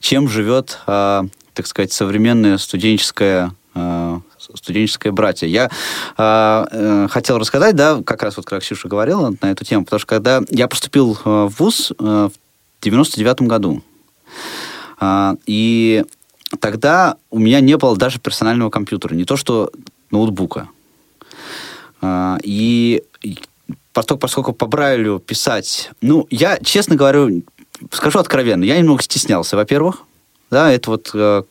чем 0.00 0.28
живет, 0.28 0.78
а, 0.86 1.26
так 1.54 1.68
сказать, 1.68 1.92
современная 1.92 2.58
студенческая 2.58 3.52
а, 3.72 4.20
студенческое 4.38 5.12
братье. 5.12 5.48
Я 5.48 5.70
а, 6.16 6.66
э, 6.72 7.06
хотел 7.08 7.38
рассказать, 7.38 7.76
да, 7.76 8.02
как 8.04 8.22
раз 8.24 8.36
вот 8.36 8.46
как 8.46 8.62
Ксюша 8.62 8.88
говорила 8.88 9.32
на 9.40 9.52
эту 9.52 9.64
тему, 9.64 9.84
потому 9.84 10.00
что 10.00 10.08
когда 10.08 10.42
я 10.48 10.66
поступил 10.66 11.12
э, 11.12 11.18
в 11.24 11.54
ВУЗ 11.58 11.92
э, 11.96 12.28
в 12.30 12.82
99 12.82 13.42
году, 13.42 13.82
а, 14.98 15.34
и 15.46 16.04
тогда 16.58 17.16
у 17.30 17.38
меня 17.38 17.60
не 17.60 17.76
было 17.76 17.96
даже 17.96 18.18
персонального 18.18 18.70
компьютера, 18.70 19.14
не 19.14 19.24
то 19.24 19.36
что 19.36 19.70
ноутбука. 20.10 20.68
А, 22.00 22.38
И 22.42 23.02
поскольку, 23.92 24.52
по 24.52 24.66
Брайлю 24.66 25.18
писать... 25.18 25.90
Ну, 26.00 26.26
я, 26.30 26.58
честно 26.58 26.96
говорю, 26.96 27.42
скажу 27.90 28.18
откровенно, 28.18 28.64
я 28.64 28.78
немного 28.78 29.02
стеснялся, 29.02 29.56
во-первых. 29.56 30.02
Да, 30.50 30.72
это 30.72 30.90
вот 30.90 31.10
э, 31.14 31.42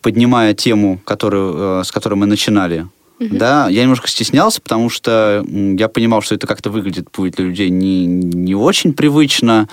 поднимая 0.00 0.54
тему, 0.54 1.00
которую, 1.04 1.80
э, 1.80 1.84
с 1.84 1.92
которой 1.92 2.14
мы 2.14 2.26
начинали, 2.26 2.86
да, 3.18 3.68
я 3.68 3.82
немножко 3.82 4.06
стеснялся, 4.08 4.60
потому 4.60 4.88
что 4.88 5.44
я 5.48 5.88
понимал, 5.88 6.22
что 6.22 6.36
это 6.36 6.46
как-то 6.46 6.70
выглядит 6.70 7.08
будет 7.12 7.34
для 7.34 7.46
людей 7.46 7.68
не, 7.68 8.06
не 8.06 8.54
очень 8.54 8.92
привычно. 8.92 9.68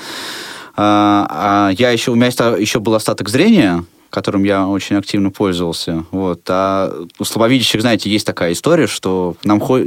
А, 0.75 1.27
а 1.29 1.71
я 1.71 1.91
еще, 1.91 2.11
у 2.11 2.15
меня 2.15 2.29
а, 2.37 2.57
еще 2.57 2.79
был 2.79 2.95
остаток 2.95 3.29
зрения, 3.29 3.85
которым 4.09 4.43
я 4.43 4.67
очень 4.67 4.95
активно 4.95 5.31
пользовался. 5.31 6.05
Вот. 6.11 6.41
А 6.47 6.91
у 7.19 7.23
слабовидящих, 7.23 7.81
знаете, 7.81 8.09
есть 8.09 8.25
такая 8.25 8.53
история, 8.53 8.87
что 8.87 9.35
нам 9.43 9.59
хо- 9.59 9.83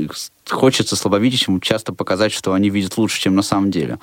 хочется 0.49 0.97
слабовидящим 0.97 1.61
часто 1.61 1.93
показать, 1.93 2.32
что 2.32 2.53
они 2.53 2.70
видят 2.70 2.97
лучше, 2.99 3.20
чем 3.20 3.34
на 3.34 3.43
самом 3.43 3.70
деле. 3.70 3.99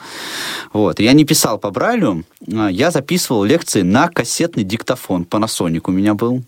Вот. 0.74 1.00
Я 1.00 1.14
не 1.14 1.26
писал 1.26 1.58
по 1.60 1.70
Брайлю, 1.72 2.24
я 2.46 2.92
записывал 2.92 3.44
лекции 3.44 3.82
на 3.82 4.08
кассетный 4.08 4.64
диктофон. 4.64 5.28
Panasonic 5.30 5.82
у 5.86 5.92
меня 5.92 6.14
был. 6.14 6.44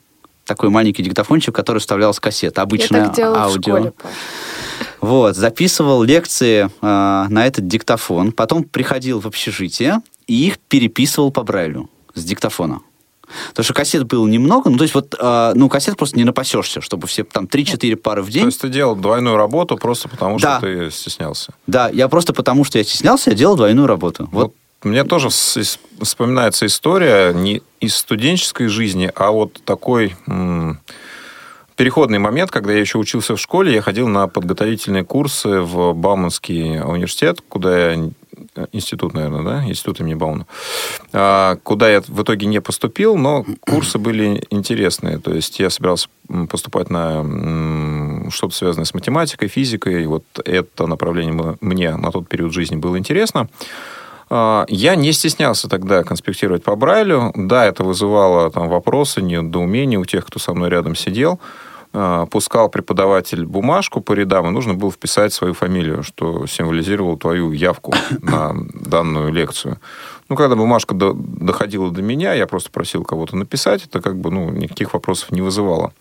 Такой 0.46 0.70
маленький 0.70 1.04
диктофончик, 1.04 1.54
в 1.54 1.58
который. 1.58 1.82
Обычная 2.56 3.00
Я 3.02 3.06
так 3.08 3.16
делала 3.16 3.44
аудио. 3.44 3.76
в 3.76 3.78
школе, 3.78 3.92
Паш. 3.92 4.12
Вот, 5.02 5.36
записывал 5.36 6.04
лекции 6.04 6.66
э, 6.82 7.26
на 7.30 7.46
этот 7.46 7.68
диктофон, 7.68 8.32
потом 8.32 8.64
приходил 8.64 9.20
в 9.20 9.28
общежитие 9.28 10.02
и 10.28 10.48
их 10.48 10.60
переписывал 10.60 11.32
по 11.32 11.44
Брайлю 11.44 11.90
с 12.14 12.24
диктофона. 12.24 12.82
Потому 13.50 13.66
что 13.66 13.74
кассет 13.74 14.06
было 14.06 14.26
немного, 14.26 14.70
ну, 14.70 14.78
то 14.78 14.84
есть 14.84 14.94
вот, 14.96 15.14
э, 15.20 15.52
ну, 15.54 15.68
кассет 15.68 15.98
просто 15.98 16.18
не 16.18 16.24
напасешься, 16.24 16.80
чтобы 16.80 17.08
все 17.08 17.26
там 17.26 17.46
3-4 17.46 17.96
пары 17.98 18.22
в 18.22 18.28
То 18.28 18.32
день. 18.32 18.46
есть 18.46 18.62
ты 18.62 18.70
делал 18.70 18.96
двойную 18.96 19.36
работу 19.36 19.76
просто 19.78 20.08
потому, 20.08 20.40
Да. 20.40 20.60
что 20.60 20.68
ты 20.68 20.92
стеснялся. 20.92 21.54
Да, 21.68 21.90
я 21.90 22.08
просто 22.08 22.32
потому, 22.34 22.64
что 22.64 22.78
я 22.78 22.86
стеснялся, 22.86 23.32
я 23.32 23.36
делал 23.36 23.58
двойную 23.58 23.86
работу. 23.86 24.30
Вот, 24.32 24.44
Вот 24.44 24.54
мне 24.84 25.04
тоже 25.04 25.28
вспоминается 25.30 26.66
история 26.68 27.34
не 27.34 27.62
из 27.82 27.96
студенческой 27.98 28.68
жизни, 28.68 29.12
а 29.14 29.32
вот 29.32 29.62
такой 29.66 30.16
м, 30.28 30.80
переходный 31.76 32.20
момент, 32.20 32.50
когда 32.50 32.72
я 32.72 32.80
еще 32.80 32.98
учился 32.98 33.36
в 33.36 33.42
школе, 33.42 33.74
я 33.74 33.82
ходил 33.82 34.08
на 34.08 34.28
подготовительные 34.30 35.04
курсы 35.04 35.60
в 35.62 35.94
Бауманский 35.94 36.80
университет, 36.82 37.42
куда 37.50 37.92
я 37.92 38.10
институт, 38.72 39.14
наверное, 39.14 39.44
да, 39.44 39.64
институт 39.66 40.00
имени 40.00 40.16
Баумана, 40.16 40.46
а, 41.14 41.58
куда 41.64 41.90
я 41.90 42.02
в 42.02 42.22
итоге 42.22 42.48
не 42.48 42.62
поступил, 42.62 43.18
но 43.18 43.46
курсы 43.62 43.98
были 43.98 44.44
интересные. 44.50 45.20
То 45.20 45.34
есть 45.34 45.60
я 45.60 45.70
собирался 45.70 46.08
поступать 46.50 46.90
на 46.90 48.30
что-то 48.32 48.56
связанное 48.56 48.86
с 48.86 48.94
математикой, 48.94 49.48
физикой. 49.48 50.04
И 50.04 50.08
вот 50.08 50.24
это 50.44 50.88
направление 50.88 51.58
мне 51.62 51.96
на 51.96 52.12
тот 52.12 52.28
период 52.28 52.54
жизни 52.54 52.76
было 52.76 52.98
интересно. 52.98 53.50
А, 54.30 54.66
Я 54.68 54.96
не 54.96 55.12
стеснялся 55.14 55.70
тогда 55.70 56.04
конспектировать 56.04 56.64
по 56.64 56.76
Брайлю. 56.76 57.32
Да, 57.36 57.66
это 57.66 57.84
вызывало 57.84 58.52
там 58.52 58.68
вопросы, 58.70 59.22
недоумения 59.22 60.00
у 60.00 60.06
тех, 60.06 60.26
кто 60.26 60.40
со 60.40 60.54
мной 60.54 60.70
рядом 60.70 60.96
сидел. 60.96 61.40
А, 62.00 62.28
Пускал 62.28 62.70
преподаватель 62.70 63.44
бумажку 63.44 64.02
по 64.02 64.14
рядам, 64.14 64.46
и 64.48 64.52
нужно 64.52 64.76
было 64.76 64.92
вписать 64.92 65.34
свою 65.34 65.56
фамилию, 65.56 66.04
что 66.04 66.46
символизировало 66.46 67.18
твою 67.18 67.52
явку 67.52 67.92
на 68.22 68.54
данную 68.74 69.34
лекцию. 69.34 69.80
Ну, 70.30 70.36
когда 70.36 70.56
бумажка 70.56 70.94
до- 70.94 71.14
доходила 71.16 71.90
до 71.90 72.04
меня, 72.04 72.34
я 72.34 72.46
просто 72.46 72.70
просил 72.70 73.04
кого-то 73.04 73.36
написать, 73.36 73.86
это 73.86 74.00
как 74.00 74.16
бы, 74.20 74.30
ну, 74.30 74.52
никаких 74.52 74.94
вопросов 74.94 75.32
не 75.32 75.42
вызывало. 75.42 75.92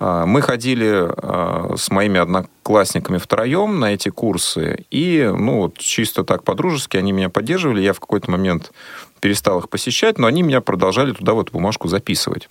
А, 0.00 0.26
мы 0.26 0.42
ходили 0.42 0.90
а, 0.92 1.74
с 1.76 1.88
моими 1.92 2.18
одноклассниками 2.18 3.18
втроем 3.18 3.78
на 3.78 3.94
эти 3.94 4.08
курсы, 4.08 4.86
и, 4.90 5.32
ну, 5.32 5.58
вот 5.58 5.78
чисто 5.78 6.24
так 6.24 6.42
по-дружески 6.42 6.96
они 6.96 7.12
меня 7.12 7.28
поддерживали. 7.28 7.80
Я 7.80 7.92
в 7.92 8.00
какой-то 8.00 8.28
момент 8.28 8.72
перестал 9.18 9.58
их 9.60 9.68
посещать, 9.68 10.18
но 10.18 10.26
они 10.26 10.42
меня 10.42 10.60
продолжали 10.60 11.12
туда 11.12 11.32
вот 11.34 11.50
бумажку 11.50 11.88
записывать. 11.88 12.48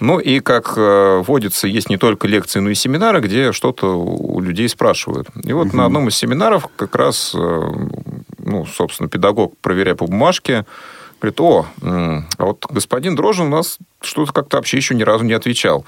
Ну 0.00 0.18
и, 0.18 0.40
как 0.40 0.74
э, 0.76 1.22
водится, 1.26 1.66
есть 1.66 1.90
не 1.90 1.96
только 1.96 2.26
лекции, 2.26 2.60
но 2.60 2.70
и 2.70 2.74
семинары, 2.74 3.20
где 3.20 3.52
что-то 3.52 3.98
у 3.98 4.40
людей 4.40 4.68
спрашивают. 4.68 5.28
И 5.42 5.52
вот 5.52 5.68
угу. 5.68 5.76
на 5.76 5.86
одном 5.86 6.08
из 6.08 6.16
семинаров 6.16 6.68
как 6.76 6.94
раз, 6.96 7.32
э, 7.34 7.70
ну, 8.38 8.66
собственно, 8.66 9.08
педагог, 9.08 9.56
проверяя 9.58 9.94
по 9.94 10.06
бумажке, 10.06 10.66
Говорит, 11.20 11.40
о, 11.42 11.66
а 11.82 12.44
вот 12.46 12.64
господин 12.70 13.14
Дрожин 13.14 13.48
у 13.48 13.56
нас 13.56 13.76
что-то 14.00 14.32
как-то 14.32 14.56
вообще 14.56 14.78
еще 14.78 14.94
ни 14.94 15.02
разу 15.02 15.22
не 15.22 15.34
отвечал. 15.34 15.84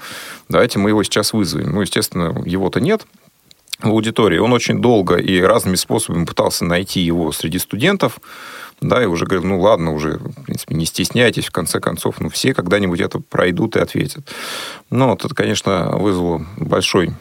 Давайте 0.47 0.77
мы 0.77 0.91
его 0.91 1.01
сейчас 1.01 1.33
вызовем. 1.33 1.71
Ну, 1.71 1.81
естественно, 1.81 2.39
его-то 2.45 2.79
нет 2.79 3.07
в 3.79 3.87
аудитории. 3.87 4.37
Он 4.37 4.53
очень 4.53 4.81
долго 4.81 5.15
и 5.15 5.41
разными 5.41 5.75
способами 5.75 6.25
пытался 6.25 6.65
найти 6.65 7.01
его 7.01 7.31
среди 7.31 7.59
студентов. 7.59 8.19
Да, 8.81 9.01
и 9.01 9.05
уже 9.05 9.25
говорил, 9.25 9.47
ну 9.47 9.61
ладно, 9.61 9.93
уже, 9.93 10.17
в 10.17 10.43
принципе, 10.43 10.75
не 10.75 10.85
стесняйтесь, 10.85 11.45
в 11.45 11.51
конце 11.51 11.79
концов, 11.79 12.19
ну 12.19 12.29
все 12.29 12.53
когда-нибудь 12.53 12.99
это 12.99 13.19
пройдут 13.19 13.77
и 13.77 13.79
ответят. 13.79 14.27
Ну, 14.89 15.09
вот 15.09 15.23
это, 15.23 15.33
конечно, 15.33 15.97
вызвало 15.97 16.45
большой 16.57 17.13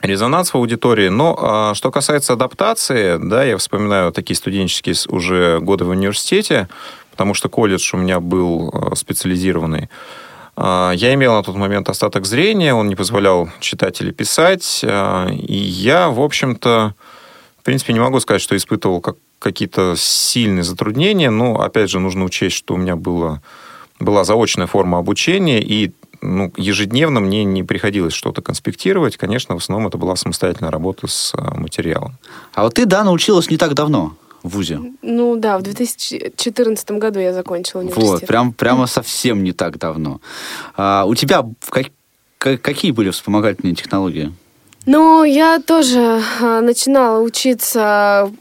резонанс 0.00 0.50
в 0.50 0.56
аудитории. 0.56 1.08
Но 1.08 1.38
а, 1.38 1.74
что 1.74 1.90
касается 1.90 2.34
адаптации, 2.34 3.18
да, 3.18 3.44
я 3.44 3.56
вспоминаю 3.56 4.12
такие 4.12 4.36
студенческие 4.36 4.94
уже 5.08 5.58
годы 5.60 5.84
в 5.84 5.90
университете, 5.90 6.68
потому 7.10 7.34
что 7.34 7.48
колледж 7.48 7.90
у 7.94 7.98
меня 7.98 8.20
был 8.20 8.70
э, 8.72 8.94
специализированный. 8.94 9.90
А, 10.60 10.90
я 10.90 11.14
имел 11.14 11.34
на 11.34 11.44
тот 11.44 11.54
момент 11.54 11.88
остаток 11.88 12.26
зрения, 12.26 12.74
он 12.74 12.88
не 12.88 12.96
позволял 12.96 13.48
читать 13.60 14.00
или 14.00 14.10
писать, 14.10 14.80
а, 14.84 15.28
и 15.30 15.54
я, 15.54 16.08
в 16.08 16.20
общем-то, 16.20 16.94
в 17.60 17.62
принципе, 17.62 17.92
не 17.92 18.00
могу 18.00 18.18
сказать, 18.18 18.42
что 18.42 18.56
испытывал 18.56 19.00
как, 19.00 19.14
какие-то 19.38 19.94
сильные 19.96 20.64
затруднения, 20.64 21.30
но, 21.30 21.60
опять 21.60 21.90
же, 21.90 22.00
нужно 22.00 22.24
учесть, 22.24 22.56
что 22.56 22.74
у 22.74 22.76
меня 22.76 22.96
было, 22.96 23.40
была 24.00 24.24
заочная 24.24 24.66
форма 24.66 24.98
обучения, 24.98 25.62
и 25.62 25.92
ну, 26.22 26.52
ежедневно 26.56 27.20
мне 27.20 27.44
не 27.44 27.62
приходилось 27.62 28.14
что-то 28.14 28.42
конспектировать. 28.42 29.16
Конечно, 29.16 29.54
в 29.54 29.58
основном 29.58 29.86
это 29.86 29.96
была 29.96 30.16
самостоятельная 30.16 30.72
работа 30.72 31.06
с 31.06 31.32
э, 31.34 31.54
материалом. 31.56 32.18
А 32.54 32.64
вот 32.64 32.74
ты, 32.74 32.86
да, 32.86 33.04
научилась 33.04 33.48
не 33.48 33.58
так 33.58 33.74
давно 33.74 34.16
в 34.48 34.54
ВУЗе? 34.54 34.80
Ну 35.02 35.36
да, 35.36 35.58
в 35.58 35.62
2014 35.62 36.90
году 36.92 37.20
я 37.20 37.32
закончила 37.32 37.80
университет. 37.80 38.08
Вот, 38.08 38.26
прям, 38.26 38.52
прямо 38.52 38.86
совсем 38.86 39.44
не 39.44 39.52
так 39.52 39.78
давно. 39.78 40.20
А, 40.76 41.04
у 41.06 41.14
тебя 41.14 41.44
как, 42.38 42.62
какие 42.62 42.92
были 42.92 43.10
вспомогательные 43.10 43.74
технологии? 43.74 44.32
Ну, 44.86 45.22
я 45.24 45.60
тоже 45.60 46.22
а, 46.40 46.62
начинала 46.62 47.20
учиться 47.20 48.32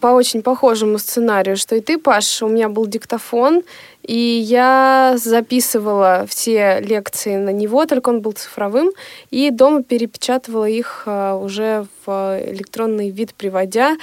по 0.00 0.06
очень 0.08 0.42
похожему 0.42 0.98
сценарию, 0.98 1.56
что 1.56 1.74
и 1.74 1.80
ты, 1.80 1.98
Паш. 1.98 2.42
У 2.42 2.48
меня 2.48 2.68
был 2.68 2.86
диктофон, 2.86 3.62
и 4.04 4.16
я 4.16 5.16
записывала 5.16 6.26
все 6.28 6.78
лекции 6.80 7.34
на 7.34 7.50
него, 7.50 7.86
только 7.86 8.10
он 8.10 8.20
был 8.20 8.32
цифровым, 8.32 8.90
и 9.30 9.50
дома 9.50 9.82
перепечатывала 9.82 10.66
их 10.66 11.02
а, 11.06 11.34
уже 11.34 11.86
в 12.04 12.40
электронный 12.46 13.10
вид, 13.10 13.34
приводя. 13.34 13.96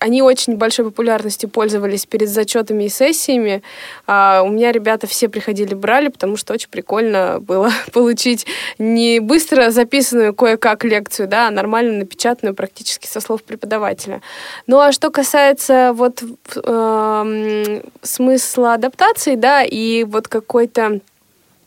Они 0.00 0.22
очень 0.22 0.56
большой 0.56 0.84
популярностью 0.84 1.48
пользовались 1.48 2.04
перед 2.04 2.28
зачетами 2.28 2.84
и 2.84 2.88
сессиями. 2.88 3.62
А 4.06 4.42
у 4.44 4.50
меня 4.50 4.72
ребята 4.72 5.06
все 5.06 5.28
приходили, 5.28 5.74
брали, 5.74 6.08
потому 6.08 6.36
что 6.36 6.52
очень 6.52 6.68
прикольно 6.68 7.38
было 7.40 7.70
получить 7.92 8.46
не 8.78 9.20
быстро 9.20 9.70
записанную 9.70 10.34
кое-как 10.34 10.84
лекцию, 10.84 11.28
да, 11.28 11.48
а 11.48 11.50
нормально 11.50 11.98
напечатанную 11.98 12.54
практически 12.54 13.06
со 13.06 13.20
слов 13.20 13.42
преподавателя. 13.42 14.20
Ну 14.66 14.78
а 14.78 14.92
что 14.92 15.10
касается 15.10 15.92
вот 15.94 16.22
э, 16.56 17.80
смысла 18.02 18.74
адаптации, 18.74 19.36
да, 19.36 19.62
и 19.62 20.04
вот 20.04 20.28
какой-то 20.28 21.00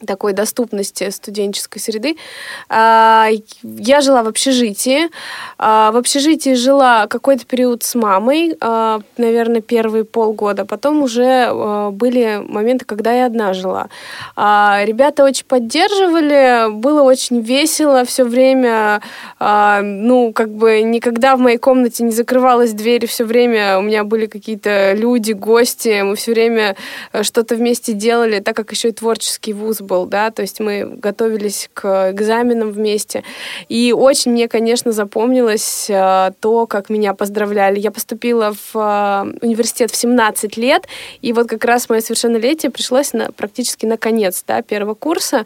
такой 0.05 0.33
доступности 0.33 1.09
студенческой 1.09 1.79
среды. 1.79 2.17
А, 2.69 3.29
я 3.63 4.01
жила 4.01 4.23
в 4.23 4.27
общежитии. 4.27 5.09
А, 5.57 5.91
в 5.91 5.97
общежитии 5.97 6.53
жила 6.53 7.07
какой-то 7.07 7.45
период 7.45 7.83
с 7.83 7.95
мамой, 7.95 8.55
а, 8.59 9.01
наверное, 9.17 9.61
первые 9.61 10.03
полгода. 10.03 10.65
Потом 10.65 11.01
уже 11.01 11.51
были 11.91 12.41
моменты, 12.47 12.85
когда 12.85 13.13
я 13.13 13.25
одна 13.25 13.53
жила. 13.53 13.89
Ребята 14.35 15.23
очень 15.23 15.45
поддерживали, 15.45 16.71
было 16.71 17.01
очень 17.01 17.41
весело 17.41 18.05
все 18.05 18.23
время. 18.23 19.01
Ну, 19.39 20.31
как 20.33 20.49
бы 20.49 20.81
никогда 20.81 21.35
в 21.35 21.39
моей 21.39 21.57
комнате 21.57 22.03
не 22.03 22.11
закрывалась 22.11 22.73
дверь, 22.73 23.07
все 23.07 23.25
время 23.25 23.77
у 23.77 23.81
меня 23.81 24.03
были 24.03 24.25
какие-то 24.25 24.93
люди, 24.93 25.33
гости, 25.33 26.01
мы 26.01 26.15
все 26.15 26.31
время 26.31 26.75
э, 27.13 27.23
что-то 27.23 27.55
вместе 27.55 27.93
делали, 27.93 28.39
так 28.39 28.55
как 28.55 28.71
еще 28.71 28.89
и 28.89 28.91
творческий 28.91 29.53
вуз 29.53 29.81
был, 29.87 30.05
да, 30.05 30.31
то 30.31 30.41
есть 30.41 30.59
мы 30.59 30.85
готовились 30.85 31.69
к 31.73 32.11
экзаменам 32.11 32.71
вместе. 32.71 33.23
И 33.69 33.93
очень 33.93 34.31
мне, 34.31 34.47
конечно, 34.47 34.91
запомнилось 34.91 35.89
э, 35.89 36.31
то, 36.39 36.67
как 36.67 36.89
меня 36.89 37.13
поздравляли. 37.13 37.79
Я 37.79 37.91
поступила 37.91 38.53
в 38.53 38.75
э, 38.75 39.45
университет 39.45 39.91
в 39.91 39.95
17 39.95 40.57
лет, 40.57 40.87
и 41.21 41.33
вот 41.33 41.47
как 41.47 41.65
раз 41.65 41.89
мое 41.89 42.01
совершеннолетие 42.01 42.71
пришлось 42.71 43.13
на, 43.13 43.31
практически 43.31 43.85
на 43.85 43.97
конец 43.97 44.43
да, 44.47 44.61
первого 44.61 44.93
курса, 44.93 45.45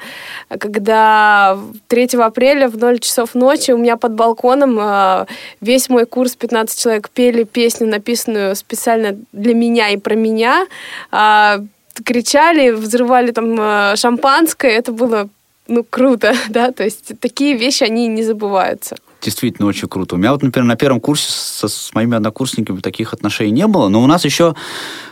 когда 0.50 1.58
3 1.88 2.10
апреля 2.20 2.68
в 2.68 2.78
0 2.78 3.00
часов 3.00 3.36
ночи 3.36 3.72
у 3.72 3.78
меня 3.78 3.98
под 3.98 4.14
балконом 4.14 4.78
э, 4.80 5.26
весь 5.62 5.90
мой 5.90 6.06
курс, 6.06 6.36
15 6.36 6.80
человек, 6.80 7.10
пели 7.10 7.44
песню, 7.44 7.88
написанную 7.88 8.56
специально 8.56 9.18
для 9.32 9.54
меня 9.54 9.90
и 9.90 9.98
про 9.98 10.16
меня 10.16 10.68
а, 11.12 11.60
кричали, 12.04 12.72
взрывали 12.72 13.32
там 13.32 13.56
э, 13.60 13.96
шампанское, 13.96 14.72
это 14.72 14.92
было, 14.92 15.30
ну, 15.68 15.84
круто, 15.84 16.34
да, 16.50 16.72
то 16.72 16.84
есть 16.84 17.20
такие 17.20 17.56
вещи, 17.58 17.84
они 17.84 18.08
не 18.08 18.24
забываются. 18.24 18.96
Действительно 19.22 19.68
очень 19.68 19.88
круто. 19.88 20.16
У 20.16 20.18
меня 20.18 20.32
вот, 20.32 20.42
например, 20.42 20.68
на 20.68 20.76
первом 20.76 21.00
курсе 21.00 21.28
со, 21.30 21.68
с 21.68 21.94
моими 21.94 22.18
однокурсниками 22.18 22.80
таких 22.80 23.14
отношений 23.14 23.52
не 23.52 23.68
было, 23.68 23.88
но 23.88 24.04
у 24.04 24.08
нас 24.08 24.26
еще 24.26 24.56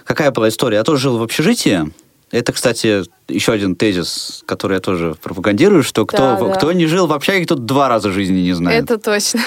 какая 0.03 0.31
была 0.31 0.49
история? 0.49 0.77
Я 0.77 0.83
тоже 0.83 1.03
жил 1.03 1.17
в 1.19 1.23
общежитии, 1.23 1.91
это, 2.31 2.53
кстати, 2.53 3.03
еще 3.27 3.53
один 3.53 3.75
тезис, 3.75 4.43
который 4.45 4.75
я 4.75 4.79
тоже 4.79 5.15
пропагандирую, 5.21 5.83
что 5.83 6.05
кто, 6.05 6.17
да, 6.17 6.39
да. 6.39 6.55
кто 6.55 6.71
не 6.71 6.85
жил 6.85 7.07
в 7.07 7.13
общаге, 7.13 7.45
тот 7.45 7.65
два 7.65 7.89
раза 7.89 8.11
жизни 8.11 8.41
не 8.41 8.53
знает. 8.53 8.83
Это 8.83 8.97
точно. 8.97 9.41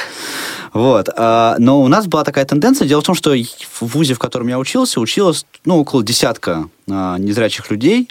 Вот. 0.73 1.09
А, 1.17 1.57
но 1.59 1.83
у 1.83 1.89
нас 1.89 2.07
была 2.07 2.25
такая 2.25 2.45
тенденция. 2.45 2.89
Дело 2.89 3.03
в 3.03 3.05
том, 3.05 3.15
что 3.15 3.35
в 3.35 3.83
ВУЗе, 3.83 4.15
в 4.15 4.19
котором 4.19 4.49
я 4.49 4.59
учился, 4.59 5.01
училось 5.01 5.47
ну, 5.65 5.79
около 5.79 6.03
десятка 6.03 6.69
а, 6.91 7.19
незрячих 7.19 7.71
людей. 7.71 8.09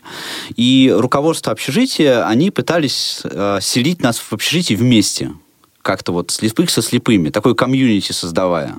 И 0.56 0.94
руководство 0.96 1.52
общежития, 1.52 2.28
они 2.28 2.52
пытались 2.52 3.22
а, 3.24 3.60
селить 3.62 4.02
нас 4.02 4.20
в 4.20 4.32
общежитии 4.32 4.76
вместе. 4.76 5.32
Как-то 5.82 6.12
вот 6.12 6.32
слепых 6.32 6.70
со 6.70 6.82
слепыми. 6.82 7.30
Такой 7.30 7.56
комьюнити 7.56 8.12
создавая. 8.12 8.76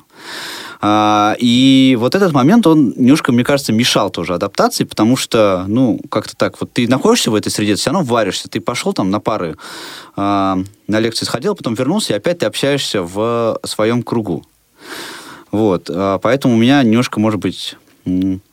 А, 0.85 1.37
и 1.39 1.97
вот 1.99 2.17
этот 2.17 2.33
момент, 2.33 2.67
он 2.67 2.93
немножко, 2.97 3.31
мне 3.31 3.45
кажется, 3.45 3.73
мешал 3.73 4.11
тоже 4.11 4.35
адаптации, 4.35 4.83
потому 4.83 5.17
что, 5.17 5.65
ну, 5.69 6.01
как-то 6.11 6.37
так, 6.37 6.61
вот 6.61 6.73
ты 6.73 6.89
находишься 6.89 7.31
в 7.31 7.37
этой 7.37 7.51
среде, 7.51 7.77
все 7.77 7.91
равно 7.91 8.05
варишься, 8.05 8.49
ты 8.49 8.61
пошел 8.61 8.93
там 8.93 9.09
на 9.09 9.21
пары, 9.21 9.57
а, 10.17 10.59
на 10.89 10.99
лекции 10.99 11.25
сходил, 11.25 11.55
потом 11.55 11.75
вернулся, 11.75 12.15
и 12.15 12.17
опять 12.17 12.41
ты 12.41 12.47
общаешься 12.47 13.05
в 13.05 13.61
своем 13.65 14.03
кругу. 14.03 14.45
Вот, 15.53 15.89
а, 15.89 16.19
поэтому 16.19 16.55
у 16.55 16.59
меня 16.59 16.83
немножко, 16.83 17.21
может 17.21 17.39
быть, 17.39 17.77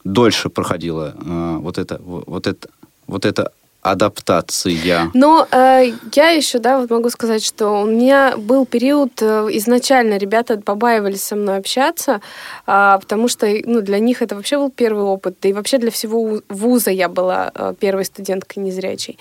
дольше 0.03 0.49
проходило 0.49 1.15
вот 1.61 1.79
это, 1.79 1.99
вот 2.03 2.45
это, 2.45 2.69
вот 3.07 3.25
это 3.25 3.51
адаптация. 3.81 5.09
Но 5.13 5.47
э, 5.51 5.93
я 6.13 6.29
еще, 6.29 6.59
да, 6.59 6.79
вот 6.79 6.89
могу 6.89 7.09
сказать, 7.09 7.45
что 7.45 7.81
у 7.81 7.85
меня 7.85 8.35
был 8.37 8.65
период, 8.65 9.21
э, 9.21 9.47
изначально 9.51 10.17
ребята 10.17 10.57
побаивались 10.57 11.23
со 11.23 11.35
мной 11.35 11.57
общаться, 11.57 12.19
э, 12.67 12.97
потому 12.99 13.29
что, 13.29 13.47
ну, 13.65 13.81
для 13.81 13.99
них 13.99 14.21
это 14.21 14.35
вообще 14.35 14.57
был 14.57 14.69
первый 14.69 15.03
опыт, 15.03 15.37
да 15.41 15.49
и 15.49 15.53
вообще 15.53 15.77
для 15.77 15.91
всего 15.91 16.41
вуза 16.49 16.91
я 16.91 17.07
была 17.07 17.51
э, 17.55 17.73
первой 17.79 18.03
студенткой 18.03 18.63
незрячей. 18.63 19.17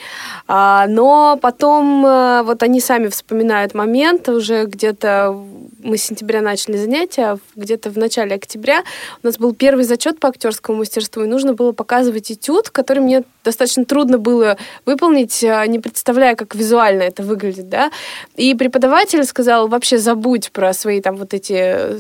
А, 0.49 0.87
но 0.89 1.39
потом 1.41 2.05
э, 2.05 2.43
вот 2.43 2.63
они 2.63 2.81
сами 2.81 3.09
вспоминают 3.09 3.75
момент, 3.75 4.29
уже 4.29 4.65
где-то 4.65 5.37
мы 5.79 5.97
с 5.97 6.05
сентября 6.05 6.43
начали 6.43 6.77
занятия, 6.77 7.39
где-то 7.57 7.91
в 7.91 7.99
начале 7.99 8.35
октября 8.35 8.83
у 9.23 9.27
нас 9.27 9.39
был 9.39 9.55
первый 9.55 9.85
зачет 9.85 10.19
по 10.19 10.29
актерскому 10.29 10.79
мастерству, 10.79 11.23
и 11.23 11.27
нужно 11.27 11.55
было 11.55 11.73
показывать 11.73 12.31
этюд, 12.31 12.71
который 12.71 13.01
мне 13.01 13.23
достаточно 13.45 13.85
трудно 13.85 14.19
было 14.19 14.57
выполнить, 14.87 15.43
а, 15.45 15.67
не 15.67 15.79
представляя, 15.79 16.35
как 16.35 16.55
визуально 16.55 17.03
это 17.03 17.23
выглядит, 17.23 17.69
да. 17.69 17.91
И 18.37 18.55
преподаватель 18.55 19.25
сказал, 19.25 19.69
вообще 19.69 19.99
забудь 19.99 20.51
про 20.53 20.73
свои 20.73 21.01
там 21.01 21.17
вот 21.17 21.35
эти 21.35 21.55
э, 21.57 21.99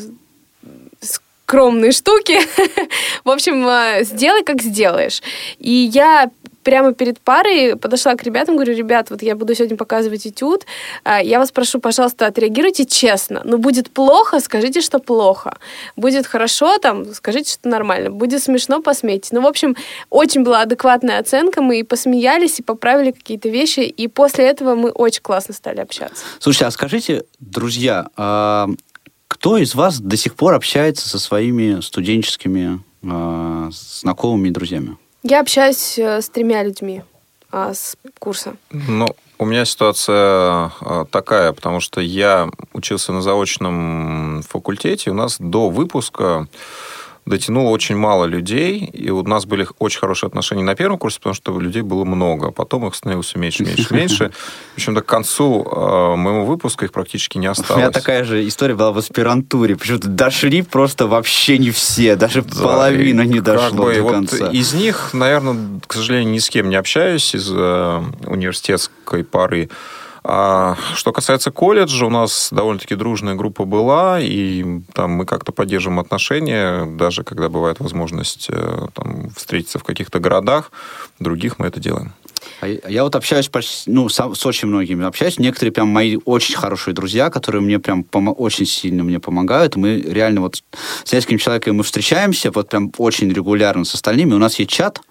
скромные 1.48 1.92
штуки. 1.92 2.38
В 3.24 3.30
общем, 3.30 3.66
а, 3.66 4.02
сделай, 4.02 4.44
как 4.44 4.60
сделаешь. 4.60 5.22
И 5.58 5.70
я 5.70 6.30
прямо 6.68 6.92
перед 6.92 7.18
парой 7.18 7.76
подошла 7.76 8.14
к 8.14 8.22
ребятам, 8.24 8.56
говорю, 8.56 8.76
ребят, 8.76 9.08
вот 9.08 9.22
я 9.22 9.34
буду 9.34 9.54
сегодня 9.54 9.78
показывать 9.78 10.26
этюд, 10.26 10.66
а, 11.02 11.22
я 11.22 11.38
вас 11.38 11.50
прошу, 11.50 11.80
пожалуйста, 11.80 12.26
отреагируйте 12.26 12.84
честно. 12.84 13.40
Ну, 13.42 13.56
будет 13.56 13.90
плохо, 13.90 14.38
скажите, 14.38 14.82
что 14.82 14.98
плохо. 14.98 15.56
Будет 15.96 16.26
хорошо, 16.26 16.76
там, 16.76 17.14
скажите, 17.14 17.52
что 17.52 17.70
нормально. 17.70 18.10
Будет 18.10 18.42
смешно, 18.42 18.82
посмейтесь. 18.82 19.32
Ну, 19.32 19.40
в 19.40 19.46
общем, 19.46 19.76
очень 20.10 20.42
была 20.42 20.60
адекватная 20.60 21.20
оценка, 21.20 21.62
мы 21.62 21.80
и 21.80 21.82
посмеялись, 21.84 22.60
и 22.60 22.62
поправили 22.62 23.12
какие-то 23.12 23.48
вещи, 23.48 23.80
и 23.80 24.06
после 24.06 24.44
этого 24.44 24.74
мы 24.74 24.90
очень 24.90 25.22
классно 25.22 25.54
стали 25.54 25.80
общаться. 25.80 26.22
Слушайте, 26.38 26.66
а 26.66 26.70
скажите, 26.70 27.24
друзья, 27.40 28.08
а 28.14 28.68
кто 29.26 29.56
из 29.56 29.74
вас 29.74 30.00
до 30.00 30.18
сих 30.18 30.34
пор 30.34 30.52
общается 30.52 31.08
со 31.08 31.18
своими 31.18 31.80
студенческими 31.80 32.82
э, 33.04 33.70
знакомыми 33.72 34.48
и 34.48 34.50
друзьями? 34.50 34.98
Я 35.30 35.40
общаюсь 35.40 35.98
э, 35.98 36.22
с 36.22 36.30
тремя 36.30 36.62
людьми 36.62 37.02
а, 37.52 37.74
с 37.74 37.96
курса. 38.18 38.56
Ну, 38.70 39.06
у 39.38 39.44
меня 39.44 39.66
ситуация 39.66 40.16
а, 40.16 41.06
такая, 41.10 41.52
потому 41.52 41.80
что 41.80 42.00
я 42.00 42.48
учился 42.72 43.12
на 43.12 43.20
заочном 43.20 44.42
факультете, 44.48 45.10
у 45.10 45.14
нас 45.14 45.36
до 45.38 45.68
выпуска 45.68 46.48
дотянуло 47.28 47.70
очень 47.70 47.96
мало 47.96 48.24
людей, 48.24 48.78
и 48.78 49.10
у 49.10 49.22
нас 49.22 49.46
были 49.46 49.66
очень 49.78 50.00
хорошие 50.00 50.28
отношения 50.28 50.62
на 50.62 50.74
первом 50.74 50.98
курсе, 50.98 51.18
потому 51.18 51.34
что 51.34 51.58
людей 51.58 51.82
было 51.82 52.04
много, 52.04 52.48
а 52.48 52.50
потом 52.50 52.86
их 52.86 52.94
становилось 52.94 53.34
меньше, 53.34 53.64
меньше, 53.64 53.94
меньше. 53.94 54.30
В 54.74 54.78
общем-то, 54.78 55.02
к 55.02 55.06
концу 55.06 55.64
э, 55.64 56.16
моего 56.16 56.44
выпуска 56.44 56.84
их 56.84 56.92
практически 56.92 57.38
не 57.38 57.46
осталось. 57.46 57.76
У 57.76 57.78
меня 57.78 57.90
такая 57.90 58.24
же 58.24 58.46
история 58.46 58.74
была 58.74 58.92
в 58.92 58.98
аспирантуре. 58.98 59.76
Почему-то 59.76 60.08
дошли 60.08 60.62
просто 60.62 61.06
вообще 61.06 61.58
не 61.58 61.70
все, 61.70 62.16
даже 62.16 62.42
да, 62.42 62.62
половина 62.62 63.22
не 63.22 63.40
дошло 63.40 63.84
бы, 63.84 63.94
до 63.94 64.02
вот 64.02 64.12
конца. 64.12 64.50
Из 64.50 64.74
них, 64.74 65.10
наверное, 65.12 65.80
к 65.86 65.92
сожалению, 65.92 66.32
ни 66.32 66.38
с 66.38 66.48
кем 66.50 66.68
не 66.70 66.76
общаюсь 66.76 67.34
из 67.34 67.50
э, 67.50 68.02
университетской 68.26 69.24
пары. 69.24 69.68
А 70.30 70.76
что 70.94 71.10
касается 71.10 71.50
колледжа, 71.50 72.04
у 72.04 72.10
нас 72.10 72.50
довольно-таки 72.52 72.96
дружная 72.96 73.34
группа 73.34 73.64
была, 73.64 74.20
и 74.20 74.82
там 74.92 75.12
мы 75.12 75.24
как-то 75.24 75.52
поддерживаем 75.52 76.00
отношения, 76.00 76.84
даже 76.84 77.24
когда 77.24 77.48
бывает 77.48 77.80
возможность 77.80 78.48
э, 78.50 78.88
там, 78.92 79.30
встретиться 79.30 79.78
в 79.78 79.84
каких-то 79.84 80.18
городах, 80.18 80.70
других 81.18 81.58
мы 81.58 81.66
это 81.68 81.80
делаем. 81.80 82.12
А 82.60 82.66
я 82.66 83.04
вот 83.04 83.16
общаюсь 83.16 83.48
почти, 83.48 83.90
ну, 83.90 84.10
с, 84.10 84.20
очень 84.44 84.68
многими 84.68 85.06
общаюсь. 85.06 85.38
Некоторые 85.38 85.72
прям 85.72 85.88
мои 85.88 86.18
очень 86.26 86.56
хорошие 86.56 86.92
друзья, 86.92 87.30
которые 87.30 87.62
мне 87.62 87.78
прям 87.78 88.02
пом- 88.02 88.34
очень 88.34 88.66
сильно 88.66 89.04
мне 89.04 89.20
помогают. 89.20 89.76
Мы 89.76 89.98
реально 89.98 90.42
вот 90.42 90.62
с 91.04 91.10
несколькими 91.10 91.38
человеками 91.38 91.74
мы 91.74 91.84
встречаемся, 91.84 92.50
вот 92.50 92.68
прям 92.68 92.92
очень 92.98 93.32
регулярно 93.32 93.86
с 93.86 93.94
остальными. 93.94 94.34
У 94.34 94.38
нас 94.38 94.58
есть 94.58 94.70
чат, 94.70 95.00
а, 95.00 95.02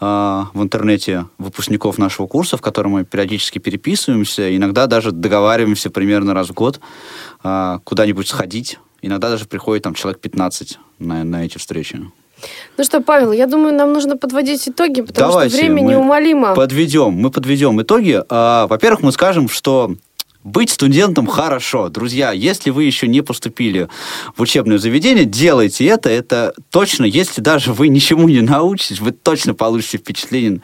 в 0.00 0.62
интернете 0.62 1.26
выпускников 1.38 1.98
нашего 1.98 2.26
курса, 2.26 2.56
в 2.56 2.60
котором 2.60 2.92
мы 2.92 3.04
периодически 3.04 3.58
переписываемся, 3.58 4.54
иногда 4.56 4.86
даже 4.86 5.10
договариваемся 5.10 5.90
примерно 5.90 6.34
раз 6.34 6.48
в 6.50 6.54
год 6.54 6.80
а, 7.42 7.80
куда-нибудь 7.84 8.28
сходить. 8.28 8.78
Иногда 9.02 9.30
даже 9.30 9.46
приходит 9.46 9.84
там 9.84 9.94
человек 9.94 10.20
15 10.20 10.78
на, 11.00 11.24
на 11.24 11.44
эти 11.44 11.58
встречи. 11.58 12.00
Ну 12.76 12.84
что, 12.84 13.00
Павел, 13.00 13.32
я 13.32 13.46
думаю, 13.46 13.74
нам 13.74 13.92
нужно 13.92 14.16
подводить 14.16 14.68
итоги, 14.68 15.00
потому 15.00 15.32
Давайте 15.32 15.56
что 15.56 15.64
время 15.64 15.80
неумолимо. 15.80 16.54
Подведем. 16.54 17.12
Мы 17.12 17.30
подведем 17.30 17.80
итоги. 17.82 18.22
А, 18.28 18.66
во-первых, 18.68 19.02
мы 19.02 19.12
скажем, 19.12 19.48
что 19.48 19.94
быть 20.44 20.70
студентом 20.70 21.26
хорошо. 21.26 21.88
Друзья, 21.88 22.32
если 22.32 22.70
вы 22.70 22.84
еще 22.84 23.08
не 23.08 23.22
поступили 23.22 23.88
в 24.36 24.42
учебное 24.42 24.78
заведение, 24.78 25.24
делайте 25.24 25.86
это. 25.86 26.08
Это 26.08 26.54
точно, 26.70 27.04
если 27.04 27.40
даже 27.40 27.72
вы 27.72 27.88
ничему 27.88 28.28
не 28.28 28.40
научитесь, 28.40 29.00
вы 29.00 29.12
точно 29.12 29.54
получите 29.54 29.98
впечатление 29.98 30.60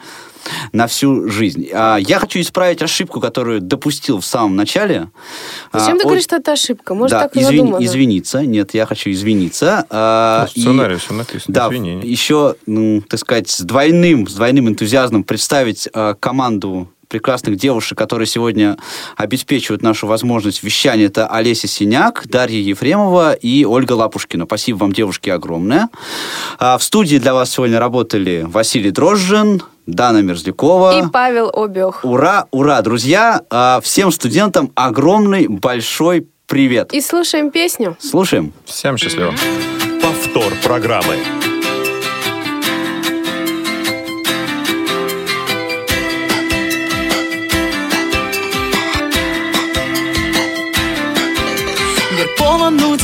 на 0.71 0.87
всю 0.87 1.29
жизнь. 1.29 1.67
А, 1.73 1.97
я 1.97 2.19
хочу 2.19 2.39
исправить 2.39 2.81
ошибку, 2.81 3.19
которую 3.19 3.61
допустил 3.61 4.19
в 4.19 4.25
самом 4.25 4.55
начале. 4.55 5.09
Зачем 5.73 5.95
а, 5.95 5.97
ты 5.97 6.03
говоришь, 6.03 6.23
что 6.23 6.35
это 6.37 6.51
ошибка? 6.51 6.93
Может, 6.93 7.11
да, 7.11 7.21
так 7.23 7.35
извини, 7.35 7.57
задумано? 7.57 7.83
извиниться. 7.83 8.45
Нет, 8.45 8.73
я 8.73 8.85
хочу 8.85 9.11
извиниться. 9.11 9.85
А, 9.89 10.47
ну, 10.55 10.61
сценарий 10.61 10.95
и, 10.95 10.97
все 10.97 11.13
написано. 11.13 11.53
Да, 11.53 11.67
Извинение. 11.67 12.09
еще, 12.09 12.55
ну, 12.65 13.01
так 13.07 13.19
сказать, 13.19 13.49
с 13.49 13.61
двойным, 13.61 14.27
с 14.27 14.33
двойным 14.33 14.69
энтузиазмом 14.69 15.23
представить 15.23 15.89
а, 15.93 16.13
команду 16.13 16.89
прекрасных 17.07 17.57
девушек, 17.57 17.97
которые 17.97 18.27
сегодня 18.27 18.77
обеспечивают 19.15 19.81
нашу 19.81 20.07
возможность 20.07 20.63
вещания. 20.63 21.07
Это 21.07 21.27
Олеся 21.27 21.67
Синяк, 21.67 22.27
Дарья 22.27 22.59
Ефремова 22.59 23.33
и 23.33 23.65
Ольга 23.65 23.93
Лапушкина. 23.93 24.45
Спасибо 24.45 24.77
вам, 24.77 24.91
девушки, 24.91 25.29
огромное. 25.29 25.89
А 26.59 26.77
в 26.77 26.83
студии 26.83 27.17
для 27.17 27.33
вас 27.33 27.51
сегодня 27.51 27.79
работали 27.79 28.45
Василий 28.47 28.91
Дрожжин, 28.91 29.61
Дана 29.85 30.21
Мерзлякова. 30.21 30.99
И 30.99 31.09
Павел 31.11 31.51
Обех. 31.53 32.03
Ура, 32.03 32.47
ура, 32.51 32.81
друзья! 32.81 33.41
А 33.49 33.79
всем 33.81 34.11
студентам 34.11 34.71
огромный 34.75 35.47
большой 35.47 36.27
привет. 36.47 36.93
И 36.93 37.01
слушаем 37.01 37.51
песню. 37.51 37.95
Слушаем. 37.99 38.53
Всем 38.65 38.97
счастливо. 38.97 39.33
Повтор 40.01 40.53
программы. 40.63 41.17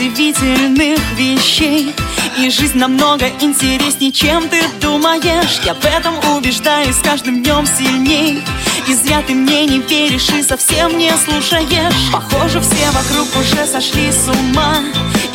Удивительных 0.01 0.99
вещей. 1.15 1.93
И 2.37 2.49
жизнь 2.49 2.77
намного 2.77 3.27
интереснее, 3.39 4.11
чем 4.11 4.49
ты 4.49 4.59
думаешь. 4.81 5.61
Я 5.63 5.75
в 5.75 5.85
этом 5.85 6.15
убеждаюсь 6.35 6.95
каждым 7.03 7.43
днем 7.43 7.65
сильней. 7.67 8.43
И 8.87 8.93
зря 8.95 9.21
ты 9.21 9.35
мне 9.35 9.65
не 9.65 9.79
веришь 9.79 10.29
и 10.29 10.41
совсем 10.41 10.97
не 10.97 11.11
слушаешь. 11.17 12.11
Похоже, 12.11 12.61
все 12.61 12.89
вокруг 12.91 13.27
уже 13.39 13.65
сошли 13.67 14.11
с 14.11 14.27
ума. 14.27 14.79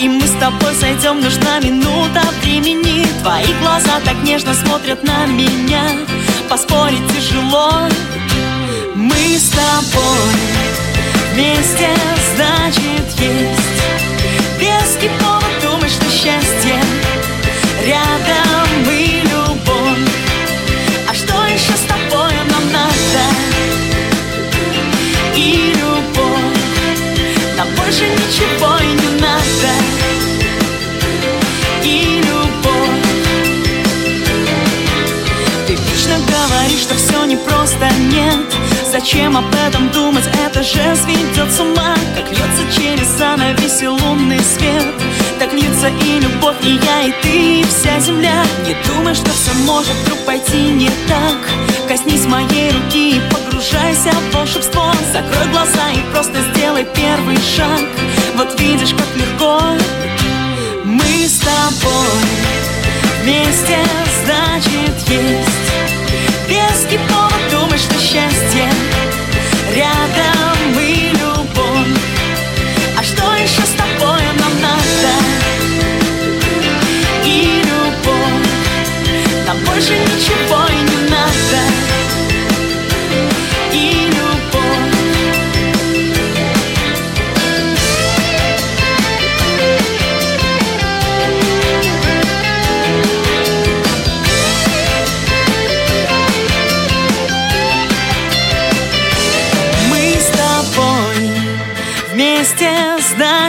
И 0.00 0.08
мы 0.08 0.26
с 0.26 0.32
тобой 0.40 0.74
сойдем, 0.74 1.20
нужна 1.20 1.60
минута 1.60 2.22
времени. 2.42 3.06
Твои 3.22 3.52
глаза 3.60 4.00
так 4.04 4.16
нежно 4.24 4.52
смотрят 4.52 5.02
на 5.04 5.26
меня. 5.26 5.84
Поспорить 6.48 7.06
тяжело. 7.14 7.88
Мы 8.96 9.38
с 9.38 9.50
тобой 9.50 10.34
вместе, 11.32 11.88
значит, 12.34 13.20
есть 13.20 13.95
Веский 14.58 15.10
повод 15.20 15.44
думать, 15.62 15.90
что 15.90 16.06
счастье. 16.06 16.80
Рядом 17.84 18.90
и 18.90 19.22
любовь. 19.22 19.98
А 21.08 21.14
что 21.14 21.34
еще 21.46 21.72
с 21.72 21.82
тобой 21.86 22.32
нам 22.50 22.72
надо? 22.72 23.24
И 25.36 25.74
любовь. 25.76 26.58
Нам 27.58 27.68
больше 27.76 28.04
ничего 28.04 28.78
и 28.78 28.86
не 28.86 29.20
надо. 29.20 29.72
И 31.84 32.22
любовь. 32.24 33.04
Ты 35.66 35.74
вечно 35.74 36.18
говоришь, 36.26 36.80
что 36.80 36.94
все 36.94 37.24
непросто, 37.26 37.90
нет 38.10 38.65
Зачем 38.98 39.36
об 39.36 39.44
этом 39.54 39.90
думать, 39.90 40.24
это 40.46 40.62
же 40.62 40.96
сведет 40.96 41.52
с 41.52 41.60
ума. 41.60 41.94
Как 42.16 42.30
льется 42.30 42.80
через 42.80 43.06
занавеси 43.08 43.84
лунный 43.84 44.40
свет. 44.40 44.86
Так 45.38 45.52
льется 45.52 45.88
и 45.88 46.18
любовь, 46.18 46.56
и 46.62 46.80
я, 46.82 47.02
и 47.02 47.12
ты, 47.20 47.60
и 47.60 47.64
вся 47.64 48.00
земля. 48.00 48.42
Не 48.66 48.74
думай, 48.88 49.14
что 49.14 49.30
все 49.32 49.52
может 49.66 49.92
вдруг 49.96 50.18
пойти 50.24 50.70
не 50.70 50.88
так. 51.06 51.36
Коснись 51.86 52.24
моей 52.24 52.70
руки 52.70 53.18
и 53.18 53.20
погружайся 53.30 54.12
в 54.12 54.34
волшебство. 54.34 54.90
Закрой 55.12 55.46
глаза 55.52 55.90
и 55.90 56.00
просто 56.12 56.38
сделай 56.54 56.86
первый 56.94 57.36
шаг. 57.36 57.84
Вот 58.34 58.58
видишь, 58.58 58.94
как 58.94 59.14
легко. 59.14 59.60
Мы 60.84 61.28
с 61.28 61.40
тобой 61.40 62.22
Вместе, 63.22 63.76
значит, 64.24 65.10
есть. 65.10 65.66
Веский 66.48 66.98
повод 67.10 67.25
думать, 67.76 67.80
что 67.80 67.98
счастье. 67.98 68.68
Рядом 69.74 70.80
и 70.80 71.10
любовь. 71.10 72.00
А 72.98 73.02
что 73.02 73.34
еще 73.34 73.62
с 73.62 73.74
тобой 73.76 74.22
нам 74.38 74.52
надо? 74.62 75.12
И 77.24 77.62
любовь. 77.64 78.48
Нам 79.46 79.58
больше 79.64 79.92
ничего 79.92 80.68
не 80.70 80.75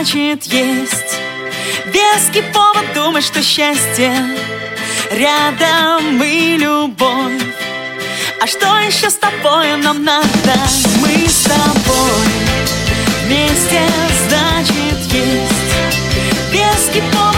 значит 0.08 0.44
есть. 0.44 1.20
Веский 1.86 2.42
повод 2.54 2.84
думать, 2.94 3.24
что 3.24 3.42
счастье 3.42 4.12
Рядом 5.10 6.16
мы 6.16 6.56
любовь. 6.58 7.42
А 8.40 8.46
что 8.46 8.78
еще 8.78 9.10
с 9.10 9.16
тобой 9.16 9.76
нам 9.76 10.04
надо? 10.04 10.54
Мы 11.02 11.28
с 11.28 11.44
тобой 11.44 12.26
вместе 13.26 13.82
значит 14.28 15.12
есть. 15.12 15.72
Веский 16.52 17.02
повод 17.12 17.37